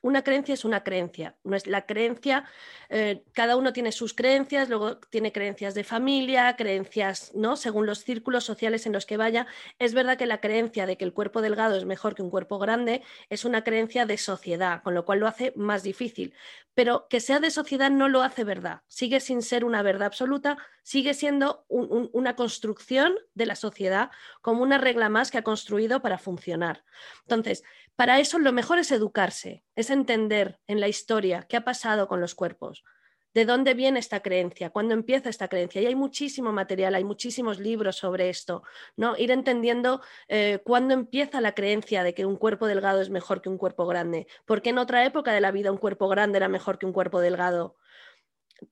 una 0.03 0.23
creencia 0.23 0.53
es 0.53 0.65
una 0.65 0.83
creencia. 0.83 1.35
No 1.43 1.55
es 1.55 1.67
la 1.67 1.85
creencia, 1.85 2.45
eh, 2.89 3.23
cada 3.33 3.55
uno 3.55 3.73
tiene 3.73 3.91
sus 3.91 4.13
creencias, 4.13 4.69
luego 4.69 4.97
tiene 4.97 5.31
creencias 5.31 5.73
de 5.73 5.83
familia, 5.83 6.55
creencias, 6.55 7.31
¿no? 7.33 7.55
Según 7.55 7.85
los 7.85 8.03
círculos 8.03 8.43
sociales 8.43 8.85
en 8.85 8.93
los 8.93 9.05
que 9.05 9.17
vaya. 9.17 9.47
Es 9.79 9.93
verdad 9.93 10.17
que 10.17 10.25
la 10.25 10.39
creencia 10.39 10.85
de 10.85 10.97
que 10.97 11.05
el 11.05 11.13
cuerpo 11.13 11.41
delgado 11.41 11.75
es 11.75 11.85
mejor 11.85 12.15
que 12.15 12.21
un 12.21 12.29
cuerpo 12.29 12.59
grande 12.59 13.01
es 13.29 13.45
una 13.45 13.63
creencia 13.63 14.05
de 14.05 14.17
sociedad, 14.17 14.83
con 14.83 14.93
lo 14.93 15.05
cual 15.05 15.19
lo 15.19 15.27
hace 15.27 15.53
más 15.55 15.83
difícil. 15.83 16.33
Pero 16.73 17.07
que 17.09 17.19
sea 17.19 17.39
de 17.39 17.49
sociedad 17.49 17.89
no 17.89 18.07
lo 18.07 18.21
hace 18.21 18.43
verdad. 18.43 18.81
Sigue 18.87 19.19
sin 19.19 19.41
ser 19.41 19.65
una 19.65 19.81
verdad 19.81 20.07
absoluta, 20.07 20.57
sigue 20.83 21.13
siendo 21.13 21.65
una 21.69 22.35
construcción 22.35 23.15
de 23.33 23.45
la 23.45 23.55
sociedad 23.55 24.11
como 24.41 24.61
una 24.61 24.77
regla 24.77 25.09
más 25.09 25.31
que 25.31 25.39
ha 25.39 25.43
construido 25.43 26.01
para 26.01 26.17
funcionar. 26.17 26.83
Entonces, 27.23 27.63
para 27.97 28.19
eso 28.19 28.37
lo 28.37 28.53
mejor 28.53 28.77
es 28.77 28.91
educarse, 28.91 29.63
es 29.75 29.89
entender 29.89 30.59
en 30.67 30.79
la 30.79 30.87
historia 30.87 31.47
qué 31.49 31.57
ha 31.57 31.65
pasado 31.65 32.07
con 32.07 32.21
los 32.21 32.35
cuerpos, 32.35 32.83
de 33.33 33.43
dónde 33.43 33.73
viene 33.73 33.97
esta 33.97 34.21
creencia, 34.21 34.69
cuándo 34.69 34.93
empieza 34.93 35.29
esta 35.29 35.47
creencia. 35.47 35.81
Y 35.81 35.87
hay 35.87 35.95
muchísimo 35.95 36.53
material, 36.53 36.93
hay 36.93 37.03
muchísimos 37.03 37.59
libros 37.59 37.95
sobre 37.95 38.29
esto, 38.29 38.61
¿no? 38.97 39.17
Ir 39.17 39.31
entendiendo 39.31 40.01
eh, 40.27 40.59
cuándo 40.63 40.93
empieza 40.93 41.41
la 41.41 41.55
creencia 41.55 42.03
de 42.03 42.13
que 42.13 42.27
un 42.27 42.35
cuerpo 42.35 42.67
delgado 42.67 43.01
es 43.01 43.09
mejor 43.09 43.41
que 43.41 43.49
un 43.49 43.57
cuerpo 43.57 43.87
grande. 43.87 44.27
¿Por 44.45 44.61
qué 44.61 44.69
en 44.69 44.77
otra 44.77 45.03
época 45.03 45.33
de 45.33 45.41
la 45.41 45.51
vida 45.51 45.71
un 45.71 45.77
cuerpo 45.79 46.07
grande 46.07 46.37
era 46.37 46.49
mejor 46.49 46.77
que 46.77 46.85
un 46.85 46.93
cuerpo 46.93 47.19
delgado? 47.19 47.77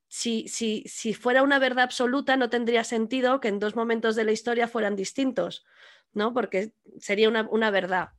Si, 0.07 0.47
si, 0.47 0.83
si 0.85 1.15
fuera 1.15 1.41
una 1.41 1.57
verdad 1.57 1.85
absoluta, 1.85 2.37
no 2.37 2.51
tendría 2.51 2.83
sentido 2.83 3.39
que 3.39 3.47
en 3.47 3.57
dos 3.57 3.75
momentos 3.75 4.15
de 4.15 4.23
la 4.23 4.33
historia 4.33 4.67
fueran 4.67 4.95
distintos, 4.95 5.65
¿no? 6.13 6.31
Porque 6.31 6.73
sería 6.99 7.27
una, 7.27 7.47
una 7.49 7.71
verdad. 7.71 8.09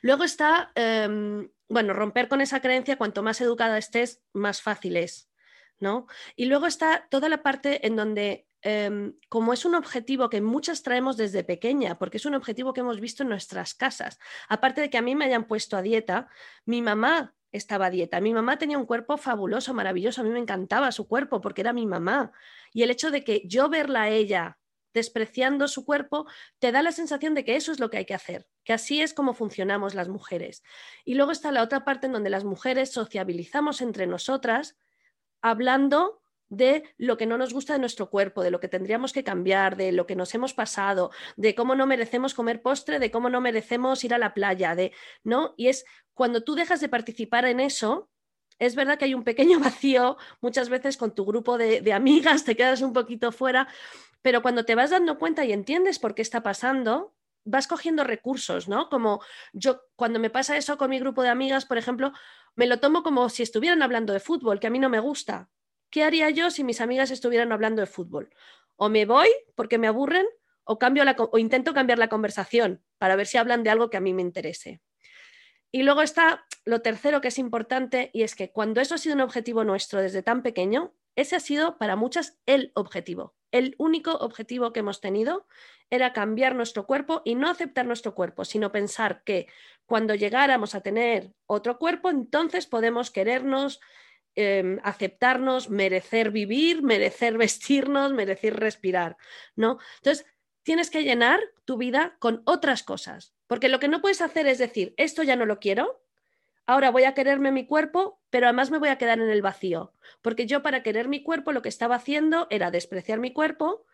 Luego 0.00 0.24
está, 0.24 0.72
em, 0.74 1.50
bueno, 1.68 1.94
romper 1.94 2.28
con 2.28 2.40
esa 2.40 2.60
creencia, 2.60 2.98
cuanto 2.98 3.22
más 3.22 3.40
educada 3.40 3.78
estés, 3.78 4.22
más 4.32 4.62
fácil 4.62 4.96
es, 4.96 5.30
¿no? 5.78 6.06
Y 6.36 6.46
luego 6.46 6.66
está 6.66 7.06
toda 7.10 7.28
la 7.28 7.42
parte 7.42 7.86
en 7.86 7.96
donde, 7.96 8.46
em, 8.60 9.14
como 9.28 9.52
es 9.52 9.64
un 9.64 9.74
objetivo 9.74 10.28
que 10.28 10.40
muchas 10.40 10.82
traemos 10.82 11.16
desde 11.16 11.44
pequeña, 11.44 11.98
porque 11.98 12.18
es 12.18 12.26
un 12.26 12.34
objetivo 12.34 12.72
que 12.72 12.80
hemos 12.80 13.00
visto 13.00 13.22
en 13.22 13.28
nuestras 13.30 13.74
casas, 13.74 14.18
aparte 14.48 14.80
de 14.80 14.90
que 14.90 14.98
a 14.98 15.02
mí 15.02 15.14
me 15.14 15.24
hayan 15.24 15.44
puesto 15.44 15.76
a 15.76 15.82
dieta, 15.82 16.28
mi 16.64 16.82
mamá 16.82 17.34
estaba 17.52 17.86
a 17.86 17.90
dieta. 17.90 18.20
Mi 18.20 18.32
mamá 18.32 18.58
tenía 18.58 18.78
un 18.78 18.86
cuerpo 18.86 19.18
fabuloso, 19.18 19.74
maravilloso, 19.74 20.22
a 20.22 20.24
mí 20.24 20.30
me 20.30 20.38
encantaba 20.38 20.90
su 20.90 21.06
cuerpo 21.06 21.40
porque 21.40 21.60
era 21.60 21.72
mi 21.72 21.86
mamá. 21.86 22.32
Y 22.72 22.82
el 22.82 22.90
hecho 22.90 23.10
de 23.10 23.24
que 23.24 23.42
yo 23.46 23.68
verla 23.68 24.02
a 24.02 24.08
ella 24.08 24.58
despreciando 24.94 25.68
su 25.68 25.84
cuerpo, 25.84 26.26
te 26.58 26.72
da 26.72 26.82
la 26.82 26.92
sensación 26.92 27.34
de 27.34 27.44
que 27.44 27.56
eso 27.56 27.72
es 27.72 27.80
lo 27.80 27.90
que 27.90 27.98
hay 27.98 28.04
que 28.04 28.14
hacer, 28.14 28.46
que 28.64 28.72
así 28.72 29.00
es 29.00 29.14
como 29.14 29.34
funcionamos 29.34 29.94
las 29.94 30.08
mujeres. 30.08 30.62
Y 31.04 31.14
luego 31.14 31.32
está 31.32 31.52
la 31.52 31.62
otra 31.62 31.84
parte 31.84 32.06
en 32.06 32.12
donde 32.12 32.30
las 32.30 32.44
mujeres 32.44 32.92
sociabilizamos 32.92 33.80
entre 33.80 34.06
nosotras 34.06 34.76
hablando 35.40 36.22
de 36.52 36.84
lo 36.98 37.16
que 37.16 37.24
no 37.24 37.38
nos 37.38 37.54
gusta 37.54 37.72
de 37.72 37.78
nuestro 37.78 38.10
cuerpo, 38.10 38.42
de 38.42 38.50
lo 38.50 38.60
que 38.60 38.68
tendríamos 38.68 39.14
que 39.14 39.24
cambiar, 39.24 39.74
de 39.76 39.90
lo 39.90 40.06
que 40.06 40.14
nos 40.14 40.34
hemos 40.34 40.52
pasado, 40.52 41.10
de 41.36 41.54
cómo 41.54 41.74
no 41.74 41.86
merecemos 41.86 42.34
comer 42.34 42.60
postre, 42.60 42.98
de 42.98 43.10
cómo 43.10 43.30
no 43.30 43.40
merecemos 43.40 44.04
ir 44.04 44.12
a 44.12 44.18
la 44.18 44.34
playa, 44.34 44.74
de 44.74 44.92
no, 45.24 45.54
y 45.56 45.68
es 45.68 45.86
cuando 46.12 46.44
tú 46.44 46.54
dejas 46.54 46.82
de 46.82 46.90
participar 46.90 47.46
en 47.46 47.58
eso, 47.58 48.10
es 48.58 48.74
verdad 48.74 48.98
que 48.98 49.06
hay 49.06 49.14
un 49.14 49.24
pequeño 49.24 49.60
vacío, 49.60 50.18
muchas 50.42 50.68
veces 50.68 50.98
con 50.98 51.14
tu 51.14 51.24
grupo 51.24 51.56
de, 51.56 51.80
de 51.80 51.94
amigas 51.94 52.44
te 52.44 52.54
quedas 52.54 52.82
un 52.82 52.92
poquito 52.92 53.32
fuera, 53.32 53.66
pero 54.22 54.40
cuando 54.40 54.64
te 54.64 54.74
vas 54.74 54.90
dando 54.90 55.18
cuenta 55.18 55.44
y 55.44 55.52
entiendes 55.52 55.98
por 55.98 56.14
qué 56.14 56.22
está 56.22 56.42
pasando, 56.42 57.14
vas 57.44 57.66
cogiendo 57.66 58.04
recursos, 58.04 58.68
¿no? 58.68 58.88
Como 58.88 59.20
yo, 59.52 59.82
cuando 59.96 60.20
me 60.20 60.30
pasa 60.30 60.56
eso 60.56 60.78
con 60.78 60.90
mi 60.90 61.00
grupo 61.00 61.22
de 61.22 61.28
amigas, 61.28 61.66
por 61.66 61.76
ejemplo, 61.76 62.12
me 62.54 62.66
lo 62.66 62.78
tomo 62.78 63.02
como 63.02 63.28
si 63.28 63.42
estuvieran 63.42 63.82
hablando 63.82 64.12
de 64.12 64.20
fútbol, 64.20 64.60
que 64.60 64.68
a 64.68 64.70
mí 64.70 64.78
no 64.78 64.88
me 64.88 65.00
gusta. 65.00 65.50
¿Qué 65.90 66.04
haría 66.04 66.30
yo 66.30 66.50
si 66.50 66.64
mis 66.64 66.80
amigas 66.80 67.10
estuvieran 67.10 67.52
hablando 67.52 67.80
de 67.80 67.86
fútbol? 67.86 68.30
O 68.76 68.88
me 68.88 69.04
voy 69.04 69.28
porque 69.54 69.78
me 69.78 69.88
aburren 69.88 70.26
o, 70.64 70.78
cambio 70.78 71.04
la, 71.04 71.16
o 71.18 71.38
intento 71.38 71.74
cambiar 71.74 71.98
la 71.98 72.08
conversación 72.08 72.82
para 72.98 73.16
ver 73.16 73.26
si 73.26 73.38
hablan 73.38 73.62
de 73.62 73.70
algo 73.70 73.90
que 73.90 73.96
a 73.96 74.00
mí 74.00 74.14
me 74.14 74.22
interese. 74.22 74.80
Y 75.72 75.82
luego 75.82 76.02
está 76.02 76.46
lo 76.64 76.80
tercero 76.80 77.20
que 77.20 77.28
es 77.28 77.38
importante 77.38 78.10
y 78.12 78.22
es 78.22 78.36
que 78.36 78.52
cuando 78.52 78.80
eso 78.80 78.94
ha 78.94 78.98
sido 78.98 79.16
un 79.16 79.22
objetivo 79.22 79.64
nuestro 79.64 80.00
desde 80.00 80.22
tan 80.22 80.42
pequeño, 80.42 80.94
ese 81.16 81.34
ha 81.34 81.40
sido 81.40 81.78
para 81.78 81.96
muchas 81.96 82.38
el 82.46 82.72
objetivo 82.74 83.34
El 83.52 83.76
único 83.78 84.12
objetivo 84.12 84.72
que 84.72 84.80
hemos 84.80 85.00
tenido 85.00 85.46
era 85.90 86.12
cambiar 86.12 86.54
nuestro 86.54 86.86
cuerpo 86.86 87.22
y 87.24 87.34
no 87.34 87.48
aceptar 87.48 87.86
nuestro 87.86 88.14
cuerpo, 88.14 88.44
sino 88.44 88.72
pensar 88.72 89.22
que 89.24 89.46
cuando 89.86 90.14
llegáramos 90.14 90.74
a 90.74 90.80
tener 90.80 91.34
otro 91.46 91.78
cuerpo, 91.78 92.10
entonces 92.10 92.66
podemos 92.66 93.10
querernos, 93.10 93.80
em, 94.34 94.80
aceptarnos, 94.82 95.68
merecer 95.68 96.30
vivir, 96.30 96.82
merecer 96.82 97.36
vestirnos, 97.36 98.12
merecer 98.12 98.58
respirar, 98.58 99.16
¿no? 99.54 99.78
Entonces, 99.96 100.26
tienes 100.62 100.90
que 100.90 101.02
llenar 101.02 101.40
tu 101.64 101.76
vida 101.76 102.16
con 102.18 102.42
otras 102.46 102.82
cosas, 102.82 103.34
porque 103.46 103.68
lo 103.68 103.78
que 103.78 103.88
no 103.88 104.00
puedes 104.00 104.22
hacer 104.22 104.46
es 104.46 104.58
decir, 104.58 104.94
esto 104.96 105.22
ya 105.22 105.36
no 105.36 105.44
lo 105.44 105.58
quiero, 105.58 106.01
ahora 106.66 106.90
voy 106.90 107.04
a 107.04 107.14
quererme 107.14 107.52
mi 107.52 107.66
cuerpo, 107.66 108.20
pero 108.30 108.46
además 108.46 108.70
me 108.70 108.78
voy 108.78 108.88
a 108.88 108.98
quedar 108.98 109.18
en 109.20 109.30
el 109.30 109.42
vacío, 109.42 109.92
porque 110.22 110.46
yo 110.46 110.62
para 110.62 110.82
querer 110.82 111.08
mi 111.08 111.22
cuerpo 111.22 111.52
lo 111.52 111.62
que 111.62 111.68
estaba 111.68 111.96
haciendo 111.96 112.46
era 112.50 112.70
despreciar 112.70 113.18
mi 113.18 113.32
cuerpo, 113.32 113.86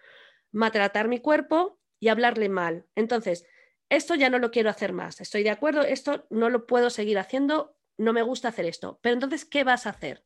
maltratar 0.52 1.08
mi 1.08 1.20
cuerpo 1.20 1.78
y 2.00 2.08
hablarle 2.08 2.48
mal. 2.48 2.86
Entonces, 2.94 3.46
esto 3.88 4.14
ya 4.14 4.30
no 4.30 4.38
lo 4.38 4.50
quiero 4.50 4.70
hacer 4.70 4.92
más, 4.92 5.20
estoy 5.20 5.42
de 5.42 5.50
acuerdo, 5.50 5.82
esto 5.82 6.26
no 6.30 6.50
lo 6.50 6.66
puedo 6.66 6.90
seguir 6.90 7.18
haciendo, 7.18 7.76
no 7.96 8.12
me 8.12 8.22
gusta 8.22 8.48
hacer 8.48 8.66
esto, 8.66 8.98
pero 9.02 9.14
entonces, 9.14 9.44
¿qué 9.44 9.64
vas 9.64 9.86
a 9.86 9.90
hacer? 9.90 10.24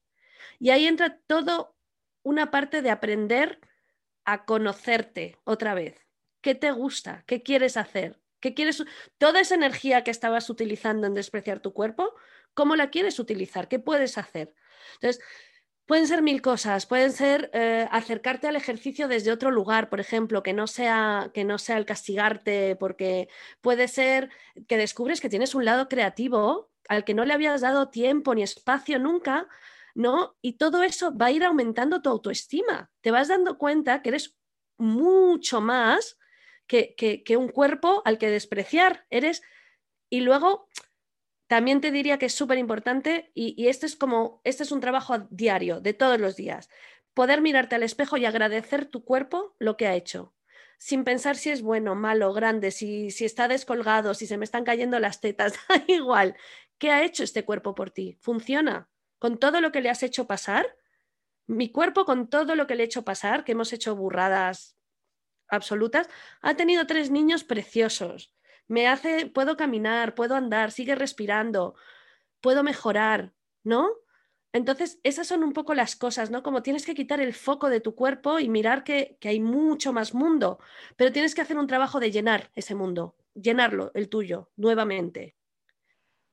Y 0.58 0.70
ahí 0.70 0.86
entra 0.86 1.20
todo 1.26 1.76
una 2.22 2.50
parte 2.50 2.82
de 2.82 2.90
aprender 2.90 3.60
a 4.24 4.44
conocerte 4.44 5.38
otra 5.44 5.74
vez. 5.74 6.06
¿Qué 6.40 6.54
te 6.54 6.70
gusta? 6.72 7.24
¿Qué 7.26 7.42
quieres 7.42 7.76
hacer? 7.76 8.21
¿Qué 8.42 8.54
quieres? 8.54 8.84
Toda 9.18 9.40
esa 9.40 9.54
energía 9.54 10.02
que 10.04 10.10
estabas 10.10 10.50
utilizando 10.50 11.06
en 11.06 11.14
despreciar 11.14 11.60
tu 11.60 11.72
cuerpo, 11.72 12.12
¿cómo 12.54 12.76
la 12.76 12.90
quieres 12.90 13.20
utilizar? 13.20 13.68
¿Qué 13.68 13.78
puedes 13.78 14.18
hacer? 14.18 14.52
Entonces, 14.94 15.24
pueden 15.86 16.08
ser 16.08 16.22
mil 16.22 16.42
cosas. 16.42 16.86
Pueden 16.86 17.12
ser 17.12 17.50
eh, 17.54 17.86
acercarte 17.90 18.48
al 18.48 18.56
ejercicio 18.56 19.06
desde 19.06 19.30
otro 19.30 19.52
lugar, 19.52 19.88
por 19.90 20.00
ejemplo, 20.00 20.42
que 20.42 20.52
no, 20.52 20.66
sea, 20.66 21.30
que 21.32 21.44
no 21.44 21.58
sea 21.58 21.78
el 21.78 21.86
castigarte, 21.86 22.76
porque 22.76 23.28
puede 23.60 23.86
ser 23.86 24.30
que 24.66 24.76
descubres 24.76 25.20
que 25.20 25.28
tienes 25.28 25.54
un 25.54 25.64
lado 25.64 25.88
creativo 25.88 26.70
al 26.88 27.04
que 27.04 27.14
no 27.14 27.24
le 27.24 27.34
habías 27.34 27.60
dado 27.60 27.90
tiempo 27.90 28.34
ni 28.34 28.42
espacio 28.42 28.98
nunca, 28.98 29.46
¿no? 29.94 30.36
Y 30.42 30.54
todo 30.54 30.82
eso 30.82 31.16
va 31.16 31.26
a 31.26 31.30
ir 31.30 31.44
aumentando 31.44 32.02
tu 32.02 32.10
autoestima. 32.10 32.90
Te 33.02 33.12
vas 33.12 33.28
dando 33.28 33.56
cuenta 33.56 34.02
que 34.02 34.08
eres 34.08 34.36
mucho 34.78 35.60
más 35.60 36.18
que, 36.72 37.36
un 37.36 37.48
cuerpo 37.48 38.02
al 38.04 38.18
que 38.18 38.30
despreciar. 38.30 39.06
Eres. 39.10 39.42
Y 40.08 40.20
luego 40.20 40.68
también 41.46 41.80
te 41.80 41.90
diría 41.90 42.18
que 42.18 42.26
es 42.26 42.34
súper 42.34 42.58
importante, 42.58 43.30
y, 43.34 43.68
este 43.68 43.86
es 43.86 43.96
como, 43.96 44.40
este 44.44 44.62
es 44.62 44.72
un 44.72 44.80
trabajo 44.80 45.26
diario, 45.30 45.80
de 45.80 45.92
todos 45.92 46.18
los 46.18 46.34
días, 46.36 46.70
poder 47.12 47.42
mirarte 47.42 47.74
al 47.74 47.82
espejo 47.82 48.16
y 48.16 48.24
agradecer 48.24 48.86
tu 48.86 49.04
cuerpo 49.04 49.54
lo 49.58 49.76
que 49.76 49.86
ha 49.86 49.94
hecho, 49.94 50.34
sin 50.78 51.04
pensar 51.04 51.36
si 51.36 51.50
es 51.50 51.60
bueno, 51.60 51.94
malo, 51.94 52.32
grande, 52.32 52.70
si, 52.70 53.10
si 53.10 53.26
está 53.26 53.48
descolgado, 53.48 54.14
si 54.14 54.26
se 54.26 54.38
me 54.38 54.44
están 54.44 54.64
cayendo 54.64 54.98
las 54.98 55.20
tetas, 55.20 55.52
da 55.68 55.84
igual. 55.88 56.36
¿Qué 56.78 56.90
ha 56.90 57.04
hecho 57.04 57.22
este 57.22 57.44
cuerpo 57.44 57.74
por 57.74 57.90
ti? 57.90 58.16
¿Funciona? 58.20 58.88
Con 59.18 59.38
todo 59.38 59.60
lo 59.60 59.72
que 59.72 59.82
le 59.82 59.90
has 59.90 60.02
hecho 60.02 60.26
pasar, 60.26 60.74
mi 61.46 61.70
cuerpo 61.70 62.06
con 62.06 62.28
todo 62.28 62.54
lo 62.54 62.66
que 62.66 62.76
le 62.76 62.84
he 62.84 62.86
hecho 62.86 63.04
pasar, 63.04 63.44
que 63.44 63.52
hemos 63.52 63.74
hecho 63.74 63.94
burradas 63.94 64.76
absolutas, 65.52 66.08
ha 66.40 66.54
tenido 66.56 66.86
tres 66.86 67.10
niños 67.10 67.44
preciosos. 67.44 68.34
Me 68.68 68.88
hace, 68.88 69.26
puedo 69.26 69.56
caminar, 69.56 70.14
puedo 70.14 70.34
andar, 70.34 70.72
sigue 70.72 70.94
respirando, 70.94 71.74
puedo 72.40 72.62
mejorar, 72.64 73.32
¿no? 73.62 73.90
Entonces, 74.52 74.98
esas 75.02 75.26
son 75.28 75.44
un 75.44 75.52
poco 75.52 75.74
las 75.74 75.96
cosas, 75.96 76.30
¿no? 76.30 76.42
Como 76.42 76.62
tienes 76.62 76.84
que 76.84 76.94
quitar 76.94 77.20
el 77.20 77.34
foco 77.34 77.70
de 77.70 77.80
tu 77.80 77.94
cuerpo 77.94 78.38
y 78.38 78.48
mirar 78.48 78.84
que, 78.84 79.16
que 79.20 79.28
hay 79.28 79.40
mucho 79.40 79.92
más 79.92 80.14
mundo, 80.14 80.58
pero 80.96 81.12
tienes 81.12 81.34
que 81.34 81.40
hacer 81.42 81.58
un 81.58 81.66
trabajo 81.66 82.00
de 82.00 82.10
llenar 82.10 82.50
ese 82.54 82.74
mundo, 82.74 83.16
llenarlo, 83.34 83.92
el 83.94 84.08
tuyo, 84.08 84.50
nuevamente. 84.56 85.36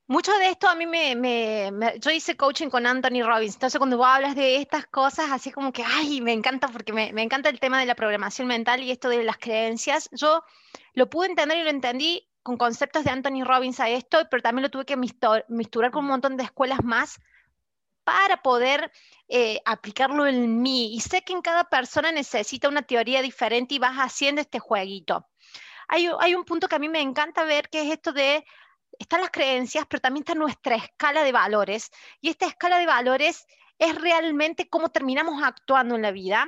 Mucho 0.10 0.36
de 0.40 0.48
esto 0.48 0.68
a 0.68 0.74
mí 0.74 0.88
me, 0.88 1.72
Yo 2.00 2.10
hice 2.10 2.36
coaching 2.36 2.70
con 2.70 2.88
Anthony 2.88 3.22
Robbins, 3.22 3.54
entonces 3.54 3.78
cuando 3.78 3.96
vos 3.96 4.08
hablas 4.08 4.36
de 4.36 4.56
estas 4.56 4.88
cosas, 4.88 5.30
así 5.30 5.52
como 5.52 5.72
que, 5.72 5.84
ay, 5.84 6.20
me 6.20 6.34
encanta 6.34 6.68
porque 6.68 6.92
me, 6.92 7.10
encanta 7.22 7.48
el 7.50 7.60
tema 7.60 7.80
de 7.80 7.86
la 7.86 7.94
programación 7.94 8.48
mental 8.48 8.82
y 8.82 8.90
esto 8.90 9.08
de 9.08 9.24
las 9.24 9.38
creencias, 9.38 10.10
yo 10.12 10.44
lo 10.96 11.12
pude 11.12 11.28
entender 11.28 11.60
y 11.60 11.64
lo 11.64 11.70
entendí 11.70 12.28
con 12.42 12.58
conceptos 12.58 13.04
de 13.04 13.12
Anthony 13.12 13.44
Robbins 13.44 13.80
a 13.80 13.88
esto, 13.88 14.28
pero 14.32 14.42
también 14.42 14.64
lo 14.64 14.72
tuve 14.72 14.86
que 14.86 14.98
misturar 14.98 15.92
con 15.92 16.06
un 16.06 16.10
montón 16.10 16.38
de 16.38 16.44
escuelas 16.44 16.84
más 16.84 17.22
para 18.04 18.42
poder 18.42 18.92
eh, 19.28 19.62
aplicarlo 19.64 20.26
en 20.26 20.60
mí. 20.60 20.92
Y 20.96 21.02
sé 21.02 21.22
que 21.22 21.34
en 21.34 21.44
cada 21.44 21.66
persona 21.66 22.12
necesita 22.12 22.68
una 22.68 22.82
teoría 22.82 23.22
diferente 23.22 23.76
y 23.76 23.80
vas 23.80 23.98
haciendo 23.98 24.42
este 24.42 24.58
jueguito. 24.58 25.28
Hay, 25.88 26.10
hay 26.20 26.34
un 26.34 26.46
punto 26.46 26.68
que 26.68 26.78
a 26.78 26.80
mí 26.80 26.90
me 26.90 27.02
encanta 27.02 27.44
ver, 27.44 27.70
que 27.70 27.82
es 27.82 27.92
esto 27.92 28.12
de 28.12 28.44
están 29.00 29.22
las 29.22 29.32
creencias, 29.32 29.86
pero 29.90 30.02
también 30.02 30.24
está 30.24 30.36
nuestra 30.36 30.76
escala 30.76 31.24
de 31.24 31.32
valores. 31.32 31.90
Y 32.22 32.30
esta 32.30 32.46
escala 32.46 32.78
de 32.78 32.86
valores 32.86 33.48
es 33.80 33.96
realmente 33.96 34.70
cómo 34.70 34.90
terminamos 34.90 35.42
actuando 35.42 35.96
en 35.96 36.02
la 36.02 36.12
vida. 36.12 36.46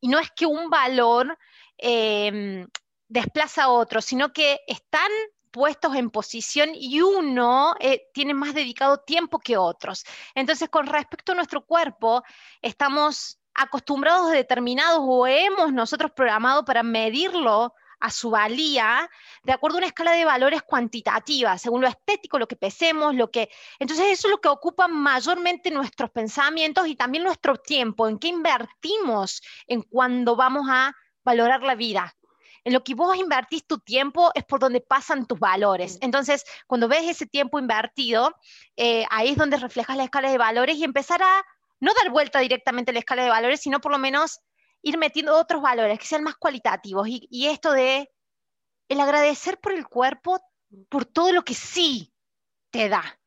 Y 0.00 0.08
no 0.08 0.18
es 0.18 0.30
que 0.32 0.44
un 0.44 0.68
valor 0.68 1.38
em, 1.78 2.68
desplaza 3.08 3.64
a 3.64 3.68
otro, 3.68 4.02
sino 4.02 4.32
que 4.32 4.60
están 4.66 5.10
puestos 5.52 5.94
en 5.94 6.10
posición 6.10 6.70
y 6.74 7.00
uno 7.02 7.74
eh, 7.78 8.08
tiene 8.12 8.34
más 8.34 8.54
dedicado 8.54 8.98
tiempo 8.98 9.38
que 9.38 9.56
otros. 9.56 10.04
Entonces, 10.34 10.68
con 10.68 10.86
respecto 10.86 11.32
a 11.32 11.34
nuestro 11.36 11.64
cuerpo, 11.64 12.24
estamos 12.60 13.38
acostumbrados 13.54 14.30
a 14.30 14.34
determinados 14.34 15.00
o 15.02 15.26
hemos 15.26 15.72
nosotros 15.72 16.10
programado 16.12 16.64
para 16.64 16.82
medirlo 16.82 17.74
a 18.02 18.10
su 18.10 18.30
valía 18.30 19.08
de 19.44 19.52
acuerdo 19.52 19.76
a 19.76 19.78
una 19.78 19.86
escala 19.86 20.12
de 20.12 20.24
valores 20.24 20.62
cuantitativa, 20.62 21.56
según 21.56 21.80
lo 21.80 21.88
estético, 21.88 22.38
lo 22.38 22.48
que 22.48 22.56
pesemos, 22.56 23.14
lo 23.14 23.30
que... 23.30 23.48
Entonces 23.78 24.06
eso 24.06 24.26
es 24.26 24.32
lo 24.32 24.40
que 24.40 24.48
ocupa 24.48 24.88
mayormente 24.88 25.70
nuestros 25.70 26.10
pensamientos 26.10 26.88
y 26.88 26.96
también 26.96 27.22
nuestro 27.22 27.56
tiempo, 27.56 28.08
en 28.08 28.18
qué 28.18 28.28
invertimos 28.28 29.40
en 29.68 29.82
cuando 29.82 30.34
vamos 30.34 30.66
a 30.68 30.92
valorar 31.24 31.62
la 31.62 31.76
vida. 31.76 32.12
En 32.64 32.72
lo 32.72 32.82
que 32.82 32.94
vos 32.94 33.16
invertís 33.16 33.66
tu 33.66 33.78
tiempo 33.78 34.32
es 34.34 34.44
por 34.44 34.58
donde 34.58 34.80
pasan 34.80 35.26
tus 35.26 35.38
valores. 35.38 35.98
Entonces, 36.00 36.44
cuando 36.66 36.88
ves 36.88 37.04
ese 37.08 37.26
tiempo 37.26 37.60
invertido, 37.60 38.34
eh, 38.76 39.04
ahí 39.10 39.30
es 39.30 39.36
donde 39.36 39.56
reflejas 39.58 39.96
la 39.96 40.04
escala 40.04 40.30
de 40.30 40.38
valores 40.38 40.76
y 40.76 40.84
empezar 40.84 41.22
a 41.22 41.44
no 41.78 41.92
dar 41.94 42.10
vuelta 42.10 42.40
directamente 42.40 42.90
a 42.90 42.94
la 42.94 43.00
escala 43.00 43.22
de 43.22 43.30
valores, 43.30 43.60
sino 43.60 43.80
por 43.80 43.92
lo 43.92 43.98
menos 43.98 44.40
ir 44.82 44.98
metiendo 44.98 45.36
otros 45.36 45.62
valores 45.62 45.98
que 45.98 46.06
sean 46.06 46.24
más 46.24 46.36
cualitativos 46.36 47.06
y, 47.08 47.46
esto 47.46 47.72
de 47.72 48.10
el 48.88 49.00
agradecer 49.00 49.58
por 49.58 49.72
el 49.72 49.86
cuerpo, 49.86 50.40
por 50.88 51.04
todo 51.04 51.32
lo 51.32 51.44
que 51.44 51.54
sí 51.54 52.12
te 52.70 52.88
da. 52.88 53.18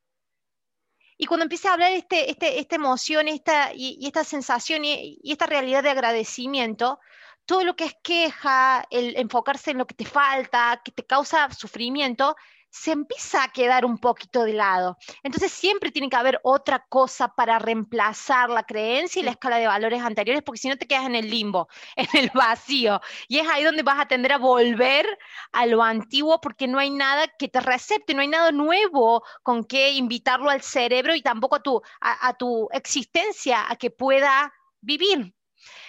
Y 1.18 1.26
cuando 1.26 1.44
empieza 1.44 1.70
a 1.70 1.72
hablar 1.72 1.92
este, 1.92 2.30
este, 2.30 2.60
esta 2.60 2.76
emoción 2.76 3.26
esta, 3.26 3.72
y, 3.74 4.06
esta 4.06 4.22
sensación 4.22 4.84
y, 4.84 5.18
y, 5.22 5.32
esta 5.32 5.46
realidad 5.46 5.82
de 5.82 5.90
agradecimiento, 5.90 7.00
todo 7.46 7.64
lo 7.64 7.74
que 7.74 7.86
es 7.86 7.96
queja, 8.02 8.84
el 8.90 9.16
enfocarse 9.16 9.70
en 9.70 9.78
lo 9.78 9.86
que 9.86 9.94
te 9.94 10.04
falta, 10.04 10.82
que 10.84 10.92
te 10.92 11.06
causa 11.06 11.50
sufrimiento, 11.52 12.36
se 12.70 12.92
empieza 12.92 13.42
a 13.42 13.52
quedar 13.52 13.84
un 13.84 13.98
poquito 13.98 14.44
de 14.44 14.52
lado. 14.52 14.96
Entonces 15.22 15.52
siempre 15.52 15.90
tiene 15.90 16.08
que 16.08 16.16
haber 16.16 16.40
otra 16.42 16.84
cosa 16.88 17.28
para 17.28 17.58
reemplazar 17.58 18.50
la 18.50 18.64
creencia 18.64 19.20
y 19.20 19.24
la 19.24 19.32
escala 19.32 19.58
de 19.58 19.66
valores 19.66 20.02
anteriores, 20.02 20.42
porque 20.42 20.60
si 20.60 20.68
no 20.68 20.76
te 20.76 20.86
quedas 20.86 21.06
en 21.06 21.14
el 21.14 21.30
limbo, 21.30 21.68
en 21.96 22.08
el 22.12 22.30
vacío. 22.34 23.00
Y 23.28 23.38
es 23.38 23.48
ahí 23.48 23.64
donde 23.64 23.82
vas 23.82 23.98
a 23.98 24.08
tender 24.08 24.32
a 24.32 24.38
volver 24.38 25.06
a 25.52 25.66
lo 25.66 25.82
antiguo 25.82 26.40
porque 26.40 26.68
no 26.68 26.78
hay 26.78 26.90
nada 26.90 27.26
que 27.38 27.48
te 27.48 27.60
recepte, 27.60 28.14
no 28.14 28.20
hay 28.20 28.28
nada 28.28 28.52
nuevo 28.52 29.22
con 29.42 29.64
que 29.64 29.92
invitarlo 29.92 30.50
al 30.50 30.62
cerebro 30.62 31.14
y 31.14 31.22
tampoco 31.22 31.56
a 31.56 31.60
tu, 31.60 31.82
a 32.00 32.34
tu 32.34 32.68
existencia 32.72 33.70
a 33.70 33.76
que 33.76 33.90
pueda 33.90 34.52
vivir. 34.80 35.34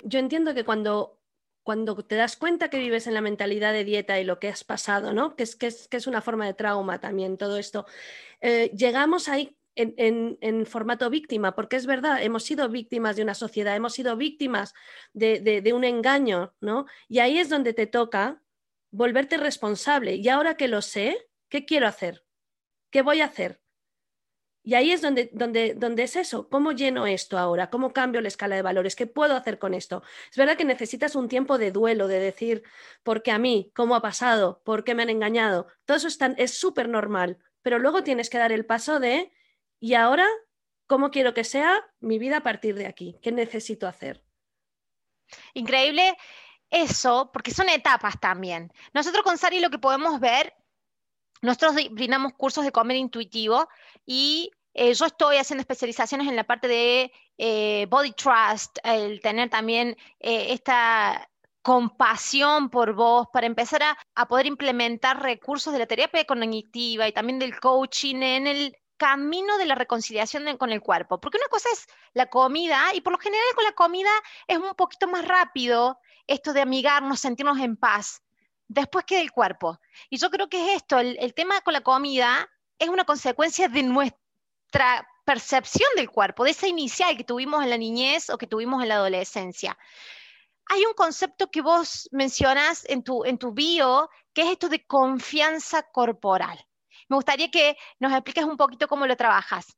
Yo 0.03 0.19
entiendo 0.19 0.53
que 0.53 0.65
cuando 0.65 1.16
cuando 1.67 1.97
te 1.97 2.15
das 2.15 2.37
cuenta 2.37 2.69
que 2.69 2.79
vives 2.79 3.07
en 3.07 3.13
la 3.13 3.19
mentalidad 3.19 3.73
de 3.73 3.83
dieta 3.83 4.17
y 4.21 4.23
lo 4.23 4.39
que 4.39 4.47
has 4.47 4.63
pasado, 4.63 5.11
¿no? 5.11 5.35
que, 5.35 5.43
es, 5.43 5.57
que, 5.57 5.67
es, 5.67 5.89
que 5.89 5.97
es 5.97 6.07
una 6.07 6.21
forma 6.21 6.45
de 6.45 6.53
trauma 6.53 7.01
también 7.01 7.37
todo 7.37 7.57
esto, 7.57 7.85
eh, 8.39 8.71
llegamos 8.73 9.27
ahí 9.27 9.57
en, 9.75 10.65
formato 10.65 11.09
víctima, 11.09 11.55
porque 11.55 11.75
es 11.75 11.85
verdad, 11.85 12.23
hemos 12.23 12.43
sido 12.43 12.69
víctimas 12.69 13.17
de 13.17 13.23
una 13.23 13.33
sociedad, 13.33 13.75
hemos 13.75 13.91
sido 13.91 14.15
víctimas 14.15 14.73
de, 15.11 15.41
de, 15.41 15.73
un 15.73 15.83
engaño, 15.83 16.55
¿no? 16.61 16.85
Y 17.09 17.19
ahí 17.19 17.37
es 17.37 17.49
donde 17.49 17.73
te 17.73 17.85
toca 17.85 18.41
volverte 18.89 19.35
responsable. 19.35 20.15
Y 20.15 20.29
ahora 20.29 20.55
que 20.55 20.69
lo 20.69 20.81
sé, 20.81 21.17
¿qué 21.49 21.65
quiero 21.65 21.85
hacer? 21.85 22.23
¿Qué 22.91 23.01
voy 23.01 23.19
a 23.19 23.25
hacer? 23.25 23.59
Y 24.67 24.75
ahí 24.75 24.91
es 24.91 25.01
donde, 25.01 25.29
donde, 25.31 25.75
donde 25.75 26.03
es 26.03 26.17
eso, 26.17 26.49
¿cómo 26.49 26.73
lleno 26.73 27.07
esto 27.07 27.37
ahora? 27.37 27.69
¿Cómo 27.69 27.93
cambio 27.93 28.19
la 28.19 28.27
escala 28.27 28.57
de 28.57 28.61
valores? 28.61 28.97
¿Qué 28.97 29.07
puedo 29.07 29.33
hacer 29.33 29.59
con 29.59 29.73
esto? 29.73 30.03
Es 30.29 30.35
verdad 30.35 30.57
que 30.57 30.65
necesitas 30.65 31.15
un 31.15 31.29
tiempo 31.29 31.57
de 31.57 31.71
duelo, 31.71 32.09
de 32.09 32.19
decir, 32.19 32.63
¿por 33.01 33.23
qué 33.23 33.31
a 33.31 33.37
mí? 33.37 33.71
¿Cómo 33.73 33.95
ha 33.95 34.01
pasado? 34.01 34.61
¿Por 34.65 34.83
qué 34.83 34.93
me 34.93 35.03
han 35.03 35.09
engañado? 35.09 35.67
Todo 35.85 35.95
eso 35.95 36.09
es 36.09 36.53
súper 36.53 36.89
normal, 36.89 37.37
pero 37.61 37.79
luego 37.79 38.03
tienes 38.03 38.29
que 38.29 38.39
dar 38.39 38.51
el 38.51 38.65
paso 38.65 38.99
de, 38.99 39.31
¿y 39.79 39.93
ahora 39.93 40.27
cómo 40.85 41.11
quiero 41.11 41.33
que 41.33 41.45
sea 41.45 41.81
mi 42.01 42.19
vida 42.19 42.39
a 42.39 42.43
partir 42.43 42.75
de 42.75 42.87
aquí? 42.87 43.17
¿Qué 43.21 43.31
necesito 43.31 43.87
hacer? 43.87 44.21
Increíble 45.53 46.17
eso, 46.69 47.29
porque 47.31 47.51
son 47.51 47.69
etapas 47.69 48.19
también. 48.19 48.73
Nosotros 48.93 49.23
con 49.23 49.37
Sari 49.37 49.61
lo 49.61 49.69
que 49.69 49.79
podemos 49.79 50.19
ver, 50.19 50.53
nosotros 51.41 51.75
brindamos 51.91 52.33
cursos 52.33 52.65
de 52.65 52.73
comer 52.73 52.97
intuitivo 52.97 53.69
y 54.05 54.51
eh, 54.77 54.93
yo 54.93 55.07
estoy 55.07 55.37
haciendo 55.37 55.61
especializaciones 55.61 56.27
en 56.27 56.35
la 56.35 56.43
parte 56.43 56.67
de 56.67 57.11
eh, 57.39 57.87
body 57.89 58.11
trust, 58.11 58.77
el 58.83 59.19
tener 59.21 59.49
también 59.49 59.97
eh, 60.19 60.53
esta 60.53 61.27
compasión 61.63 62.69
por 62.69 62.93
vos, 62.93 63.27
para 63.33 63.47
empezar 63.47 63.81
a, 63.81 64.27
poder 64.27 64.45
implementar 64.45 65.21
recursos 65.21 65.73
de 65.73 65.79
la 65.79 65.87
terapia 65.87 66.25
cognitiva 66.25 67.07
y 67.07 67.11
también 67.11 67.39
del 67.39 67.59
coaching 67.59 68.17
en 68.21 68.45
el 68.45 68.77
camino 68.97 69.57
de 69.57 69.65
la 69.65 69.73
reconciliación 69.73 70.57
con 70.57 70.71
el 70.71 70.81
cuerpo. 70.81 71.19
Porque 71.19 71.39
una 71.39 71.49
cosa 71.49 71.69
es 71.73 71.87
la 72.13 72.27
comida 72.27 72.93
y 72.93 73.01
por 73.01 73.13
lo 73.13 73.19
general 73.19 73.47
con 73.55 73.63
la 73.63 73.73
comida 73.73 74.11
es 74.45 74.59
un 74.59 74.75
poquito 74.75 75.07
más 75.07 75.25
rápido 75.25 75.99
esto 76.27 76.53
de 76.53 76.61
amigarnos, 76.61 77.19
sentirnos 77.19 77.57
en 77.59 77.77
paz, 77.77 78.21
después 78.67 79.05
que 79.05 79.17
del 79.17 79.31
cuerpo. 79.31 79.79
Y 80.11 80.17
yo 80.17 80.29
creo 80.29 80.49
que 80.49 80.69
es 80.71 80.77
esto, 80.77 80.99
el, 80.99 81.33
tema 81.33 81.61
con 81.61 81.73
la 81.73 81.81
comida 81.81 82.47
es 82.77 82.89
una 82.89 83.05
consecuencia 83.05 83.67
de 83.67 83.83
nuestra 84.73 85.07
percepción 85.25 85.89
del 85.95 86.09
cuerpo, 86.09 86.43
de 86.43 86.51
esa 86.51 86.67
inicial 86.67 87.17
que 87.17 87.23
tuvimos 87.23 87.63
en 87.63 87.69
la 87.69 87.77
niñez 87.77 88.29
o 88.29 88.37
que 88.37 88.47
tuvimos 88.47 88.81
en 88.81 88.89
la 88.89 88.95
adolescencia 88.95 89.77
hay 90.69 90.85
un 90.85 90.93
concepto 90.93 91.49
que 91.49 91.61
vos 91.61 92.09
mencionas 92.11 92.85
en 92.89 93.03
tu, 93.03 93.23
en 93.25 93.37
tu 93.37 93.53
bio, 93.53 94.09
que 94.33 94.41
es 94.41 94.49
esto 94.49 94.69
de 94.69 94.85
confianza 94.85 95.83
corporal. 95.83 96.59
Me 97.09 97.15
gustaría 97.15 97.49
que 97.49 97.77
nos 97.99 98.11
expliques 98.11 98.43
un 98.43 98.57
poquito 98.57 98.87
cómo 98.87 99.07
lo 99.07 99.15
trabajas. 99.15 99.77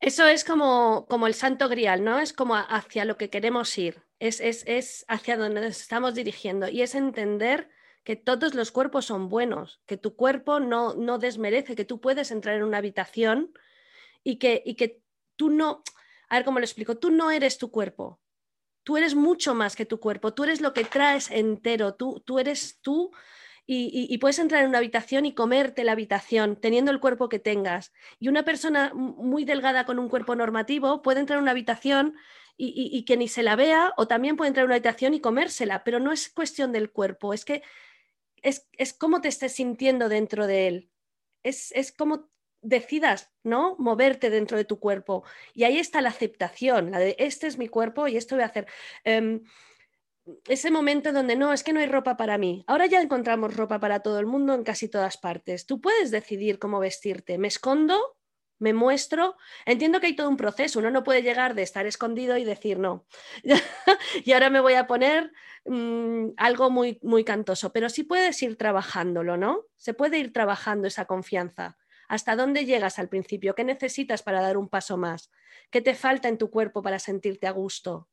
Eso 0.00 0.26
es 0.26 0.44
como, 0.44 1.06
como 1.08 1.26
el 1.26 1.34
santo 1.34 1.68
grial, 1.68 2.02
¿no? 2.02 2.18
Es 2.18 2.32
como 2.32 2.56
hacia 2.56 3.04
lo 3.04 3.16
que 3.16 3.30
queremos 3.30 3.76
ir, 3.78 4.02
es, 4.18 4.40
es, 4.40 5.04
hacia 5.06 5.36
donde 5.36 5.60
nos 5.60 5.80
estamos 5.80 6.14
dirigiendo 6.14 6.68
y 6.68 6.82
es 6.82 6.94
entender 6.94 7.70
que 8.04 8.16
todos 8.16 8.54
los 8.54 8.72
cuerpos 8.72 9.06
son 9.06 9.28
buenos, 9.28 9.80
que 9.86 9.96
tu 9.96 10.16
cuerpo 10.16 10.60
no, 10.60 10.94
no 10.94 11.18
desmerece, 11.18 11.76
que 11.76 11.84
tú 11.84 12.00
puedes 12.00 12.30
entrar 12.30 12.56
en 12.56 12.64
una 12.64 12.78
habitación 12.78 13.52
y 14.24 14.38
que, 14.38 14.62
y 14.64 14.74
que 14.74 15.02
tú 15.36 15.50
no, 15.50 15.82
a 16.28 16.36
ver 16.36 16.44
cómo 16.44 16.58
lo 16.58 16.64
explico, 16.64 16.98
tú 16.98 17.10
no 17.10 17.30
eres 17.30 17.58
tu 17.58 17.70
cuerpo, 17.70 18.22
Tú 18.84 18.96
eres 18.96 19.14
mucho 19.14 19.54
más 19.54 19.76
que 19.76 19.86
tu 19.86 20.00
cuerpo, 20.00 20.34
tú 20.34 20.44
eres 20.44 20.60
lo 20.60 20.74
que 20.74 20.84
traes 20.84 21.30
entero, 21.30 21.94
tú, 21.94 22.20
tú 22.26 22.38
eres 22.38 22.80
tú 22.80 23.12
y, 23.64 24.18
puedes 24.18 24.40
entrar 24.40 24.62
en 24.62 24.68
una 24.68 24.78
habitación 24.78 25.24
y 25.24 25.34
comerte 25.34 25.84
la 25.84 25.92
habitación 25.92 26.56
teniendo 26.56 26.90
el 26.90 26.98
cuerpo 26.98 27.28
que 27.28 27.38
tengas. 27.38 27.92
Y 28.18 28.28
una 28.28 28.44
persona 28.44 28.92
muy 28.92 29.44
delgada 29.44 29.86
con 29.86 30.00
un 30.00 30.08
cuerpo 30.08 30.34
normativo 30.34 31.00
puede 31.00 31.20
entrar 31.20 31.38
en 31.38 31.44
una 31.44 31.52
habitación 31.52 32.16
y, 32.56 33.04
que 33.04 33.16
ni 33.16 33.28
se 33.28 33.42
la 33.42 33.56
vea 33.56 33.92
o 33.96 34.06
también 34.08 34.36
puede 34.36 34.48
entrar 34.48 34.64
en 34.64 34.68
una 34.68 34.74
habitación 34.74 35.14
y 35.14 35.20
comérsela, 35.20 35.84
pero 35.84 36.00
no 36.00 36.12
es 36.12 36.28
cuestión 36.28 36.72
del 36.72 36.90
cuerpo, 36.90 37.32
es 37.32 37.44
que 37.44 37.62
es, 38.42 38.68
es 38.76 38.92
cómo 38.92 39.20
te 39.20 39.28
estés 39.28 39.52
sintiendo 39.52 40.08
dentro 40.08 40.46
de 40.46 40.68
él. 40.68 40.90
Es, 41.42 41.72
es 41.72 41.92
como 41.92 42.30
decidas, 42.60 43.30
¿no? 43.42 43.76
Moverte 43.78 44.30
dentro 44.30 44.56
de 44.56 44.64
tu 44.64 44.78
cuerpo. 44.78 45.24
Y 45.54 45.64
ahí 45.64 45.78
está 45.78 46.00
la 46.00 46.10
aceptación, 46.10 46.90
la 46.90 46.98
de 46.98 47.16
este 47.18 47.46
es 47.46 47.58
mi 47.58 47.68
cuerpo 47.68 48.06
y 48.08 48.16
esto 48.16 48.36
voy 48.36 48.44
a 48.44 48.46
hacer. 48.46 48.66
Em, 49.04 49.42
ese 50.48 50.70
momento 50.70 51.12
donde 51.12 51.34
no, 51.34 51.52
es 51.52 51.64
que 51.64 51.72
no 51.72 51.80
hay 51.80 51.86
ropa 51.86 52.16
para 52.16 52.38
mí. 52.38 52.64
Ahora 52.68 52.86
ya 52.86 53.00
encontramos 53.00 53.56
ropa 53.56 53.80
para 53.80 54.00
todo 54.00 54.20
el 54.20 54.26
mundo 54.26 54.54
en 54.54 54.62
casi 54.62 54.88
todas 54.88 55.16
partes. 55.18 55.66
Tú 55.66 55.80
puedes 55.80 56.10
decidir 56.10 56.58
cómo 56.58 56.78
vestirte. 56.78 57.38
¿Me 57.38 57.48
escondo? 57.48 58.16
¿Me 58.62 58.72
muestro? 58.72 59.36
Entiendo 59.66 59.98
que 59.98 60.06
hay 60.06 60.14
todo 60.14 60.28
un 60.28 60.36
proceso. 60.36 60.78
Uno 60.78 60.92
no 60.92 61.02
puede 61.02 61.22
llegar 61.22 61.56
de 61.56 61.62
estar 61.62 61.84
escondido 61.84 62.36
y 62.36 62.44
decir 62.44 62.78
no. 62.78 63.04
y 64.24 64.30
ahora 64.30 64.50
me 64.50 64.60
voy 64.60 64.74
a 64.74 64.86
poner 64.86 65.32
mm, 65.64 66.34
algo 66.36 66.70
muy, 66.70 67.00
muy 67.02 67.24
cantoso. 67.24 67.72
Pero 67.72 67.88
sí 67.88 68.04
puedes 68.04 68.40
ir 68.40 68.56
trabajándolo, 68.56 69.36
¿no? 69.36 69.66
Se 69.78 69.94
puede 69.94 70.18
ir 70.18 70.32
trabajando 70.32 70.86
esa 70.86 71.06
confianza. 71.06 71.76
¿Hasta 72.06 72.36
dónde 72.36 72.64
llegas 72.64 73.00
al 73.00 73.08
principio? 73.08 73.56
¿Qué 73.56 73.64
necesitas 73.64 74.22
para 74.22 74.40
dar 74.40 74.56
un 74.56 74.68
paso 74.68 74.96
más? 74.96 75.32
¿Qué 75.72 75.80
te 75.80 75.96
falta 75.96 76.28
en 76.28 76.38
tu 76.38 76.48
cuerpo 76.48 76.82
para 76.82 77.00
sentirte 77.00 77.48
a 77.48 77.50
gusto? 77.50 78.08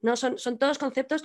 ¿No? 0.00 0.16
Son, 0.16 0.40
son 0.40 0.58
todos 0.58 0.78
conceptos. 0.78 1.24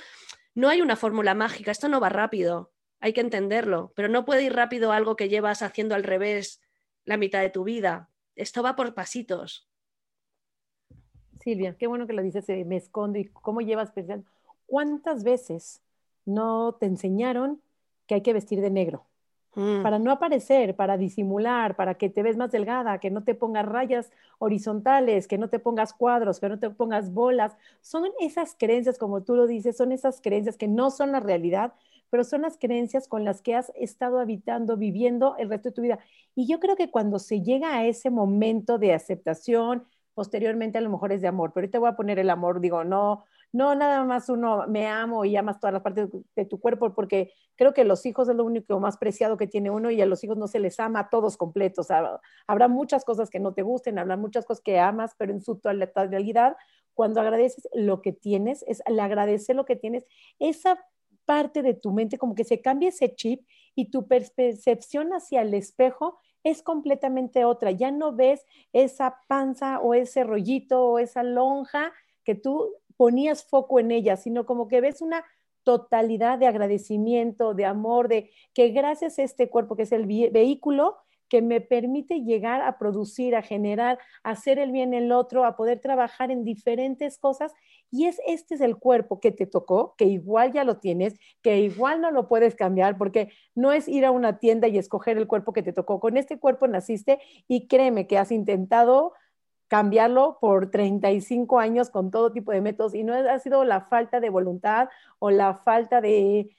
No 0.54 0.70
hay 0.70 0.84
una 0.84 0.96
fórmula 0.96 1.34
mágica, 1.34 1.72
esto 1.72 1.90
no 1.90 2.00
va 2.00 2.10
rápido, 2.10 2.72
hay 3.00 3.14
que 3.14 3.22
entenderlo, 3.22 3.94
pero 3.96 4.10
no 4.10 4.26
puede 4.26 4.44
ir 4.44 4.54
rápido 4.54 4.92
algo 4.92 5.16
que 5.16 5.28
llevas 5.28 5.64
haciendo 5.64 5.96
al 5.96 6.04
revés 6.04 6.62
la 7.06 7.18
mitad 7.18 7.42
de 7.42 7.50
tu 7.50 7.64
vida. 7.64 8.10
Esto 8.36 8.64
va 8.64 8.76
por 8.76 8.94
pasitos. 8.94 9.68
Silvia, 11.40 11.76
qué 11.78 11.88
bueno 11.88 12.08
que 12.08 12.14
lo 12.14 12.22
dices, 12.22 12.48
eh, 12.50 12.66
me 12.66 12.78
escondo 12.78 13.18
y 13.18 13.26
cómo 13.26 13.62
llevas 13.62 13.92
pensando. 13.92 14.28
¿Cuántas 14.66 15.24
veces 15.24 15.82
no 16.26 16.74
te 16.80 16.86
enseñaron 16.86 17.62
que 18.08 18.16
hay 18.16 18.22
que 18.22 18.34
vestir 18.34 18.62
de 18.62 18.70
negro? 18.70 19.06
Mm. 19.56 19.82
para 19.82 19.98
no 19.98 20.12
aparecer, 20.12 20.76
para 20.76 20.96
disimular, 20.96 21.76
para 21.76 21.96
que 21.96 22.10
te 22.10 22.22
ves 22.22 22.38
más 22.38 22.52
delgada, 22.52 23.00
que 23.00 23.10
no 23.10 23.24
te 23.24 23.34
pongas 23.34 23.66
rayas 23.66 24.12
horizontales, 24.38 25.28
que 25.28 25.38
no 25.38 25.50
te 25.50 25.60
pongas 25.60 25.94
cuadros, 25.94 26.40
que 26.40 26.50
no 26.50 26.60
te 26.60 26.70
pongas 26.70 27.12
bolas. 27.14 27.58
Son 27.82 28.06
esas 28.20 28.56
creencias, 28.58 28.98
como 28.98 29.22
tú 29.24 29.36
lo 29.36 29.48
dices, 29.48 29.76
son 29.76 29.92
esas 29.92 30.22
creencias 30.22 30.56
que 30.56 30.68
no 30.68 30.92
son 30.92 31.12
la 31.12 31.20
realidad, 31.20 31.74
pero 32.10 32.24
son 32.24 32.42
las 32.42 32.58
creencias 32.58 33.08
con 33.08 33.26
las 33.26 33.42
que 33.42 33.56
has 33.56 33.72
estado 33.76 34.20
habitando, 34.20 34.78
viviendo 34.78 35.36
el 35.38 35.50
resto 35.50 35.70
de 35.70 35.76
tu 35.76 35.82
vida. 35.82 36.00
Y 36.36 36.48
yo 36.48 36.60
creo 36.60 36.76
que 36.76 36.92
cuando 36.92 37.20
se 37.20 37.42
llega 37.42 37.76
a 37.76 37.86
ese 37.86 38.10
momento 38.10 38.78
de 38.78 38.94
aceptación, 38.94 39.86
posteriormente 40.14 40.78
a 40.78 40.82
lo 40.82 40.90
mejor 40.90 41.12
es 41.12 41.22
de 41.22 41.28
amor, 41.28 41.52
pero 41.54 41.64
ahorita 41.64 41.80
voy 41.80 41.90
a 41.90 41.96
poner 41.96 42.20
el 42.20 42.30
amor, 42.30 42.60
digo, 42.60 42.84
no, 42.84 43.24
no 43.52 43.74
nada 43.76 44.04
más 44.04 44.30
uno 44.30 44.66
me 44.68 44.88
amo 44.88 45.26
y 45.26 45.36
amas 45.36 45.60
todas 45.60 45.74
las 45.74 45.82
partes 45.82 46.10
de 46.36 46.46
tu 46.46 46.60
cuerpo, 46.60 46.94
porque 46.94 47.32
creo 47.56 47.74
que 47.74 47.84
los 47.84 48.06
hijos 48.06 48.30
es 48.30 48.36
lo 48.36 48.44
único 48.44 48.80
más 48.80 48.98
preciado 48.98 49.38
que 49.38 49.48
tiene 49.48 49.72
uno 49.72 49.92
y 49.92 50.02
a 50.02 50.06
los 50.06 50.24
hijos 50.24 50.38
no 50.38 50.48
se 50.48 50.60
les 50.60 50.80
ama 50.80 51.00
a 51.02 51.10
todos 51.10 51.38
completos. 51.38 51.88
habrá 52.48 52.68
muchas 52.68 53.06
cosas 53.06 53.30
que 53.30 53.40
no 53.40 53.54
te 53.54 53.62
gusten, 53.62 53.98
habrá 53.98 54.18
muchas 54.18 54.46
cosas 54.46 54.62
que 54.62 54.80
amas, 54.80 55.16
pero 55.18 55.32
en 55.32 55.42
su 55.42 55.58
totalidad, 55.58 56.58
cuando 56.94 57.22
agradeces 57.22 57.68
lo 57.74 58.02
que 58.02 58.12
tienes, 58.12 58.64
es 58.68 58.84
el 58.86 59.00
agradecer 59.00 59.56
lo 59.56 59.66
que 59.66 59.76
tienes, 59.76 60.06
esa 60.38 60.80
parte 61.30 61.62
de 61.62 61.76
tu 61.76 61.92
mente 61.92 62.18
como 62.18 62.34
que 62.34 62.44
se 62.44 62.60
cambia 62.60 62.90
ese 62.90 63.14
chip 63.14 63.46
y 63.76 63.92
tu 63.92 64.08
percepción 64.08 65.12
hacia 65.12 65.44
el 65.44 65.54
espejo 65.54 66.18
es 66.44 66.64
completamente 66.64 67.46
otra. 67.46 67.70
Ya 67.70 67.92
no 67.92 68.16
ves 68.16 68.48
esa 68.74 69.20
panza 69.28 69.80
o 69.80 69.94
ese 69.94 70.24
rollito 70.24 70.84
o 70.84 70.98
esa 70.98 71.22
lonja 71.22 71.94
que 72.24 72.34
tú 72.34 72.74
ponías 72.98 73.44
foco 73.44 73.80
en 73.80 73.92
ella, 73.92 74.18
sino 74.18 74.48
como 74.48 74.68
que 74.68 74.82
ves 74.82 75.04
una 75.04 75.24
totalidad 75.62 76.40
de 76.40 76.48
agradecimiento, 76.48 77.54
de 77.54 77.66
amor, 77.66 78.08
de 78.08 78.32
que 78.56 78.70
gracias 78.70 79.20
a 79.20 79.24
este 79.24 79.52
cuerpo 79.52 79.76
que 79.76 79.84
es 79.84 79.92
el 79.92 80.08
vehículo 80.08 80.98
que 81.30 81.42
me 81.42 81.62
permite 81.62 82.22
llegar 82.22 82.62
a 82.62 82.78
producir, 82.78 83.36
a 83.36 83.42
generar, 83.42 84.00
a 84.24 84.32
hacer 84.32 84.60
el 84.60 84.72
bien 84.72 84.94
en 84.94 85.06
el 85.06 85.12
otro, 85.12 85.46
a 85.46 85.56
poder 85.56 85.80
trabajar 85.80 86.32
en 86.32 86.44
diferentes 86.44 87.18
cosas. 87.18 87.54
Y 87.92 88.06
es 88.06 88.20
este 88.28 88.56
es 88.56 88.62
el 88.62 88.78
cuerpo 88.78 89.20
que 89.20 89.32
te 89.32 89.46
tocó, 89.46 89.96
que 89.98 90.06
igual 90.06 90.52
ya 90.52 90.64
lo 90.64 90.78
tienes, 90.78 91.20
que 91.42 91.60
igual 91.60 92.02
no 92.02 92.12
lo 92.12 92.28
puedes 92.28 92.56
cambiar, 92.56 92.98
porque 92.98 93.32
no 93.56 93.72
es 93.72 93.88
ir 93.88 94.06
a 94.06 94.12
una 94.12 94.40
tienda 94.40 94.68
y 94.68 94.78
escoger 94.78 95.18
el 95.18 95.28
cuerpo 95.28 95.54
que 95.54 95.64
te 95.64 95.74
tocó. 95.74 96.00
Con 96.00 96.18
este 96.18 96.40
cuerpo 96.40 96.68
naciste 96.68 97.20
y 97.48 97.68
créeme 97.68 98.08
que 98.08 98.18
has 98.18 98.32
intentado 98.32 99.14
cambiarlo 99.70 100.40
por 100.42 100.72
35 100.72 101.60
años 101.60 101.92
con 101.92 102.10
todo 102.12 102.32
tipo 102.32 102.52
de 102.52 102.60
métodos 102.60 102.96
y 102.96 103.04
no 103.04 103.14
ha 103.14 103.40
sido 103.40 103.64
la 103.64 103.82
falta 103.82 104.20
de 104.20 104.32
voluntad 104.32 104.90
o 105.20 105.30
la 105.30 105.54
falta 105.54 106.02
de, 106.02 106.50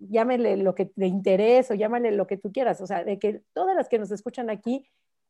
llámele 0.00 0.56
lo 0.56 0.74
que 0.74 0.92
de 0.96 1.06
interés 1.06 1.70
o 1.70 1.74
llámale 1.74 2.12
lo 2.12 2.26
que 2.26 2.36
tú 2.36 2.52
quieras, 2.52 2.80
o 2.80 2.86
sea, 2.86 3.04
de 3.04 3.18
que 3.18 3.42
todas 3.52 3.76
las 3.76 3.88
que 3.88 3.98
nos 3.98 4.10
escuchan 4.10 4.50
aquí 4.50 4.86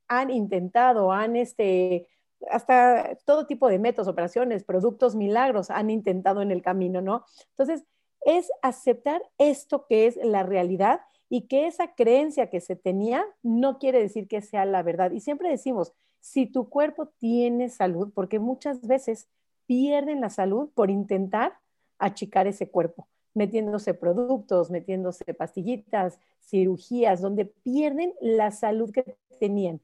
han 0.08 0.30
intentado, 0.30 1.12
han 1.12 1.36
este, 1.36 2.08
hasta 2.50 3.16
todo 3.24 3.46
tipo 3.46 3.68
de 3.68 3.78
métodos, 3.78 4.08
operaciones, 4.08 4.64
productos, 4.64 5.14
milagros 5.14 5.70
han 5.70 5.90
intentado 5.90 6.42
en 6.42 6.50
el 6.50 6.62
camino, 6.62 7.00
¿no? 7.00 7.24
Entonces, 7.50 7.84
es 8.24 8.50
aceptar 8.62 9.22
esto 9.38 9.86
que 9.86 10.06
es 10.06 10.16
la 10.16 10.42
realidad 10.42 11.00
y 11.28 11.42
que 11.42 11.66
esa 11.66 11.94
creencia 11.94 12.50
que 12.50 12.60
se 12.60 12.76
tenía 12.76 13.24
no 13.42 13.78
quiere 13.78 14.00
decir 14.00 14.28
que 14.28 14.42
sea 14.42 14.64
la 14.64 14.82
verdad. 14.82 15.12
Y 15.12 15.20
siempre 15.20 15.48
decimos, 15.48 15.92
si 16.20 16.46
tu 16.46 16.68
cuerpo 16.68 17.06
tiene 17.06 17.68
salud, 17.68 18.10
porque 18.14 18.38
muchas 18.38 18.86
veces 18.86 19.28
pierden 19.66 20.20
la 20.20 20.30
salud 20.30 20.70
por 20.74 20.90
intentar 20.90 21.54
achicar 21.98 22.46
ese 22.46 22.68
cuerpo, 22.68 23.08
metiéndose 23.36 23.92
productos, 23.92 24.70
metiéndose 24.70 25.34
pastillitas, 25.34 26.18
cirugías, 26.40 27.20
donde 27.20 27.44
pierden 27.44 28.14
la 28.20 28.50
salud 28.50 28.90
que 28.90 29.18
tenían. 29.38 29.80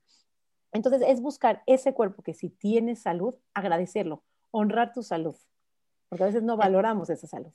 Entonces 0.72 1.02
es 1.06 1.20
buscar 1.20 1.62
ese 1.66 1.92
cuerpo 1.92 2.22
que 2.22 2.32
si 2.32 2.48
tiene 2.48 2.96
salud, 2.96 3.34
agradecerlo, 3.52 4.22
honrar 4.50 4.94
tu 4.94 5.02
salud, 5.02 5.36
porque 6.08 6.24
a 6.24 6.26
veces 6.28 6.42
no 6.42 6.56
valoramos 6.56 7.10
esa 7.10 7.26
salud. 7.26 7.52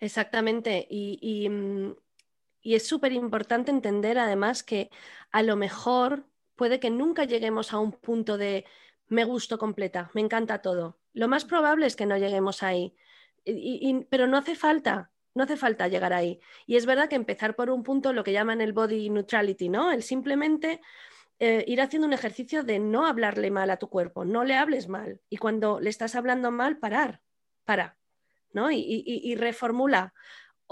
Exactamente, 0.00 0.86
y, 0.88 1.18
y 1.20 1.48
mm, 1.50 1.94
es 2.62 2.86
súper 2.86 3.12
importante 3.12 3.70
entender 3.70 4.18
además 4.18 4.62
que 4.62 4.90
a 5.30 5.42
lo 5.42 5.56
mejor 5.56 6.24
puede 6.56 6.80
que 6.80 6.88
nunca 6.88 7.24
lleguemos 7.24 7.74
a 7.74 7.78
un 7.78 7.92
punto 7.92 8.38
de 8.38 8.64
me 9.08 9.24
gusto 9.24 9.58
completa, 9.58 10.10
me 10.14 10.22
encanta 10.22 10.62
todo. 10.62 10.96
Lo 11.12 11.28
más 11.28 11.44
probable 11.44 11.84
es 11.84 11.96
que 11.96 12.06
no 12.06 12.16
lleguemos 12.16 12.62
ahí, 12.62 12.96
pero 14.08 14.26
no 14.26 14.36
hace 14.36 14.54
falta, 14.54 15.10
no 15.34 15.44
hace 15.44 15.56
falta 15.56 15.88
llegar 15.88 16.12
ahí. 16.12 16.40
Y 16.66 16.76
es 16.76 16.86
verdad 16.86 17.08
que 17.08 17.16
empezar 17.16 17.54
por 17.54 17.70
un 17.70 17.82
punto, 17.82 18.12
lo 18.12 18.24
que 18.24 18.32
llaman 18.32 18.60
el 18.60 18.72
body 18.72 19.10
neutrality, 19.10 19.68
¿no? 19.68 19.92
El 19.92 20.02
simplemente 20.02 20.80
eh, 21.38 21.64
ir 21.66 21.80
haciendo 21.80 22.06
un 22.06 22.12
ejercicio 22.12 22.62
de 22.64 22.78
no 22.78 23.06
hablarle 23.06 23.50
mal 23.50 23.70
a 23.70 23.78
tu 23.78 23.88
cuerpo, 23.88 24.24
no 24.24 24.44
le 24.44 24.54
hables 24.54 24.88
mal. 24.88 25.20
Y 25.28 25.36
cuando 25.38 25.80
le 25.80 25.90
estás 25.90 26.14
hablando 26.14 26.50
mal, 26.50 26.78
parar, 26.78 27.20
para, 27.64 27.96
¿no? 28.52 28.70
y 28.70 29.34
reformula 29.36 30.12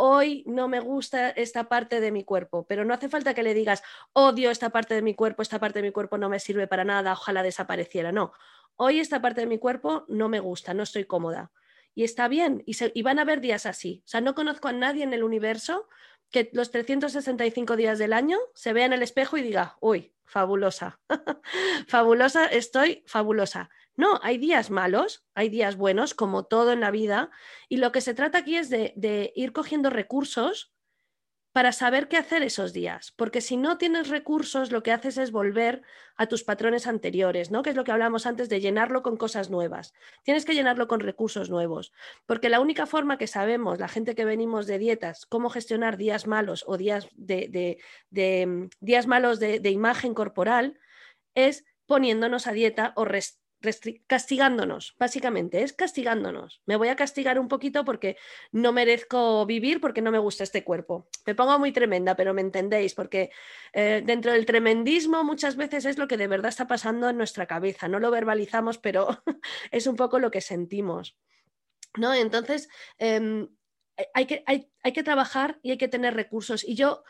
hoy 0.02 0.42
no 0.46 0.66
me 0.66 0.80
gusta 0.80 1.28
esta 1.28 1.68
parte 1.68 2.00
de 2.00 2.10
mi 2.10 2.24
cuerpo, 2.24 2.66
pero 2.66 2.86
no 2.86 2.94
hace 2.94 3.10
falta 3.10 3.34
que 3.34 3.42
le 3.42 3.52
digas, 3.52 3.82
odio 4.14 4.50
esta 4.50 4.70
parte 4.70 4.94
de 4.94 5.02
mi 5.02 5.14
cuerpo, 5.14 5.42
esta 5.42 5.58
parte 5.58 5.80
de 5.80 5.88
mi 5.88 5.92
cuerpo 5.92 6.16
no 6.16 6.30
me 6.30 6.40
sirve 6.40 6.66
para 6.66 6.84
nada, 6.84 7.12
ojalá 7.12 7.42
desapareciera. 7.42 8.10
No, 8.10 8.32
hoy 8.76 8.98
esta 8.98 9.20
parte 9.20 9.42
de 9.42 9.46
mi 9.46 9.58
cuerpo 9.58 10.06
no 10.08 10.30
me 10.30 10.40
gusta, 10.40 10.72
no 10.72 10.84
estoy 10.84 11.04
cómoda. 11.04 11.52
Y 11.94 12.04
está 12.04 12.28
bien, 12.28 12.62
y, 12.66 13.02
van 13.02 13.18
a 13.18 13.22
haber 13.22 13.40
días 13.40 13.66
así. 13.66 14.02
O 14.04 14.08
sea, 14.08 14.20
no 14.20 14.34
conozco 14.34 14.68
a 14.68 14.72
nadie 14.72 15.02
en 15.02 15.12
el 15.12 15.24
universo 15.24 15.88
que 16.30 16.50
los 16.52 16.70
365 16.70 17.76
días 17.76 17.98
del 17.98 18.12
año 18.12 18.38
se 18.54 18.72
vea 18.72 18.86
en 18.86 18.92
el 18.92 19.02
espejo 19.02 19.36
y 19.36 19.42
diga, 19.42 19.76
uy, 19.80 20.14
fabulosa, 20.24 21.00
fabulosa, 21.88 22.46
estoy 22.46 23.02
fabulosa. 23.06 23.70
No, 23.96 24.20
hay 24.22 24.38
días 24.38 24.70
malos, 24.70 25.26
hay 25.34 25.48
días 25.50 25.76
buenos, 25.76 26.14
como 26.14 26.44
todo 26.44 26.72
en 26.72 26.80
la 26.80 26.90
vida, 26.90 27.30
y 27.68 27.78
lo 27.78 27.92
que 27.92 28.00
se 28.00 28.14
trata 28.14 28.38
aquí 28.38 28.56
es 28.56 28.70
de, 28.70 29.32
ir 29.34 29.52
cogiendo 29.52 29.90
recursos 29.90 30.72
para 31.52 31.72
saber 31.72 32.06
qué 32.06 32.16
hacer 32.16 32.42
esos 32.42 32.72
días, 32.72 33.12
porque 33.16 33.40
si 33.40 33.56
no 33.56 33.76
tienes 33.76 34.08
recursos, 34.08 34.70
lo 34.70 34.82
que 34.84 34.92
haces 34.92 35.18
es 35.18 35.32
volver 35.32 35.82
a 36.16 36.26
tus 36.26 36.44
patrones 36.44 36.86
anteriores, 36.86 37.50
¿no? 37.50 37.62
Que 37.62 37.70
es 37.70 37.76
lo 37.76 37.82
que 37.82 37.90
hablamos 37.90 38.26
antes 38.26 38.48
de 38.48 38.60
llenarlo 38.60 39.02
con 39.02 39.16
cosas 39.16 39.50
nuevas. 39.50 39.92
Tienes 40.22 40.44
que 40.44 40.54
llenarlo 40.54 40.86
con 40.86 41.00
recursos 41.00 41.50
nuevos, 41.50 41.92
porque 42.26 42.50
la 42.50 42.60
única 42.60 42.86
forma 42.86 43.18
que 43.18 43.26
sabemos, 43.26 43.80
la 43.80 43.88
gente 43.88 44.14
que 44.14 44.24
venimos 44.24 44.66
de 44.66 44.78
dietas, 44.78 45.26
cómo 45.26 45.50
gestionar 45.50 45.96
días 45.96 46.28
malos 46.28 46.64
o 46.68 46.76
días 46.76 47.08
de, 47.14 47.78
mm, 48.10 48.66
días 48.80 49.06
malos 49.08 49.40
de, 49.40 49.70
imagen 49.70 50.14
corporal, 50.14 50.78
es 51.34 51.64
poniéndonos 51.86 52.46
a 52.46 52.52
dieta 52.52 52.92
o 52.94 53.04
castigándonos, 54.06 54.94
básicamente, 54.98 55.62
es 55.62 55.72
castigándonos. 55.72 56.62
Me 56.66 56.76
voy 56.76 56.88
a 56.88 56.96
castigar 56.96 57.38
un 57.38 57.48
poquito 57.48 57.84
porque 57.84 58.16
no 58.52 58.72
merezco 58.72 59.44
vivir, 59.46 59.80
porque 59.80 60.02
no 60.02 60.10
me 60.10 60.18
gusta 60.18 60.44
este 60.44 60.64
cuerpo. 60.64 61.08
Me 61.26 61.34
pongo 61.34 61.58
muy 61.58 61.72
tremenda, 61.72 62.16
pero 62.16 62.34
me 62.34 62.40
entendéis, 62.40 62.94
porque 62.94 63.30
eh, 63.72 64.02
dentro 64.04 64.32
del 64.32 64.46
tremendismo 64.46 65.24
muchas 65.24 65.56
veces 65.56 65.84
es 65.84 65.98
lo 65.98 66.08
que 66.08 66.16
de 66.16 66.26
verdad 66.26 66.48
está 66.48 66.66
pasando 66.66 67.08
en 67.08 67.16
nuestra 67.16 67.46
cabeza. 67.46 67.88
No 67.88 68.00
lo 68.00 68.10
verbalizamos, 68.10 68.78
pero 68.78 69.22
es 69.70 69.86
un 69.86 69.96
poco 69.96 70.18
lo 70.18 70.30
que 70.30 70.40
sentimos. 70.40 71.16
¿no? 71.96 72.14
Entonces, 72.14 72.68
em, 72.98 73.48
hay, 74.14 74.26
que, 74.26 74.42
hay, 74.46 74.70
hay 74.82 74.92
que 74.92 75.02
trabajar 75.02 75.58
y 75.62 75.72
hay 75.72 75.78
que 75.78 75.88
tener 75.88 76.14
recursos. 76.14 76.64
Y 76.64 76.74
yo 76.74 77.02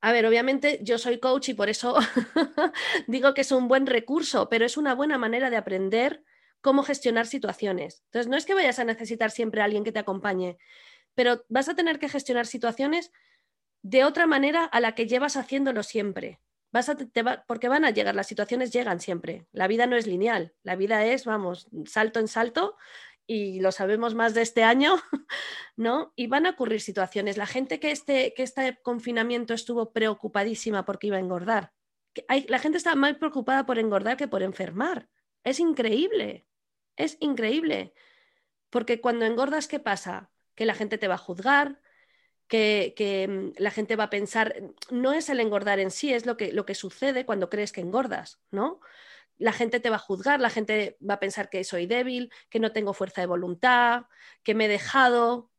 a 0.00 0.12
ver, 0.12 0.26
obviamente 0.26 0.80
yo 0.82 0.98
soy 0.98 1.18
coach 1.18 1.50
y 1.50 1.54
por 1.54 1.68
eso 1.68 1.96
digo 3.06 3.34
que 3.34 3.42
es 3.42 3.52
un 3.52 3.68
buen 3.68 3.86
recurso, 3.86 4.48
pero 4.48 4.64
es 4.64 4.76
una 4.76 4.94
buena 4.94 5.18
manera 5.18 5.50
de 5.50 5.56
aprender 5.56 6.24
cómo 6.60 6.82
gestionar 6.82 7.26
situaciones. 7.26 8.02
Entonces, 8.06 8.28
no 8.28 8.36
es 8.36 8.46
que 8.46 8.54
vayas 8.54 8.78
a 8.78 8.84
necesitar 8.84 9.30
siempre 9.30 9.60
a 9.60 9.64
alguien 9.64 9.84
que 9.84 9.92
te 9.92 9.98
acompañe, 9.98 10.58
pero 11.14 11.44
vas 11.48 11.68
a 11.68 11.74
tener 11.74 11.98
que 11.98 12.08
gestionar 12.08 12.46
situaciones 12.46 13.12
de 13.82 14.04
otra 14.04 14.26
manera 14.26 14.64
a 14.64 14.80
la 14.80 14.94
que 14.94 15.06
llevas 15.06 15.36
haciéndolo 15.36 15.82
siempre. 15.82 16.40
Vas 16.72 16.88
a, 16.88 16.96
porque 17.46 17.68
van 17.68 17.84
a 17.84 17.90
llegar, 17.90 18.14
las 18.14 18.28
situaciones 18.28 18.72
llegan 18.72 19.00
siempre. 19.00 19.46
La 19.52 19.66
vida 19.66 19.86
no 19.86 19.96
es 19.96 20.06
lineal, 20.06 20.54
la 20.62 20.76
vida 20.76 21.04
es, 21.04 21.24
vamos, 21.24 21.68
salto 21.86 22.20
en 22.20 22.28
salto 22.28 22.76
y 23.32 23.60
lo 23.60 23.70
sabemos 23.70 24.16
más 24.16 24.34
de 24.34 24.42
este 24.42 24.64
año, 24.64 24.96
¿no? 25.76 26.12
Y 26.16 26.26
van 26.26 26.46
a 26.46 26.50
ocurrir 26.50 26.80
situaciones. 26.80 27.36
La 27.36 27.46
gente 27.46 27.78
que 27.78 27.92
este, 27.92 28.34
que 28.34 28.42
este 28.42 28.80
confinamiento 28.82 29.54
estuvo 29.54 29.92
preocupadísima 29.92 30.84
porque 30.84 31.06
iba 31.06 31.16
a 31.16 31.20
engordar. 31.20 31.72
La 32.48 32.58
gente 32.58 32.76
está 32.76 32.96
más 32.96 33.14
preocupada 33.18 33.66
por 33.66 33.78
engordar 33.78 34.16
que 34.16 34.26
por 34.26 34.42
enfermar. 34.42 35.08
Es 35.44 35.60
increíble, 35.60 36.44
es 36.96 37.18
increíble. 37.20 37.94
Porque 38.68 39.00
cuando 39.00 39.24
engordas, 39.26 39.68
¿qué 39.68 39.78
pasa? 39.78 40.32
Que 40.56 40.64
la 40.64 40.74
gente 40.74 40.98
te 40.98 41.06
va 41.06 41.14
a 41.14 41.18
juzgar, 41.18 41.80
que, 42.48 42.94
que, 42.96 43.28
mm, 43.28 43.52
la 43.58 43.70
gente 43.70 43.94
va 43.94 44.04
a 44.04 44.10
pensar, 44.10 44.56
no 44.90 45.12
es 45.12 45.28
el 45.28 45.38
engordar 45.38 45.78
en 45.78 45.92
sí, 45.92 46.12
es 46.12 46.26
lo 46.26 46.36
que, 46.36 46.52
lo 46.52 46.66
que 46.66 46.74
sucede 46.74 47.24
cuando 47.24 47.48
crees 47.48 47.70
que 47.70 47.80
engordas, 47.80 48.40
¿no? 48.50 48.80
La 49.40 49.52
gente 49.52 49.80
te 49.80 49.90
va 49.90 49.96
a 49.96 49.98
juzgar, 49.98 50.38
la 50.38 50.50
gente 50.50 50.98
va 51.06 51.14
a 51.14 51.20
pensar 51.20 51.48
que 51.48 51.64
soy 51.64 51.86
débil, 51.86 52.30
que 52.50 52.60
no 52.60 52.72
tengo 52.72 52.92
fuerza 52.92 53.22
de 53.22 53.26
voluntad, 53.26 54.04
que 54.42 54.54
me 54.54 54.66
he 54.66 54.68
dejado, 54.68 55.50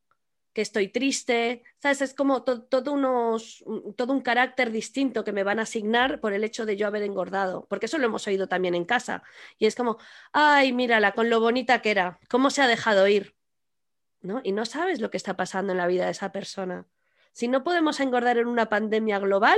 que 0.54 0.62
estoy 0.62 0.88
triste. 0.88 1.64
¿Sabes? 1.80 2.02
Es 2.02 2.14
como 2.14 2.44
todo, 2.44 2.94
unos, 2.94 3.64
todo 3.96 4.14
un 4.14 4.22
carácter 4.22 4.72
distinto 4.72 5.24
que 5.24 5.32
me 5.32 5.44
van 5.44 5.60
a 5.60 5.64
asignar 5.64 6.20
por 6.20 6.34
el 6.34 6.44
hecho 6.44 6.66
de 6.66 6.78
yo 6.78 6.86
haber 6.86 7.02
engordado, 7.02 7.66
porque 7.70 7.88
eso 7.88 7.98
lo 7.98 8.06
hemos 8.06 8.28
oído 8.28 8.48
también 8.48 8.76
en 8.76 8.86
casa. 8.86 9.24
Y 9.58 9.66
es 9.66 9.76
como, 9.76 9.98
ay, 10.32 10.74
mírala, 10.74 11.14
con 11.14 11.32
lo 11.32 11.40
bonita 11.40 11.82
que 11.82 11.90
era, 11.92 12.20
cómo 12.30 12.52
se 12.52 12.62
ha 12.62 12.68
dejado 12.68 13.08
ir. 13.08 13.36
¿No? 14.22 14.42
Y 14.44 14.52
no 14.52 14.66
sabes 14.66 15.02
lo 15.02 15.10
que 15.10 15.18
está 15.18 15.36
pasando 15.36 15.72
en 15.72 15.80
la 15.80 15.88
vida 15.88 16.06
de 16.06 16.12
esa 16.12 16.32
persona. 16.32 16.86
Si 17.32 17.48
no 17.48 17.64
podemos 17.64 18.00
engordar 18.00 18.38
en 18.38 18.46
una 18.46 18.70
pandemia 18.70 19.18
global, 19.18 19.58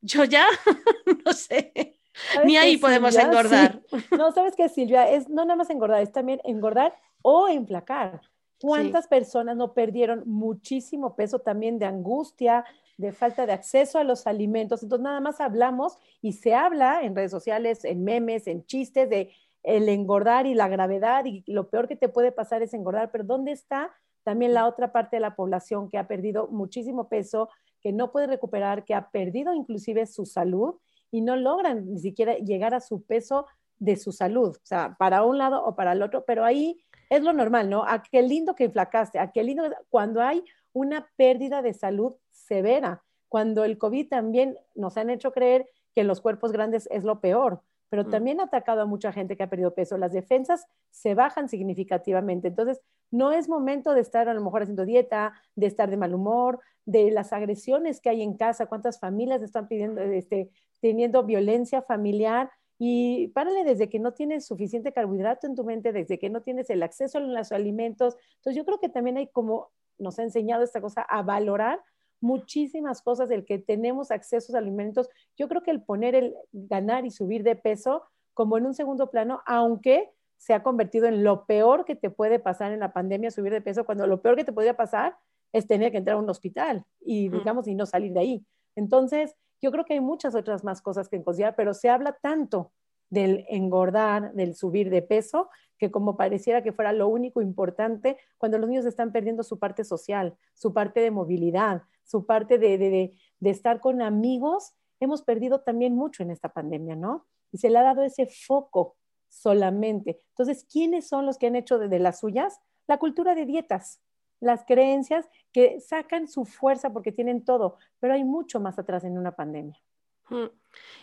yo 0.00 0.24
ya 0.24 0.46
no 1.26 1.34
sé. 1.34 2.00
Ni 2.44 2.56
ahí 2.56 2.76
podemos 2.76 3.16
engordar. 3.16 3.80
No, 4.16 4.32
¿sabes 4.32 4.54
qué, 4.56 4.68
Silvia? 4.68 5.10
Es 5.10 5.28
no 5.28 5.44
nada 5.44 5.56
más 5.56 5.70
engordar, 5.70 6.02
es 6.02 6.12
también 6.12 6.40
engordar 6.44 6.94
o 7.22 7.48
enflacar. 7.48 8.20
¿Cuántas 8.60 9.08
personas 9.08 9.56
no 9.56 9.74
perdieron 9.74 10.22
muchísimo 10.26 11.16
peso 11.16 11.40
también 11.40 11.78
de 11.78 11.86
angustia, 11.86 12.64
de 12.96 13.12
falta 13.12 13.44
de 13.44 13.52
acceso 13.52 13.98
a 13.98 14.04
los 14.04 14.26
alimentos? 14.26 14.82
Entonces, 14.82 15.04
nada 15.04 15.20
más 15.20 15.40
hablamos 15.40 15.98
y 16.22 16.32
se 16.32 16.54
habla 16.54 17.02
en 17.02 17.14
redes 17.14 17.30
sociales, 17.30 17.84
en 17.84 18.04
memes, 18.04 18.46
en 18.46 18.64
chistes 18.64 19.10
de 19.10 19.32
el 19.64 19.88
engordar 19.88 20.46
y 20.46 20.54
la 20.54 20.68
gravedad 20.68 21.24
y 21.24 21.42
lo 21.46 21.68
peor 21.68 21.88
que 21.88 21.96
te 21.96 22.08
puede 22.08 22.32
pasar 22.32 22.62
es 22.62 22.74
engordar, 22.74 23.10
pero 23.10 23.24
¿dónde 23.24 23.52
está 23.52 23.90
también 24.22 24.54
la 24.54 24.66
otra 24.66 24.92
parte 24.92 25.16
de 25.16 25.20
la 25.20 25.36
población 25.36 25.90
que 25.90 25.98
ha 25.98 26.08
perdido 26.08 26.48
muchísimo 26.48 27.08
peso, 27.08 27.50
que 27.80 27.92
no 27.92 28.12
puede 28.12 28.26
recuperar, 28.26 28.84
que 28.84 28.94
ha 28.94 29.10
perdido 29.10 29.52
inclusive 29.52 30.06
su 30.06 30.24
salud 30.24 30.76
y 31.14 31.20
no 31.20 31.36
logran 31.36 31.92
ni 31.92 32.00
siquiera 32.00 32.34
llegar 32.38 32.74
a 32.74 32.80
su 32.80 33.04
peso 33.04 33.46
de 33.78 33.94
su 33.94 34.10
salud, 34.10 34.56
o 34.56 34.66
sea, 34.66 34.96
para 34.98 35.22
un 35.22 35.38
lado 35.38 35.64
o 35.64 35.76
para 35.76 35.92
el 35.92 36.02
otro, 36.02 36.24
pero 36.24 36.44
ahí 36.44 36.84
es 37.08 37.22
lo 37.22 37.32
normal, 37.32 37.70
¿no? 37.70 37.84
A 37.86 38.02
qué 38.02 38.20
lindo 38.20 38.56
que 38.56 38.64
inflacaste, 38.64 39.20
a 39.20 39.30
qué 39.30 39.44
lindo 39.44 39.62
cuando 39.90 40.20
hay 40.20 40.42
una 40.72 41.08
pérdida 41.14 41.62
de 41.62 41.72
salud 41.72 42.14
severa, 42.32 43.04
cuando 43.28 43.62
el 43.62 43.78
COVID 43.78 44.08
también 44.08 44.58
nos 44.74 44.96
han 44.96 45.08
hecho 45.08 45.30
creer 45.30 45.68
que 45.94 46.02
los 46.02 46.20
cuerpos 46.20 46.50
grandes 46.50 46.88
es 46.90 47.04
lo 47.04 47.20
peor, 47.20 47.62
pero 47.90 48.02
mm. 48.02 48.10
también 48.10 48.40
ha 48.40 48.44
atacado 48.44 48.80
a 48.80 48.86
mucha 48.86 49.12
gente 49.12 49.36
que 49.36 49.44
ha 49.44 49.48
perdido 49.50 49.72
peso. 49.72 49.96
Las 49.96 50.12
defensas 50.12 50.66
se 50.90 51.14
bajan 51.14 51.48
significativamente. 51.48 52.48
Entonces, 52.48 52.80
no 53.12 53.30
es 53.30 53.48
momento 53.48 53.94
de 53.94 54.00
estar 54.00 54.28
a 54.28 54.34
lo 54.34 54.42
mejor 54.42 54.62
haciendo 54.62 54.84
dieta, 54.84 55.34
de 55.54 55.66
estar 55.66 55.88
de 55.88 55.96
mal 55.96 56.12
humor, 56.12 56.58
de 56.86 57.10
las 57.12 57.32
agresiones 57.32 58.00
que 58.00 58.10
hay 58.10 58.22
en 58.22 58.36
casa, 58.36 58.66
cuántas 58.66 58.98
familias 58.98 59.42
están 59.42 59.68
pidiendo, 59.68 60.00
este, 60.00 60.50
teniendo 60.84 61.22
violencia 61.22 61.80
familiar. 61.80 62.50
Y 62.78 63.28
párale 63.28 63.64
desde 63.64 63.88
que 63.88 63.98
no 63.98 64.12
tienes 64.12 64.44
suficiente 64.44 64.92
carbohidrato 64.92 65.46
en 65.46 65.54
tu 65.54 65.64
mente, 65.64 65.92
desde 65.92 66.18
que 66.18 66.28
no 66.28 66.42
tienes 66.42 66.68
el 66.68 66.82
acceso 66.82 67.16
a 67.16 67.22
los 67.22 67.52
alimentos. 67.52 68.18
Entonces 68.36 68.54
yo 68.54 68.66
creo 68.66 68.78
que 68.78 68.90
también 68.90 69.16
hay 69.16 69.28
como 69.28 69.70
nos 69.96 70.18
ha 70.18 70.24
enseñado 70.24 70.62
esta 70.62 70.82
cosa 70.82 71.00
a 71.00 71.22
valorar 71.22 71.80
muchísimas 72.20 73.00
cosas 73.00 73.30
del 73.30 73.46
que 73.46 73.58
tenemos 73.58 74.10
acceso 74.10 74.54
a 74.54 74.58
alimentos. 74.58 75.08
Yo 75.38 75.48
creo 75.48 75.62
que 75.62 75.70
el 75.70 75.80
poner 75.80 76.14
el 76.14 76.34
ganar 76.52 77.06
y 77.06 77.10
subir 77.10 77.44
de 77.44 77.56
peso 77.56 78.02
como 78.34 78.58
en 78.58 78.66
un 78.66 78.74
segundo 78.74 79.10
plano, 79.10 79.40
aunque 79.46 80.10
se 80.36 80.52
ha 80.52 80.62
convertido 80.62 81.06
en 81.06 81.24
lo 81.24 81.46
peor 81.46 81.86
que 81.86 81.96
te 81.96 82.10
puede 82.10 82.40
pasar 82.40 82.72
en 82.72 82.80
la 82.80 82.92
pandemia, 82.92 83.30
subir 83.30 83.54
de 83.54 83.62
peso, 83.62 83.86
cuando 83.86 84.06
lo 84.06 84.20
peor 84.20 84.36
que 84.36 84.44
te 84.44 84.52
podría 84.52 84.76
pasar 84.76 85.16
es 85.54 85.66
tener 85.66 85.92
que 85.92 85.98
entrar 85.98 86.18
a 86.18 86.20
un 86.20 86.28
hospital 86.28 86.84
y, 87.00 87.30
digamos, 87.30 87.68
y 87.68 87.74
no 87.74 87.86
salir 87.86 88.12
de 88.12 88.20
ahí. 88.20 88.46
Entonces, 88.76 89.34
yo 89.64 89.72
creo 89.72 89.86
que 89.86 89.94
hay 89.94 90.00
muchas 90.00 90.34
otras 90.34 90.62
más 90.62 90.82
cosas 90.82 91.08
que 91.08 91.22
considerar, 91.22 91.56
pero 91.56 91.72
se 91.72 91.88
habla 91.88 92.18
tanto 92.20 92.70
del 93.08 93.46
engordar, 93.48 94.34
del 94.34 94.54
subir 94.54 94.90
de 94.90 95.00
peso, 95.00 95.48
que 95.78 95.90
como 95.90 96.18
pareciera 96.18 96.62
que 96.62 96.72
fuera 96.72 96.92
lo 96.92 97.08
único 97.08 97.40
importante 97.40 98.18
cuando 98.36 98.58
los 98.58 98.68
niños 98.68 98.84
están 98.84 99.10
perdiendo 99.10 99.42
su 99.42 99.58
parte 99.58 99.82
social, 99.84 100.36
su 100.52 100.74
parte 100.74 101.00
de 101.00 101.10
movilidad, 101.10 101.82
su 102.02 102.26
parte 102.26 102.58
de, 102.58 102.76
de, 102.76 103.16
de, 103.40 103.50
estar 103.50 103.80
con 103.80 104.02
amigos, 104.02 104.74
hemos 105.00 105.22
perdido 105.22 105.62
también 105.62 105.94
mucho 105.94 106.22
en 106.22 106.30
esta 106.30 106.50
pandemia, 106.50 106.94
¿no? 106.94 107.26
Y 107.50 107.56
se 107.56 107.70
le 107.70 107.78
ha 107.78 107.82
dado 107.84 108.02
ese 108.02 108.26
foco 108.26 108.96
solamente. 109.30 110.20
Entonces, 110.32 110.66
¿quiénes 110.70 111.08
son 111.08 111.24
los 111.24 111.38
que 111.38 111.46
han 111.46 111.56
hecho 111.56 111.78
de 111.78 111.98
las 111.98 112.20
suyas? 112.20 112.60
La 112.86 112.98
cultura 112.98 113.34
de 113.34 113.46
dietas, 113.46 114.02
las 114.44 114.64
creencias 114.64 115.28
que 115.52 115.80
sacan 115.80 116.28
su 116.28 116.44
fuerza 116.44 116.92
porque 116.92 117.12
tienen 117.12 117.44
todo, 117.44 117.78
pero 117.98 118.14
hay 118.14 118.24
mucho 118.24 118.60
más 118.60 118.78
atrás 118.78 119.04
en 119.04 119.18
una 119.18 119.32
pandemia. 119.32 119.80
Mm. 120.28 120.46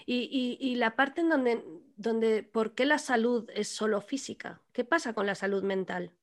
Y, 0.05 0.75
la 0.75 0.95
parte 0.95 1.21
en 1.21 1.29
donde, 1.29 1.63
donde, 1.95 2.43
¿por 2.43 2.73
qué 2.73 2.85
la 2.85 2.97
salud 2.97 3.49
es 3.53 3.69
solo 3.69 4.01
física? 4.01 4.61
¿Qué 4.73 4.83
pasa 4.83 5.13
con 5.13 5.25
la 5.25 5.35
salud 5.35 5.63
mental? 5.63 6.13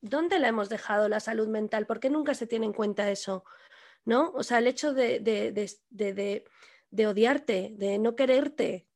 ¿dónde 0.00 0.38
la 0.38 0.48
hemos 0.48 0.68
dejado 0.68 1.08
la 1.08 1.20
salud 1.20 1.48
mental? 1.48 1.86
¿Por 1.86 2.00
qué 2.00 2.08
nunca 2.08 2.34
se 2.34 2.46
tiene 2.46 2.66
en 2.66 2.72
cuenta 2.72 3.10
eso? 3.10 3.44
¿No? 4.04 4.30
O 4.32 4.42
sea, 4.42 4.58
el 4.58 4.66
hecho 4.66 4.94
de, 4.94 5.20
de, 5.20 7.06
odiarte, 7.06 7.74
de 7.76 7.98
no 7.98 8.16
quererte, 8.16 8.86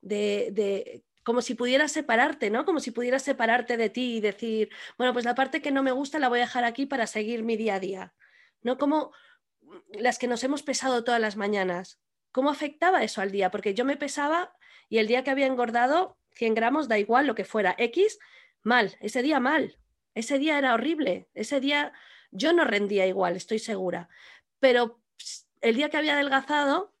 de, 0.00 1.04
como 1.24 1.42
si 1.42 1.54
pudieras 1.54 1.92
separarte, 1.92 2.50
¿no? 2.50 2.64
Como 2.64 2.80
si 2.80 2.90
pudieras 2.90 3.22
separarte 3.22 3.76
de 3.76 3.90
ti 3.90 4.16
y 4.16 4.20
decir, 4.20 4.70
bueno, 4.96 5.12
pues 5.12 5.24
la 5.24 5.34
parte 5.34 5.62
que 5.62 5.72
no 5.72 5.82
me 5.82 5.92
gusta 5.92 6.18
la 6.18 6.28
voy 6.28 6.38
a 6.38 6.42
dejar 6.42 6.64
aquí 6.64 6.86
para 6.86 7.06
seguir 7.06 7.42
mi 7.42 7.56
día 7.56 7.76
a 7.76 7.80
día, 7.80 8.14
¿no? 8.62 8.78
Como 8.78 9.12
las 9.92 10.18
que 10.18 10.28
nos 10.28 10.44
hemos 10.44 10.62
pesado 10.62 11.02
todas 11.02 11.20
las 11.20 11.36
mañanas. 11.36 12.00
¿Cómo 12.30 12.50
afectaba 12.50 13.02
eso 13.02 13.20
al 13.20 13.30
día? 13.30 13.50
Porque 13.50 13.74
yo 13.74 13.84
me 13.84 13.96
pesaba 13.96 14.54
y 14.88 14.98
el 14.98 15.06
día 15.06 15.24
que 15.24 15.30
había 15.30 15.46
engordado 15.46 16.18
100 16.34 16.54
gramos, 16.54 16.88
da 16.88 16.98
igual 16.98 17.26
lo 17.26 17.34
que 17.34 17.44
fuera, 17.44 17.74
X, 17.78 18.18
mal, 18.62 18.96
ese 19.00 19.22
día 19.22 19.40
mal, 19.40 19.78
ese 20.14 20.38
día 20.38 20.58
era 20.58 20.74
horrible, 20.74 21.28
ese 21.34 21.60
día 21.60 21.92
yo 22.30 22.52
no 22.52 22.64
rendía 22.64 23.06
igual, 23.06 23.36
estoy 23.36 23.58
segura, 23.58 24.08
pero 24.58 25.00
el 25.60 25.76
día 25.76 25.88
que 25.88 25.96
había 25.96 26.14
adelgazado, 26.14 26.92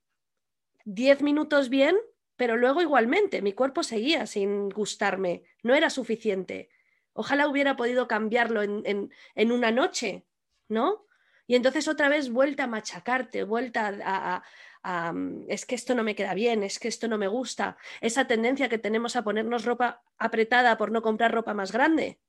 10 0.84 1.22
minutos 1.22 1.68
bien, 1.68 1.96
pero 2.36 2.56
luego 2.56 2.82
igualmente 2.82 3.42
mi 3.42 3.52
cuerpo 3.52 3.82
seguía 3.82 4.26
sin 4.26 4.68
gustarme, 4.70 5.44
no 5.62 5.74
era 5.74 5.90
suficiente. 5.90 6.70
Ojalá 7.12 7.48
hubiera 7.48 7.76
podido 7.76 8.08
cambiarlo 8.08 8.62
en, 8.62 9.10
en, 9.34 9.52
una 9.52 9.70
noche, 9.70 10.26
¿no? 10.68 11.06
Y 11.46 11.54
entonces 11.54 11.86
otra 11.86 12.08
vez 12.08 12.30
vuelta 12.30 12.64
a 12.64 12.68
machacarte, 12.68 13.44
vuelta 13.44 13.94
a, 14.04 14.42
Mm, 14.84 15.44
es 15.48 15.64
que 15.64 15.74
esto 15.74 15.94
no 15.94 16.04
me 16.04 16.14
queda 16.14 16.34
bien, 16.34 16.62
es 16.62 16.78
que 16.78 16.88
esto 16.88 17.08
no 17.08 17.16
me 17.18 17.28
gusta, 17.28 17.76
esa 18.00 18.26
tendencia 18.26 18.68
que 18.68 18.78
tenemos 18.78 19.16
a 19.16 19.24
ponernos 19.24 19.64
ropa 19.64 20.02
apretada 20.18 20.76
por 20.76 20.90
no 20.90 21.02
comprar 21.02 21.32
ropa 21.32 21.54
más 21.54 21.72
grande. 21.72 22.20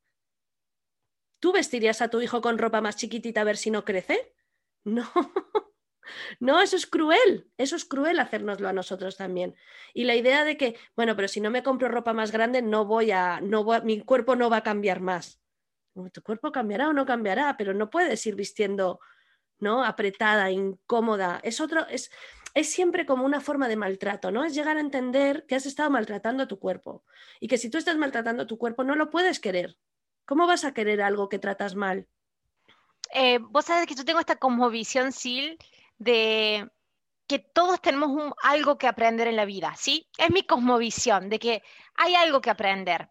¿Tú 1.39 1.51
vestirías 1.51 2.01
a 2.01 2.10
tu 2.10 2.22
hijo 2.22 2.41
con 2.41 2.58
ropa 2.58 2.82
más 2.82 2.95
chiquitita 2.95 3.41
a 3.41 3.43
ver 3.43 3.58
si 3.58 3.72
no 3.72 3.86
crece? 3.86 4.34
No, 4.86 5.10
no, 6.39 6.62
eso 6.62 6.76
es 6.76 6.86
cruel, 6.86 7.49
eso 7.58 7.76
es 7.76 7.86
cruel 7.86 8.20
hacérnoslo 8.20 8.68
a 8.68 8.74
nosotros 8.74 9.18
también. 9.18 9.56
Y 9.93 10.06
la 10.06 10.16
idea 10.16 10.43
de 10.43 10.58
que, 10.58 10.78
bueno, 10.95 11.16
pero 11.16 11.28
si 11.28 11.41
no 11.41 11.49
me 11.49 11.64
compro 11.64 11.88
ropa 11.88 12.14
más 12.14 12.32
grande, 12.32 12.62
no 12.62 12.86
voy 12.86 13.12
a, 13.12 13.41
no 13.41 13.64
voy 13.64 13.82
mi 13.82 14.01
cuerpo 14.01 14.36
no 14.36 14.49
va 14.49 14.58
a 14.58 14.64
cambiar 14.64 14.99
más. 14.99 15.41
Tu 16.12 16.22
cuerpo 16.22 16.51
cambiará 16.51 16.89
o 16.89 16.93
no 16.93 17.06
cambiará, 17.06 17.56
pero 17.58 17.74
no 17.74 17.89
puedes 17.89 18.26
ir 18.26 18.36
vistiendo 18.36 18.99
¿no? 19.60 19.84
apretada, 19.84 20.51
incómoda. 20.51 21.39
Es 21.43 21.62
otro, 21.62 21.88
es, 21.88 22.12
es 22.53 22.70
siempre 22.70 23.06
como 23.06 23.26
una 23.26 23.41
forma 23.41 23.68
de 23.68 23.76
maltrato, 23.76 24.32
¿no? 24.32 24.43
Es 24.43 24.56
llegar 24.56 24.78
a 24.78 24.82
entender 24.82 25.45
que 25.45 25.56
has 25.56 25.66
estado 25.66 25.89
maltratando 25.89 26.43
a 26.43 26.47
tu 26.47 26.60
cuerpo 26.60 27.03
y 27.39 27.47
que 27.47 27.58
si 27.58 27.70
tú 27.70 27.78
estás 27.78 27.97
maltratando 27.97 28.43
a 28.43 28.47
tu 28.47 28.58
cuerpo 28.58 28.84
no 28.84 28.95
lo 28.95 29.10
puedes 29.10 29.39
querer. 29.39 29.78
¿Cómo 30.26 30.47
vas 30.47 30.66
a 30.66 30.74
querer 30.74 31.01
algo 31.01 31.30
que 31.30 31.38
tratas 31.38 31.76
mal? 31.76 32.08
Eh, 33.14 33.39
vos 33.39 33.66
sabés 33.66 33.86
que 33.88 33.95
yo 33.95 34.06
tengo 34.06 34.20
esta 34.20 34.38
como 34.38 34.70
visión, 34.70 35.12
Sil, 35.14 35.60
de 35.98 36.70
que 37.28 37.39
todos 37.39 37.82
tenemos 37.82 38.34
algo 38.43 38.78
que 38.78 38.88
aprender 38.88 39.28
en 39.28 39.36
la 39.36 39.46
vida, 39.46 39.74
¿sí? 39.78 40.08
Es 40.18 40.30
mi 40.30 40.43
cosmovisión, 40.43 41.30
de 41.30 41.39
que 41.39 41.64
hay 41.96 42.16
algo 42.16 42.41
que 42.41 42.52
aprender. 42.52 43.10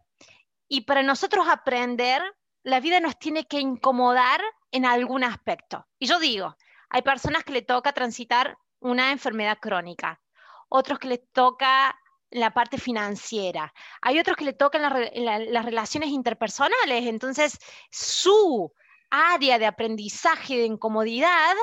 Y 0.67 0.81
para 0.81 1.03
nosotros 1.03 1.47
aprender, 1.49 2.21
la 2.63 2.79
vida 2.79 2.99
nos 2.99 3.19
tiene 3.19 3.45
que 3.45 3.59
incomodar 3.59 4.41
en 4.71 4.85
algún 4.85 5.23
aspecto. 5.23 5.85
Y 5.99 6.07
yo 6.07 6.19
digo, 6.19 6.55
hay 6.89 7.01
personas 7.01 7.43
que 7.43 7.53
le 7.53 7.61
toca 7.61 7.93
transitar 7.93 8.57
una 8.79 9.11
enfermedad 9.11 9.57
crónica, 9.59 10.21
otros 10.69 10.99
que 10.99 11.07
le 11.07 11.17
toca 11.17 11.99
la 12.31 12.53
parte 12.53 12.77
financiera, 12.77 13.73
hay 14.01 14.19
otros 14.19 14.35
que 14.35 14.45
le 14.45 14.53
tocan 14.53 14.81
las 14.81 15.65
relaciones 15.65 16.09
interpersonales, 16.09 17.05
entonces 17.05 17.57
su 17.91 18.73
área 19.09 19.59
de 19.59 19.65
aprendizaje 19.65 20.57
de 20.57 20.65
incomodidad 20.65 21.55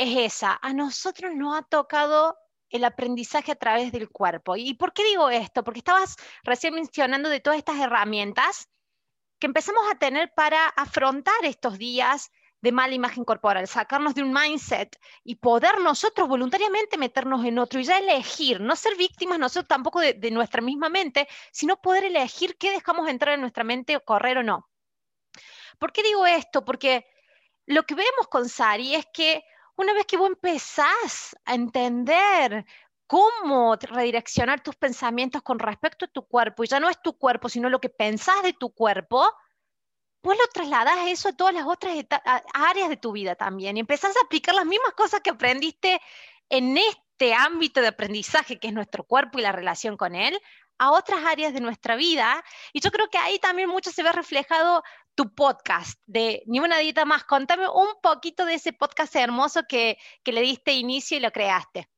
es 0.00 0.34
esa. 0.34 0.58
A 0.62 0.72
nosotros 0.72 1.32
nos 1.34 1.58
ha 1.58 1.62
tocado 1.62 2.38
el 2.70 2.84
aprendizaje 2.84 3.52
a 3.52 3.56
través 3.56 3.92
del 3.92 4.08
cuerpo. 4.08 4.56
¿Y 4.56 4.74
por 4.74 4.94
qué 4.94 5.04
digo 5.04 5.28
esto? 5.28 5.62
Porque 5.62 5.80
estabas 5.80 6.16
recién 6.42 6.74
mencionando 6.74 7.28
de 7.28 7.40
todas 7.40 7.58
estas 7.58 7.78
herramientas 7.78 8.68
que 9.38 9.46
empezamos 9.46 9.82
a 9.90 9.98
tener 9.98 10.32
para 10.34 10.66
afrontar 10.68 11.34
estos 11.42 11.76
días 11.76 12.30
de 12.62 12.72
mala 12.72 12.94
imagen 12.94 13.24
corporal, 13.24 13.66
sacarnos 13.68 14.14
de 14.14 14.22
un 14.22 14.32
mindset 14.32 14.98
y 15.24 15.36
poder 15.36 15.80
nosotros 15.80 16.28
voluntariamente 16.28 16.98
meternos 16.98 17.44
en 17.44 17.58
otro 17.58 17.80
y 17.80 17.84
ya 17.84 17.98
elegir, 17.98 18.60
no 18.60 18.76
ser 18.76 18.96
víctimas 18.96 19.38
nosotros 19.38 19.68
tampoco 19.68 20.00
de, 20.00 20.30
nuestra 20.30 20.62
misma 20.62 20.88
mente, 20.88 21.28
sino 21.52 21.80
poder 21.80 22.04
elegir 22.04 22.56
qué 22.58 22.70
dejamos 22.70 23.08
entrar 23.08 23.34
en 23.34 23.40
nuestra 23.40 23.64
mente, 23.64 23.96
o 23.96 24.04
correr 24.04 24.38
o 24.38 24.42
no. 24.42 24.68
¿Por 25.78 25.92
qué 25.92 26.02
digo 26.02 26.26
esto? 26.26 26.64
Porque 26.64 27.06
lo 27.66 27.84
que 27.84 27.94
vemos 27.94 28.28
con 28.30 28.48
Sari 28.48 28.94
es 28.94 29.06
que 29.12 29.42
una 29.80 29.94
vez 29.94 30.04
que 30.06 30.18
vos 30.18 30.28
empezás 30.28 31.36
a 31.44 31.54
entender 31.54 32.66
cómo 33.06 33.76
redireccionar 33.76 34.62
tus 34.62 34.76
pensamientos 34.76 35.42
con 35.42 35.58
respecto 35.58 36.04
a 36.04 36.08
tu 36.08 36.26
cuerpo, 36.26 36.62
y 36.62 36.68
ya 36.68 36.78
no 36.78 36.88
es 36.88 37.00
tu 37.02 37.16
cuerpo, 37.16 37.48
sino 37.48 37.70
lo 37.70 37.80
que 37.80 37.88
pensás 37.88 38.42
de 38.42 38.52
tu 38.52 38.72
cuerpo, 38.72 39.32
pues 40.20 40.38
lo 40.38 40.44
trasladas 40.52 41.08
eso 41.08 41.30
a 41.30 41.32
todas 41.32 41.54
las 41.54 41.66
otras 41.66 41.96
áreas 42.52 42.90
de 42.90 42.98
tu 42.98 43.12
vida 43.12 43.36
también 43.36 43.78
y 43.78 43.80
empezás 43.80 44.14
a 44.16 44.24
aplicar 44.24 44.54
las 44.54 44.66
mismas 44.66 44.92
cosas 44.92 45.22
que 45.22 45.30
aprendiste 45.30 45.98
en 46.50 46.76
este 46.76 47.32
ámbito 47.32 47.80
de 47.80 47.88
aprendizaje 47.88 48.58
que 48.58 48.68
es 48.68 48.74
nuestro 48.74 49.04
cuerpo 49.04 49.38
y 49.38 49.42
la 49.42 49.52
relación 49.52 49.96
con 49.96 50.14
él 50.14 50.38
a 50.78 50.90
otras 50.92 51.24
áreas 51.24 51.54
de 51.54 51.60
nuestra 51.60 51.96
vida. 51.96 52.44
Y 52.72 52.80
yo 52.80 52.90
creo 52.90 53.08
que 53.08 53.18
ahí 53.18 53.38
también 53.38 53.70
mucho 53.70 53.90
se 53.92 54.02
ve 54.02 54.12
reflejado 54.12 54.82
tu 55.14 55.34
podcast 55.34 56.00
de 56.06 56.42
Ni 56.46 56.60
una 56.60 56.78
dieta 56.78 57.04
más. 57.04 57.24
Contame 57.24 57.68
un 57.68 57.88
poquito 58.02 58.44
de 58.44 58.54
ese 58.54 58.72
podcast 58.72 59.14
hermoso 59.16 59.62
que, 59.68 59.98
que 60.22 60.32
le 60.32 60.42
diste 60.42 60.72
inicio 60.72 61.16
y 61.16 61.20
lo 61.20 61.30
creaste. 61.30 61.88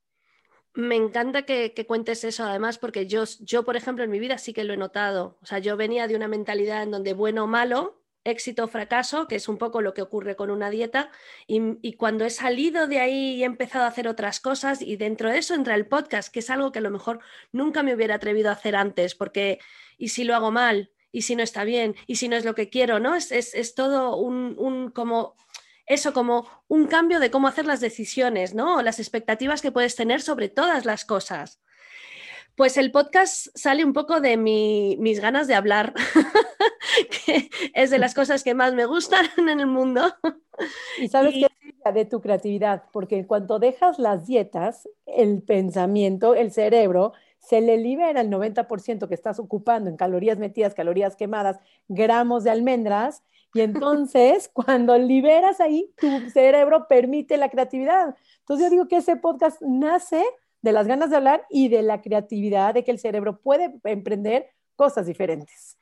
Me 0.74 0.96
encanta 0.96 1.42
que, 1.42 1.74
que, 1.74 1.86
cuentes 1.86 2.24
eso, 2.24 2.44
además, 2.44 2.78
porque 2.78 3.06
yo, 3.06 3.24
yo, 3.40 3.62
por 3.64 3.76
ejemplo, 3.76 4.04
en 4.04 4.10
mi 4.10 4.18
vida 4.18 4.38
sí 4.38 4.54
que 4.54 4.64
lo 4.64 4.72
he 4.72 4.78
notado. 4.78 5.38
O 5.42 5.46
sea, 5.46 5.58
yo 5.58 5.76
venía 5.76 6.08
de 6.08 6.16
una 6.16 6.28
mentalidad 6.28 6.82
en 6.82 6.90
donde 6.90 7.12
bueno 7.12 7.44
o 7.44 7.46
malo 7.46 8.02
éxito 8.24 8.64
o 8.64 8.68
fracaso, 8.68 9.26
que 9.26 9.36
es 9.36 9.48
un 9.48 9.58
poco 9.58 9.80
lo 9.80 9.94
que 9.94 10.02
ocurre 10.02 10.36
con 10.36 10.50
una 10.50 10.70
dieta, 10.70 11.10
y, 11.46 11.94
cuando 11.94 12.24
he 12.24 12.30
salido 12.30 12.86
de 12.86 13.00
ahí 13.00 13.34
y 13.36 13.42
he 13.42 13.46
empezado 13.46 13.84
a 13.84 13.88
hacer 13.88 14.08
otras 14.08 14.40
cosas, 14.40 14.82
y 14.82 14.96
dentro 14.96 15.30
de 15.30 15.38
eso 15.38 15.54
entra 15.54 15.74
el 15.74 15.86
podcast, 15.86 16.32
que 16.32 16.40
es 16.40 16.50
algo 16.50 16.72
que 16.72 16.78
a 16.78 16.82
lo 16.82 16.90
mejor 16.90 17.20
nunca 17.52 17.82
me 17.82 17.94
hubiera 17.94 18.16
atrevido 18.16 18.50
a 18.50 18.54
hacer 18.54 18.76
antes, 18.76 19.14
porque 19.14 19.58
¿y 19.98 20.08
si 20.08 20.24
lo 20.24 20.34
hago 20.34 20.50
mal? 20.50 20.90
¿Y 21.12 21.22
si 21.22 21.36
no 21.36 21.42
está 21.42 21.64
bien? 21.64 21.94
¿Y 22.06 22.16
si 22.16 22.28
no 22.28 22.36
es 22.36 22.44
lo 22.44 22.54
que 22.54 22.70
quiero? 22.70 22.98
¿no? 22.98 23.14
Es, 23.14 23.30
es, 23.30 23.74
todo 23.74 24.16
un, 24.16 24.56
un, 24.58 24.90
como 24.90 25.36
eso, 25.86 26.12
como 26.12 26.48
un 26.68 26.86
cambio 26.86 27.20
de 27.20 27.30
cómo 27.30 27.48
hacer 27.48 27.66
las 27.66 27.80
decisiones, 27.80 28.54
¿no? 28.54 28.82
Las 28.82 28.98
expectativas 28.98 29.62
que 29.62 29.72
puedes 29.72 29.94
tener 29.94 30.22
sobre 30.22 30.48
todas 30.48 30.84
las 30.84 31.04
cosas. 31.04 31.60
Pues 32.54 32.76
el 32.76 32.92
podcast 32.92 33.48
sale 33.54 33.84
un 33.84 33.92
poco 33.92 34.20
de 34.20 34.36
mis 34.36 35.20
ganas 35.20 35.48
de 35.48 35.54
hablar, 35.54 35.94
que 37.26 37.50
es 37.74 37.90
de 37.90 37.98
las 37.98 38.14
cosas 38.14 38.42
que 38.42 38.54
más 38.54 38.74
me 38.74 38.86
gustan 38.86 39.26
en 39.36 39.48
el 39.48 39.66
mundo. 39.66 40.14
Y 40.98 41.08
sabes 41.08 41.34
qué 41.34 41.46
de 41.90 42.04
tu 42.04 42.20
creatividad, 42.20 42.84
porque 42.92 43.16
en 43.16 43.24
cuanto 43.24 43.58
dejas 43.58 43.98
las 43.98 44.26
dietas, 44.26 44.88
el 45.06 45.42
pensamiento, 45.42 46.36
el 46.36 46.52
cerebro, 46.52 47.12
se 47.42 47.60
le 47.60 47.76
libera 47.76 48.20
el 48.20 48.30
90% 48.30 49.08
que 49.08 49.14
estás 49.14 49.38
ocupando 49.38 49.90
en 49.90 49.96
calorías 49.96 50.38
metidas, 50.38 50.74
calorías 50.74 51.16
quemadas, 51.16 51.58
gramos 51.88 52.44
de 52.44 52.50
almendras, 52.50 53.22
y 53.52 53.60
entonces 53.60 54.48
cuando 54.52 54.96
liberas 54.96 55.60
ahí, 55.60 55.92
tu 55.98 56.30
cerebro 56.30 56.86
permite 56.88 57.36
la 57.36 57.50
creatividad. 57.50 58.16
Entonces 58.40 58.66
yo 58.66 58.70
digo 58.70 58.88
que 58.88 58.98
ese 58.98 59.16
podcast 59.16 59.60
nace 59.60 60.24
de 60.62 60.72
las 60.72 60.86
ganas 60.86 61.10
de 61.10 61.16
hablar 61.16 61.44
y 61.50 61.68
de 61.68 61.82
la 61.82 62.00
creatividad, 62.00 62.74
de 62.74 62.84
que 62.84 62.92
el 62.92 62.98
cerebro 62.98 63.40
puede 63.40 63.74
emprender 63.84 64.50
cosas 64.76 65.06
diferentes. 65.06 65.76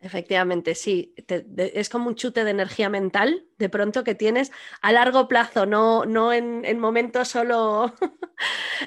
Efectivamente, 0.00 0.74
sí, 0.74 1.14
es 1.56 1.88
como 1.88 2.08
un 2.08 2.14
chute 2.14 2.44
de 2.44 2.50
energía 2.50 2.88
mental 2.88 3.46
de 3.64 3.70
pronto 3.70 4.04
que 4.04 4.14
tienes 4.14 4.52
a 4.82 4.92
largo 4.92 5.26
plazo, 5.26 5.64
no, 5.64 6.04
no 6.04 6.34
en, 6.34 6.66
en 6.66 6.78
momentos 6.78 7.28
solo. 7.28 7.94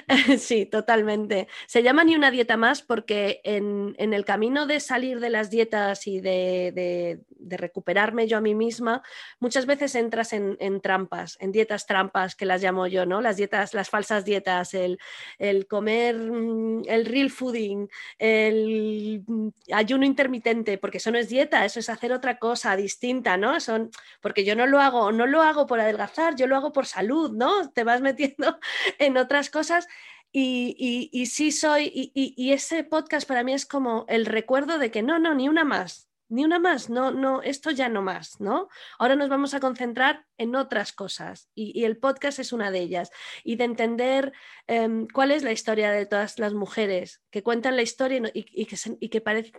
sí, 0.38 0.66
totalmente. 0.66 1.48
Se 1.66 1.82
llama 1.82 2.04
ni 2.04 2.14
una 2.14 2.30
dieta 2.30 2.56
más 2.56 2.82
porque 2.82 3.40
en, 3.42 3.96
el 3.98 4.24
camino 4.24 4.66
de 4.66 4.78
salir 4.78 5.18
de 5.18 5.30
las 5.30 5.50
dietas 5.50 6.06
y 6.06 6.20
de, 6.20 7.20
recuperarme 7.50 8.28
yo 8.28 8.36
a 8.36 8.40
mí 8.40 8.54
misma, 8.54 9.02
muchas 9.40 9.66
veces 9.66 9.94
entras 9.94 10.32
en, 10.32 10.80
trampas, 10.80 11.36
en 11.40 11.50
dietas 11.50 11.86
trampas 11.86 12.36
que 12.36 12.46
las 12.46 12.62
llamo 12.62 12.86
yo, 12.86 13.04
¿no? 13.04 13.20
Las 13.20 13.36
dietas, 13.36 13.74
las 13.74 13.90
falsas 13.90 14.24
dietas, 14.24 14.74
el, 14.74 14.98
el 15.38 15.66
comer, 15.66 16.16
mm, 16.16 16.82
el 16.86 17.04
real 17.04 17.30
fooding, 17.30 17.88
el 18.18 19.24
mm, 19.26 19.48
ayuno 19.72 20.04
intermitente, 20.04 20.78
porque 20.78 20.98
eso 20.98 21.10
no 21.10 21.18
es 21.18 21.28
dieta, 21.28 21.64
eso 21.64 21.80
es 21.80 21.88
hacer 21.88 22.12
otra 22.12 22.38
cosa 22.38 22.76
distinta, 22.76 23.36
¿no? 23.36 23.58
Son, 23.60 23.90
porque 24.20 24.44
yo 24.44 24.54
no 24.54 24.66
lo 24.68 24.80
hago, 24.80 25.12
no 25.12 25.26
lo 25.26 25.42
hago 25.42 25.66
por 25.66 25.80
adelgazar, 25.80 26.36
yo 26.36 26.46
lo 26.46 26.56
hago 26.56 26.72
por 26.72 26.86
salud, 26.86 27.32
¿no? 27.32 27.70
Te 27.70 27.84
vas 27.84 28.00
metiendo 28.00 28.58
en 28.98 29.16
otras 29.16 29.50
cosas 29.50 29.88
y, 30.32 31.26
sí 31.26 31.52
soy, 31.52 31.90
y, 32.14 32.52
ese 32.52 32.84
podcast 32.84 33.26
para 33.26 33.42
mí 33.42 33.54
es 33.54 33.66
como 33.66 34.04
el 34.08 34.26
recuerdo 34.26 34.78
de 34.78 34.90
que 34.90 35.02
no, 35.02 35.18
no, 35.18 35.34
ni 35.34 35.48
una 35.48 35.64
más, 35.64 36.08
ni 36.28 36.44
una 36.44 36.58
más, 36.58 36.90
no, 36.90 37.10
no, 37.10 37.40
esto 37.42 37.70
ya 37.70 37.88
no 37.88 38.02
más, 38.02 38.38
¿no? 38.40 38.68
Ahora 38.98 39.16
nos 39.16 39.30
vamos 39.30 39.54
a 39.54 39.60
concentrar 39.60 40.26
en 40.36 40.54
otras 40.54 40.92
cosas 40.92 41.48
y, 41.54 41.84
el 41.84 41.96
podcast 41.96 42.38
es 42.38 42.52
una 42.52 42.70
de 42.70 42.80
ellas 42.80 43.10
y 43.42 43.56
de 43.56 43.64
entender 43.64 44.32
em, 44.66 45.06
cuál 45.08 45.30
es 45.30 45.42
la 45.42 45.52
historia 45.52 45.90
de 45.90 46.04
todas 46.06 46.38
las 46.38 46.52
mujeres 46.52 47.22
que 47.30 47.42
cuentan 47.42 47.76
la 47.76 47.82
historia 47.82 48.20
y, 48.34 48.66
que, 48.66 48.76
se, 48.76 48.98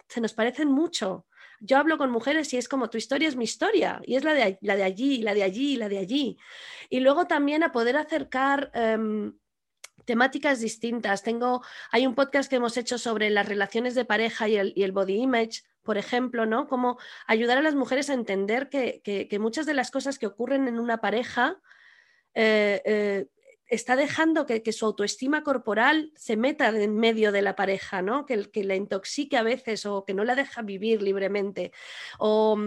se 0.07 0.21
nos 0.21 0.33
parecen 0.33 0.69
mucho. 0.69 1.25
Yo 1.61 1.77
hablo 1.77 1.97
con 1.97 2.11
mujeres 2.11 2.53
y 2.53 2.57
es 2.57 2.69
como 2.69 2.89
tu 2.89 2.97
historia 2.97 3.27
es 3.27 3.35
mi 3.35 3.43
historia 3.43 4.01
y 4.05 4.15
es 4.15 4.23
la 4.23 4.33
de, 4.33 4.57
la 4.61 4.75
de 4.75 4.83
allí, 4.83 5.21
la 5.21 5.33
de 5.33 5.43
allí, 5.43 5.75
la 5.75 5.89
de 5.89 5.99
allí. 5.99 6.37
Y 6.89 6.99
luego 6.99 7.25
también 7.27 7.63
a 7.63 7.71
poder 7.71 7.97
acercar... 7.97 8.71
Em, 8.73 9.33
temáticas 10.09 10.59
distintas. 10.59 11.21
Tengo, 11.21 11.61
hay 11.91 12.07
un 12.07 12.15
podcast 12.15 12.49
que 12.49 12.55
hemos 12.55 12.77
hecho 12.77 12.97
sobre 12.97 13.29
las 13.29 13.47
relaciones 13.47 13.93
de 13.93 14.05
pareja 14.05 14.49
y 14.49 14.55
el, 14.55 14.91
body 14.91 15.17
image, 15.17 15.61
por 15.83 15.99
ejemplo, 15.99 16.47
¿no? 16.47 16.67
Cómo 16.67 16.97
ayudar 17.27 17.59
a 17.59 17.61
las 17.61 17.75
mujeres 17.75 18.09
a 18.09 18.15
entender 18.15 18.69
que, 18.69 19.37
muchas 19.39 19.67
de 19.67 19.75
las 19.75 19.91
cosas 19.91 20.17
que 20.17 20.25
ocurren 20.25 20.67
en 20.67 20.79
una 20.79 20.97
pareja 20.97 21.59
eh, 22.33 22.81
eh, 22.85 23.27
está 23.69 23.95
dejando 23.95 24.45
que, 24.45 24.71
su 24.71 24.85
autoestima 24.85 25.43
corporal 25.43 26.11
se 26.15 26.35
meta 26.35 26.69
en 26.69 26.95
medio 26.95 27.31
de 27.31 27.41
la 27.41 27.55
pareja, 27.55 28.01
¿no? 28.01 28.25
Que, 28.25 28.49
que 28.51 28.63
la 28.63 28.75
intoxique 28.75 29.37
a 29.37 29.43
veces 29.43 29.85
o 29.85 30.05
que 30.05 30.13
no 30.13 30.23
la 30.23 30.35
deja 30.35 30.61
vivir 30.61 31.01
libremente. 31.01 31.71
O 32.17 32.57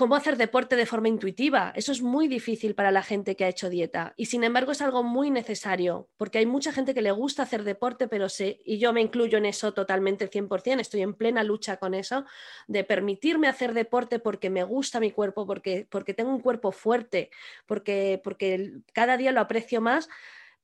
cómo 0.00 0.16
hacer 0.16 0.38
deporte 0.38 0.76
de 0.76 0.86
forma 0.86 1.08
intuitiva. 1.08 1.74
Eso 1.76 1.92
es 1.92 2.00
muy 2.00 2.26
difícil 2.26 2.74
para 2.74 2.90
la 2.90 3.02
gente 3.02 3.36
que 3.36 3.44
ha 3.44 3.48
hecho 3.48 3.68
dieta 3.68 4.14
y 4.16 4.26
sin 4.26 4.44
embargo 4.44 4.72
es 4.72 4.80
algo 4.80 5.02
muy 5.02 5.30
necesario 5.30 6.08
porque 6.16 6.38
hay 6.38 6.46
mucha 6.46 6.72
gente 6.72 6.94
que 6.94 7.02
le 7.02 7.10
gusta 7.10 7.42
hacer 7.42 7.64
deporte, 7.64 8.08
pero 8.08 8.30
sé, 8.30 8.62
y 8.64 8.78
yo 8.78 8.94
me 8.94 9.02
incluyo 9.02 9.36
en 9.36 9.44
eso 9.44 9.74
totalmente 9.74 10.30
100%, 10.30 10.80
estoy 10.80 11.02
en 11.02 11.12
plena 11.12 11.44
lucha 11.44 11.76
con 11.76 11.92
eso, 11.92 12.24
de 12.66 12.82
permitirme 12.82 13.46
hacer 13.46 13.74
deporte 13.74 14.18
porque 14.18 14.48
me 14.48 14.64
gusta 14.64 15.00
mi 15.00 15.10
cuerpo, 15.10 15.46
porque, 15.46 15.86
porque 15.90 16.14
tengo 16.14 16.30
un 16.30 16.40
cuerpo 16.40 16.72
fuerte, 16.72 17.28
porque, 17.66 18.22
porque 18.24 18.80
cada 18.94 19.18
día 19.18 19.32
lo 19.32 19.42
aprecio 19.42 19.82
más, 19.82 20.08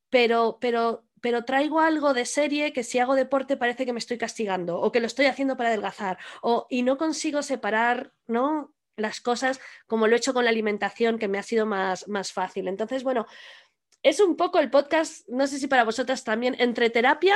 pero, 0.09 0.57
pero 0.62 1.03
pero 1.20 1.45
traigo 1.45 1.80
algo 1.80 2.14
de 2.14 2.24
serie 2.24 2.72
que 2.72 2.84
si 2.84 3.01
hago 3.01 3.16
deporte 3.16 3.57
parece 3.57 3.84
que 3.84 3.93
me 3.93 3.99
estoy 3.99 4.16
castigando 4.16 4.78
o 4.78 4.93
que 4.93 5.01
lo 5.01 5.07
estoy 5.07 5.26
haciendo 5.26 5.57
para 5.57 5.70
adelgazar 5.70 6.18
o, 6.41 6.66
y 6.70 6.82
no 6.82 6.99
consigo 6.99 7.43
separar 7.43 8.12
¿no? 8.26 8.76
Las 8.97 9.20
cosas 9.20 9.61
como 9.86 10.07
lo 10.07 10.14
he 10.14 10.18
hecho 10.18 10.34
con 10.34 10.44
la 10.44 10.51
alimentación, 10.51 11.18
que 11.18 11.28
me 11.28 11.38
ha 11.38 11.42
sido 11.42 11.66
más, 11.66 12.09
más 12.09 12.32
fácil. 12.32 12.68
Entonces, 12.68 13.03
bueno, 13.05 13.26
es 14.03 14.20
un 14.20 14.36
poco 14.36 14.59
el 14.59 14.70
podcast, 14.70 15.28
no 15.28 15.47
sé 15.47 15.59
si 15.59 15.66
para 15.66 15.84
vosotras 15.84 16.24
también, 16.24 16.57
entre 16.59 16.90
terapia 16.90 17.34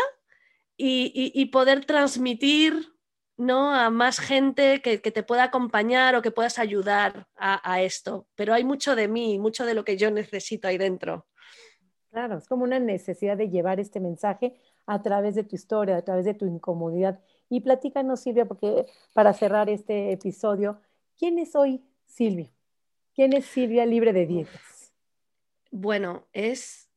y, 0.76 1.44
poder 1.46 1.84
transmitir 1.84 2.94
¿no? 3.36 3.74
a 3.74 3.90
más 3.90 4.18
gente 4.18 4.80
que, 4.80 4.98
te 4.98 5.22
pueda 5.22 5.44
acompañar 5.44 6.14
o 6.14 6.22
que 6.22 6.30
puedas 6.30 6.58
ayudar 6.58 7.26
a, 7.36 7.60
a, 7.70 7.82
esto. 7.82 8.26
Pero 8.34 8.54
hay 8.54 8.64
mucho 8.64 8.94
de 8.94 9.08
mí, 9.08 9.38
mucho 9.38 9.66
de 9.66 9.74
lo 9.74 9.84
que 9.84 9.96
yo 9.96 10.10
necesito 10.10 10.68
ahí 10.68 10.78
dentro. 10.78 11.26
Claro, 12.10 12.38
es 12.38 12.48
como 12.48 12.64
una 12.64 12.78
necesidad 12.78 13.36
de 13.36 13.50
llevar 13.50 13.78
este 13.78 14.00
mensaje 14.00 14.54
a 14.86 15.02
través 15.02 15.34
de 15.34 15.44
tu 15.44 15.54
historia, 15.54 15.96
a 15.96 16.02
través 16.02 16.24
de 16.24 16.34
tu 16.34 16.46
incomodidad. 16.46 17.20
Y 17.48 17.60
platícanos, 17.60 18.20
Silvia, 18.20 18.46
porque 18.46 18.86
para 19.12 19.32
cerrar 19.32 19.68
este 19.68 20.12
episodio, 20.12 20.80
¿Quién 21.20 21.38
es 21.38 21.54
hoy 21.54 21.82
Silvia? 22.06 22.50
¿Quién 23.14 23.34
es 23.34 23.44
Silvia 23.44 23.84
libre 23.84 24.14
de 24.14 24.24
dietas? 24.24 24.94
Bueno, 25.70 26.26
es, 26.32 26.88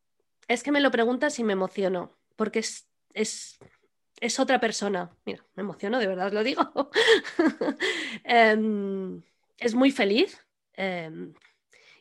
es 0.47 0.63
que 0.63 0.71
me 0.71 0.79
lo 0.79 0.91
preguntas 0.91 1.37
y 1.39 1.43
me 1.43 1.51
emociono, 1.51 2.17
porque 2.37 2.59
es, 2.59 2.87
es, 3.13 4.39
otra 4.39 4.61
persona. 4.61 5.11
Mira, 5.25 5.45
me 5.55 5.63
emociono, 5.63 5.99
de 5.99 6.07
verdad 6.07 6.31
lo 6.31 6.41
digo. 6.41 6.89
Em, 8.23 9.21
es 9.57 9.75
muy 9.75 9.91
feliz 9.91 10.39
em, 10.71 11.33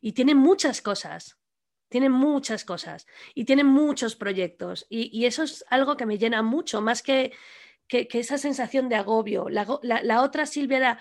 y 0.00 0.12
tiene 0.12 0.36
muchas 0.36 0.80
cosas. 0.80 1.36
Tiene 1.88 2.08
muchas 2.08 2.64
cosas 2.64 3.08
y 3.34 3.46
tiene 3.46 3.64
muchos 3.64 4.14
proyectos. 4.14 4.86
Y, 4.88 5.26
eso 5.26 5.42
es 5.42 5.64
algo 5.70 5.96
que 5.96 6.06
me 6.06 6.18
llena 6.18 6.40
mucho, 6.40 6.80
más 6.82 7.02
que, 7.02 7.32
que, 7.88 8.06
esa 8.12 8.38
sensación 8.38 8.88
de 8.88 8.94
agobio. 8.94 9.48
La, 9.48 9.66
la 9.82 10.22
otra 10.22 10.46
Silvia 10.46 10.76
era 10.76 10.98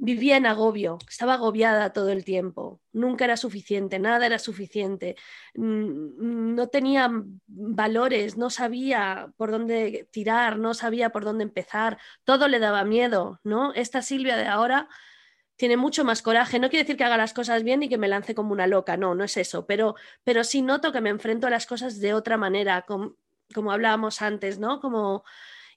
vivía 0.00 0.38
en 0.38 0.46
agobio, 0.46 0.98
estaba 1.08 1.34
agobiada 1.34 1.92
todo 1.92 2.08
el 2.08 2.24
tiempo, 2.24 2.80
nunca 2.92 3.26
era 3.26 3.36
suficiente, 3.36 3.98
nada 3.98 4.24
era 4.24 4.38
suficiente, 4.38 5.14
mm, 5.54 6.54
no 6.54 6.68
tenía 6.68 7.10
valores, 7.46 8.38
no 8.38 8.48
sabía 8.48 9.30
por 9.36 9.50
dónde 9.50 10.08
tirar, 10.10 10.58
no 10.58 10.72
sabía 10.72 11.10
por 11.10 11.24
dónde 11.24 11.44
empezar, 11.44 11.98
todo 12.24 12.48
le 12.48 12.58
daba 12.58 12.82
miedo, 12.84 13.40
¿no? 13.44 13.74
Esta 13.74 14.00
Silvia 14.00 14.36
de 14.36 14.46
ahora 14.46 14.88
tiene 15.56 15.76
mucho 15.76 16.02
más 16.02 16.22
coraje, 16.22 16.58
no 16.58 16.70
quiere 16.70 16.84
decir 16.84 16.96
que 16.96 17.04
haga 17.04 17.18
las 17.18 17.34
cosas 17.34 17.62
bien 17.62 17.82
y 17.82 17.90
que 17.90 17.98
me 17.98 18.08
lance 18.08 18.34
como 18.34 18.52
una 18.52 18.66
loca, 18.66 18.96
no, 18.96 19.14
no 19.14 19.24
es 19.24 19.36
eso, 19.36 19.66
pero, 19.66 19.96
pero 20.24 20.44
sí 20.44 20.62
noto 20.62 20.92
que 20.92 21.02
me 21.02 21.10
enfrento 21.10 21.46
a 21.46 21.50
las 21.50 21.66
cosas 21.66 22.00
de 22.00 22.14
otra 22.14 22.38
manera, 22.38 22.82
como, 22.88 23.16
como 23.54 23.70
hablábamos 23.70 24.22
antes, 24.22 24.58
¿no? 24.58 24.80
Como 24.80 25.24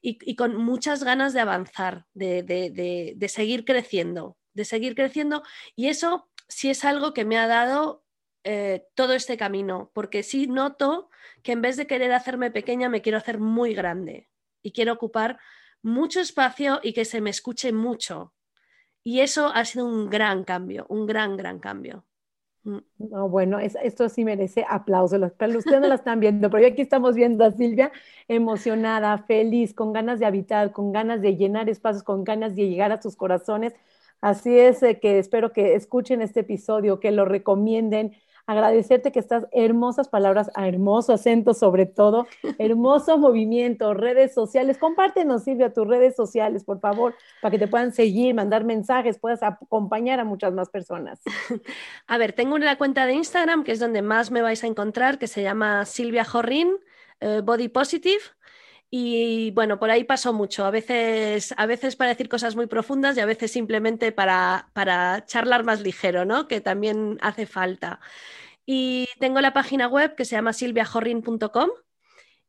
y, 0.06 0.36
con 0.36 0.58
muchas 0.58 1.04
ganas 1.04 1.34
de 1.34 1.40
avanzar, 1.40 2.06
de, 2.14 3.26
seguir 3.30 3.64
creciendo, 3.64 4.38
de 4.54 4.66
seguir 4.66 4.96
creciendo. 4.96 5.44
Y 5.78 5.88
eso 5.88 6.30
sí 6.50 6.70
es 6.70 6.84
algo 6.84 7.14
que 7.14 7.24
me 7.24 7.38
ha 7.38 7.48
dado 7.48 8.04
eh, 8.44 8.86
todo 8.96 9.14
este 9.14 9.38
camino, 9.38 9.92
porque 9.94 10.22
sí 10.22 10.48
noto 10.48 11.10
que 11.42 11.54
en 11.54 11.62
vez 11.62 11.78
de 11.78 11.88
querer 11.88 12.12
hacerme 12.12 12.52
pequeña, 12.52 12.90
me 12.90 13.02
quiero 13.02 13.18
hacer 13.18 13.40
muy 13.40 13.74
grande 13.74 14.30
y 14.62 14.74
quiero 14.74 14.92
ocupar 14.92 15.40
mucho 15.82 16.20
espacio 16.20 16.82
y 16.84 16.92
que 16.92 17.06
se 17.06 17.22
me 17.22 17.30
escuche 17.30 17.72
mucho. 17.72 18.34
Y 19.04 19.22
eso 19.22 19.48
ha 19.54 19.64
sido 19.64 19.86
un 19.86 20.10
gran 20.10 20.44
cambio, 20.44 20.86
un 20.90 21.06
gran, 21.06 21.38
gran 21.38 21.60
cambio. 21.60 22.06
Mm. 22.64 22.78
No, 22.98 23.30
bueno, 23.30 23.60
esto 23.60 24.10
sí 24.10 24.24
merece 24.24 24.66
aplausos. 24.70 25.22
Ustedes 25.22 25.82
no 25.82 25.88
la 25.88 25.96
están 25.96 26.20
viendo, 26.20 26.50
pero 26.50 26.66
aquí 26.66 26.82
estamos 26.82 27.16
viendo 27.16 27.44
a 27.44 27.52
Silvia 27.52 27.92
emocionada, 28.28 29.18
feliz, 29.20 29.74
con 29.74 29.92
ganas 29.94 30.20
de 30.20 30.26
habitar, 30.26 30.72
con 30.72 30.92
ganas 30.92 31.22
de 31.22 31.36
llenar 31.36 31.70
espacios, 31.70 32.04
con 32.04 32.24
ganas 32.24 32.56
de 32.56 32.70
llegar 32.70 32.92
a 32.92 33.02
sus 33.02 33.16
corazones. 33.16 33.74
Así 34.22 34.58
es 34.58 34.82
eh, 34.84 35.00
que 35.00 35.20
espero 35.20 35.52
que 35.52 35.76
escuchen 35.76 36.22
este 36.22 36.42
episodio, 36.42 37.00
que 37.02 37.12
lo 37.12 37.26
recomienden, 37.26 38.14
agradecerte 38.46 39.12
que 39.12 39.20
estás 39.20 39.46
hermosas 39.52 40.10
palabras, 40.10 40.52
hermoso 40.56 41.14
acento 41.14 41.54
sobre 41.54 41.86
todo, 41.86 42.28
hermoso 42.58 43.18
movimiento, 43.20 43.94
redes 43.94 44.34
sociales. 44.34 44.78
Compártenos, 44.78 45.44
Silvia, 45.44 45.74
tus 45.74 45.88
redes 45.88 46.16
sociales, 46.16 46.64
por 46.64 46.80
favor, 46.80 47.16
para 47.42 47.52
que 47.52 47.60
te 47.60 47.68
puedan 47.68 47.94
seguir, 47.94 48.36
mandar 48.36 48.64
mensajes, 48.64 49.20
puedas 49.20 49.44
acompañar 49.44 50.20
a 50.20 50.24
muchas 50.24 50.54
más 50.54 50.70
personas. 50.70 51.22
A 52.08 52.18
ver, 52.18 52.34
tengo 52.34 52.56
una 52.56 52.78
cuenta 52.78 53.06
de 53.06 53.14
Instagram 53.14 53.64
que 53.64 53.72
es 53.72 53.80
donde 53.80 54.02
más 54.02 54.32
me 54.32 54.42
vais 54.42 54.64
a 54.64 54.68
encontrar, 54.68 55.20
que 55.20 55.28
se 55.28 55.42
llama 55.44 55.86
Silvia 55.86 56.26
Jorrin, 56.26 56.72
eh, 57.20 57.42
Body 57.44 57.70
Positive. 57.70 58.22
Y 58.96 59.50
bueno, 59.56 59.80
por 59.80 59.90
ahí 59.90 60.04
paso 60.04 60.34
mucho, 60.34 60.66
a 60.66 60.70
veces, 60.70 61.52
a 61.58 61.66
veces 61.66 61.96
para 61.96 62.12
decir 62.12 62.30
cosas 62.30 62.56
muy 62.56 62.68
profundas 62.68 63.18
y 63.18 63.22
a 63.22 63.26
veces 63.26 63.52
simplemente 63.52 64.12
para, 64.12 64.70
para 64.74 65.26
charlar 65.26 65.64
más 65.64 65.82
ligero, 65.82 66.26
¿no? 66.26 66.48
Que 66.48 66.62
también 66.62 67.18
hace 67.20 67.48
falta. 67.48 68.00
Y 68.68 69.08
tengo 69.20 69.42
la 69.42 69.52
página 69.52 69.88
web 69.88 70.14
que 70.14 70.26
se 70.26 70.36
llama 70.36 70.54
silviajorrin.com 70.54 71.72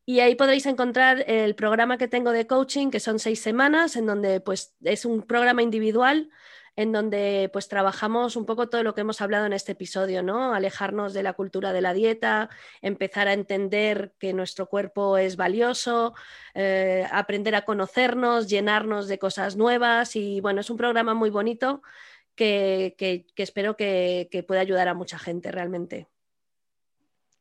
y 0.04 0.20
ahí 0.20 0.34
podréis 0.34 0.66
encontrar 0.66 1.24
el 1.28 1.54
programa 1.54 1.96
que 1.96 2.08
tengo 2.08 2.30
de 2.30 2.46
coaching, 2.46 2.90
que 2.90 3.00
son 3.00 3.18
seis 3.18 3.40
semanas, 3.40 3.96
en 3.96 4.04
donde 4.04 4.40
pues 4.40 4.74
es 4.82 5.06
un 5.06 5.22
programa 5.22 5.62
individual 5.62 6.28
en 6.76 6.92
donde 6.92 7.48
pues 7.52 7.68
trabajamos 7.68 8.36
un 8.36 8.46
poco 8.46 8.68
todo 8.68 8.82
lo 8.82 8.94
que 8.94 9.02
hemos 9.02 9.20
hablado 9.20 9.46
en 9.46 9.52
este 9.52 9.72
episodio, 9.72 10.22
¿no? 10.22 10.54
Alejarnos 10.54 11.14
de 11.14 11.22
la 11.22 11.34
cultura 11.34 11.72
de 11.72 11.80
la 11.80 11.92
dieta, 11.92 12.50
empezar 12.82 13.28
a 13.28 13.32
entender 13.32 14.12
que 14.18 14.32
nuestro 14.32 14.66
cuerpo 14.66 15.16
es 15.16 15.36
valioso, 15.36 16.14
eh, 16.54 17.06
aprender 17.12 17.54
a 17.54 17.64
conocernos, 17.64 18.48
llenarnos 18.48 19.06
de 19.08 19.18
cosas 19.18 19.56
nuevas 19.56 20.16
y 20.16 20.40
bueno, 20.40 20.60
es 20.60 20.70
un 20.70 20.76
programa 20.76 21.14
muy 21.14 21.30
bonito 21.30 21.82
que, 22.34 22.96
espero 23.36 23.76
que, 23.76 24.28
que 24.30 24.42
pueda 24.42 24.60
ayudar 24.60 24.88
a 24.88 24.94
mucha 24.94 25.18
gente 25.18 25.52
realmente. 25.52 26.08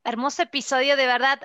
Hermoso 0.03 0.43
episodio, 0.43 0.95
de 0.95 1.07
verdad 1.07 1.41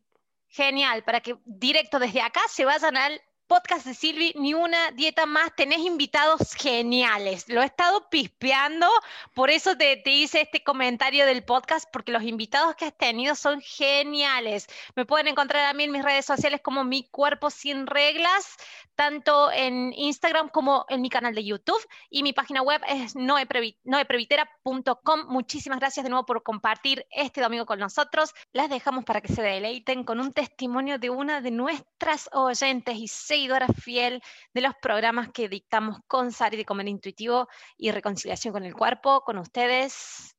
Genial, 0.48 1.02
para 1.02 1.20
que 1.20 1.36
directo 1.44 1.98
desde 1.98 2.22
acá 2.22 2.40
se 2.48 2.64
vayan 2.64 2.96
al 2.96 3.20
podcast 3.46 3.86
de 3.86 3.94
Silvi, 3.94 4.32
ni 4.36 4.54
una 4.54 4.90
dieta 4.92 5.26
más, 5.26 5.54
tenés 5.54 5.78
invitados 5.78 6.54
geniales. 6.54 7.48
Lo 7.48 7.62
he 7.62 7.66
estado 7.66 8.08
pispeando, 8.10 8.88
por 9.34 9.50
eso 9.50 9.76
te, 9.76 9.96
te, 9.98 10.10
hice 10.10 10.40
este 10.40 10.64
comentario 10.64 11.26
del 11.26 11.44
podcast, 11.44 11.88
porque 11.92 12.12
los 12.12 12.24
invitados 12.24 12.74
que 12.76 12.86
has 12.86 12.96
tenido 12.96 13.34
son 13.34 13.60
geniales. 13.60 14.66
Me 14.96 15.06
pueden 15.06 15.28
encontrar 15.28 15.66
a 15.66 15.74
mí 15.74 15.84
en 15.84 15.92
mis 15.92 16.04
redes 16.04 16.26
sociales 16.26 16.60
como 16.62 16.84
Mi 16.84 17.04
Cuerpo 17.04 17.50
Sin 17.50 17.86
Reglas, 17.86 18.56
tanto 18.96 19.52
en 19.52 19.92
Instagram 19.94 20.48
como 20.48 20.86
en 20.88 21.02
mi 21.02 21.10
canal 21.10 21.34
de 21.34 21.44
YouTube, 21.44 21.86
y 22.10 22.22
mi 22.22 22.32
página 22.32 22.62
web 22.62 22.80
es 22.88 23.14
noeprevitera.com. 23.14 25.26
Muchísimas 25.28 25.78
gracias 25.78 26.02
de 26.02 26.10
nuevo 26.10 26.26
por 26.26 26.42
compartir 26.42 27.06
este 27.10 27.40
domingo 27.40 27.66
con 27.66 27.78
nosotros. 27.78 28.34
Las 28.52 28.70
dejamos 28.70 29.04
para 29.04 29.20
que 29.20 29.32
se 29.32 29.42
deleiten 29.42 30.04
con 30.04 30.18
un 30.18 30.32
testimonio 30.32 30.98
de 30.98 31.10
una 31.10 31.40
de 31.40 31.50
nuestras 31.50 32.28
oyentes 32.32 32.96
y 32.96 33.08
seguidora 33.36 33.68
fiel 33.68 34.22
de 34.54 34.62
los 34.62 34.72
programas 34.80 35.28
que 35.28 35.50
dictamos 35.50 35.98
con 36.08 36.32
Sari 36.32 36.56
de 36.56 36.64
Comer 36.64 36.88
Intuitivo 36.88 37.48
y 37.76 37.90
Reconciliación 37.90 38.54
con 38.54 38.64
el 38.64 38.74
Cuerpo. 38.74 39.20
Con 39.26 39.36
ustedes, 39.36 40.34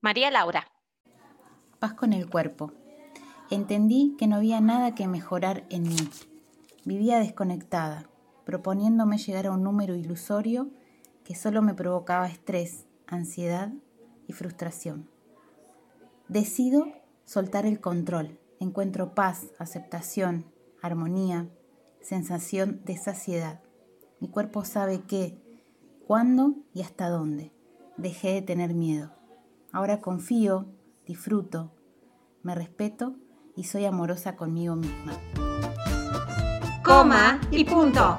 María 0.00 0.28
Laura. 0.32 0.66
Paz 1.78 1.94
con 1.94 2.12
el 2.12 2.28
cuerpo. 2.28 2.72
Entendí 3.48 4.16
que 4.18 4.26
no 4.26 4.36
había 4.36 4.60
nada 4.60 4.92
que 4.96 5.06
mejorar 5.06 5.64
en 5.70 5.84
mí. 5.84 5.96
Vivía 6.84 7.20
desconectada, 7.20 8.10
proponiéndome 8.44 9.18
llegar 9.18 9.46
a 9.46 9.52
un 9.52 9.62
número 9.62 9.94
ilusorio 9.94 10.68
que 11.24 11.36
solo 11.36 11.62
me 11.62 11.74
provocaba 11.74 12.26
estrés, 12.26 12.86
ansiedad 13.06 13.72
y 14.26 14.32
frustración. 14.32 15.08
Decido 16.26 16.88
soltar 17.24 17.66
el 17.66 17.80
control. 17.80 18.40
Encuentro 18.58 19.14
paz, 19.14 19.46
aceptación, 19.60 20.52
armonía, 20.82 21.48
sensación 22.02 22.82
de 22.84 22.96
saciedad. 22.96 23.62
Mi 24.20 24.28
cuerpo 24.28 24.64
sabe 24.64 25.02
qué, 25.06 25.42
cuándo 26.06 26.56
y 26.74 26.82
hasta 26.82 27.08
dónde. 27.08 27.52
Dejé 27.96 28.34
de 28.34 28.42
tener 28.42 28.74
miedo. 28.74 29.12
Ahora 29.72 30.00
confío, 30.00 30.66
disfruto, 31.06 31.74
me 32.42 32.54
respeto 32.54 33.16
y 33.56 33.64
soy 33.64 33.84
amorosa 33.84 34.36
conmigo 34.36 34.76
misma. 34.76 35.12
Coma 36.84 37.40
y 37.50 37.64
punto. 37.64 38.18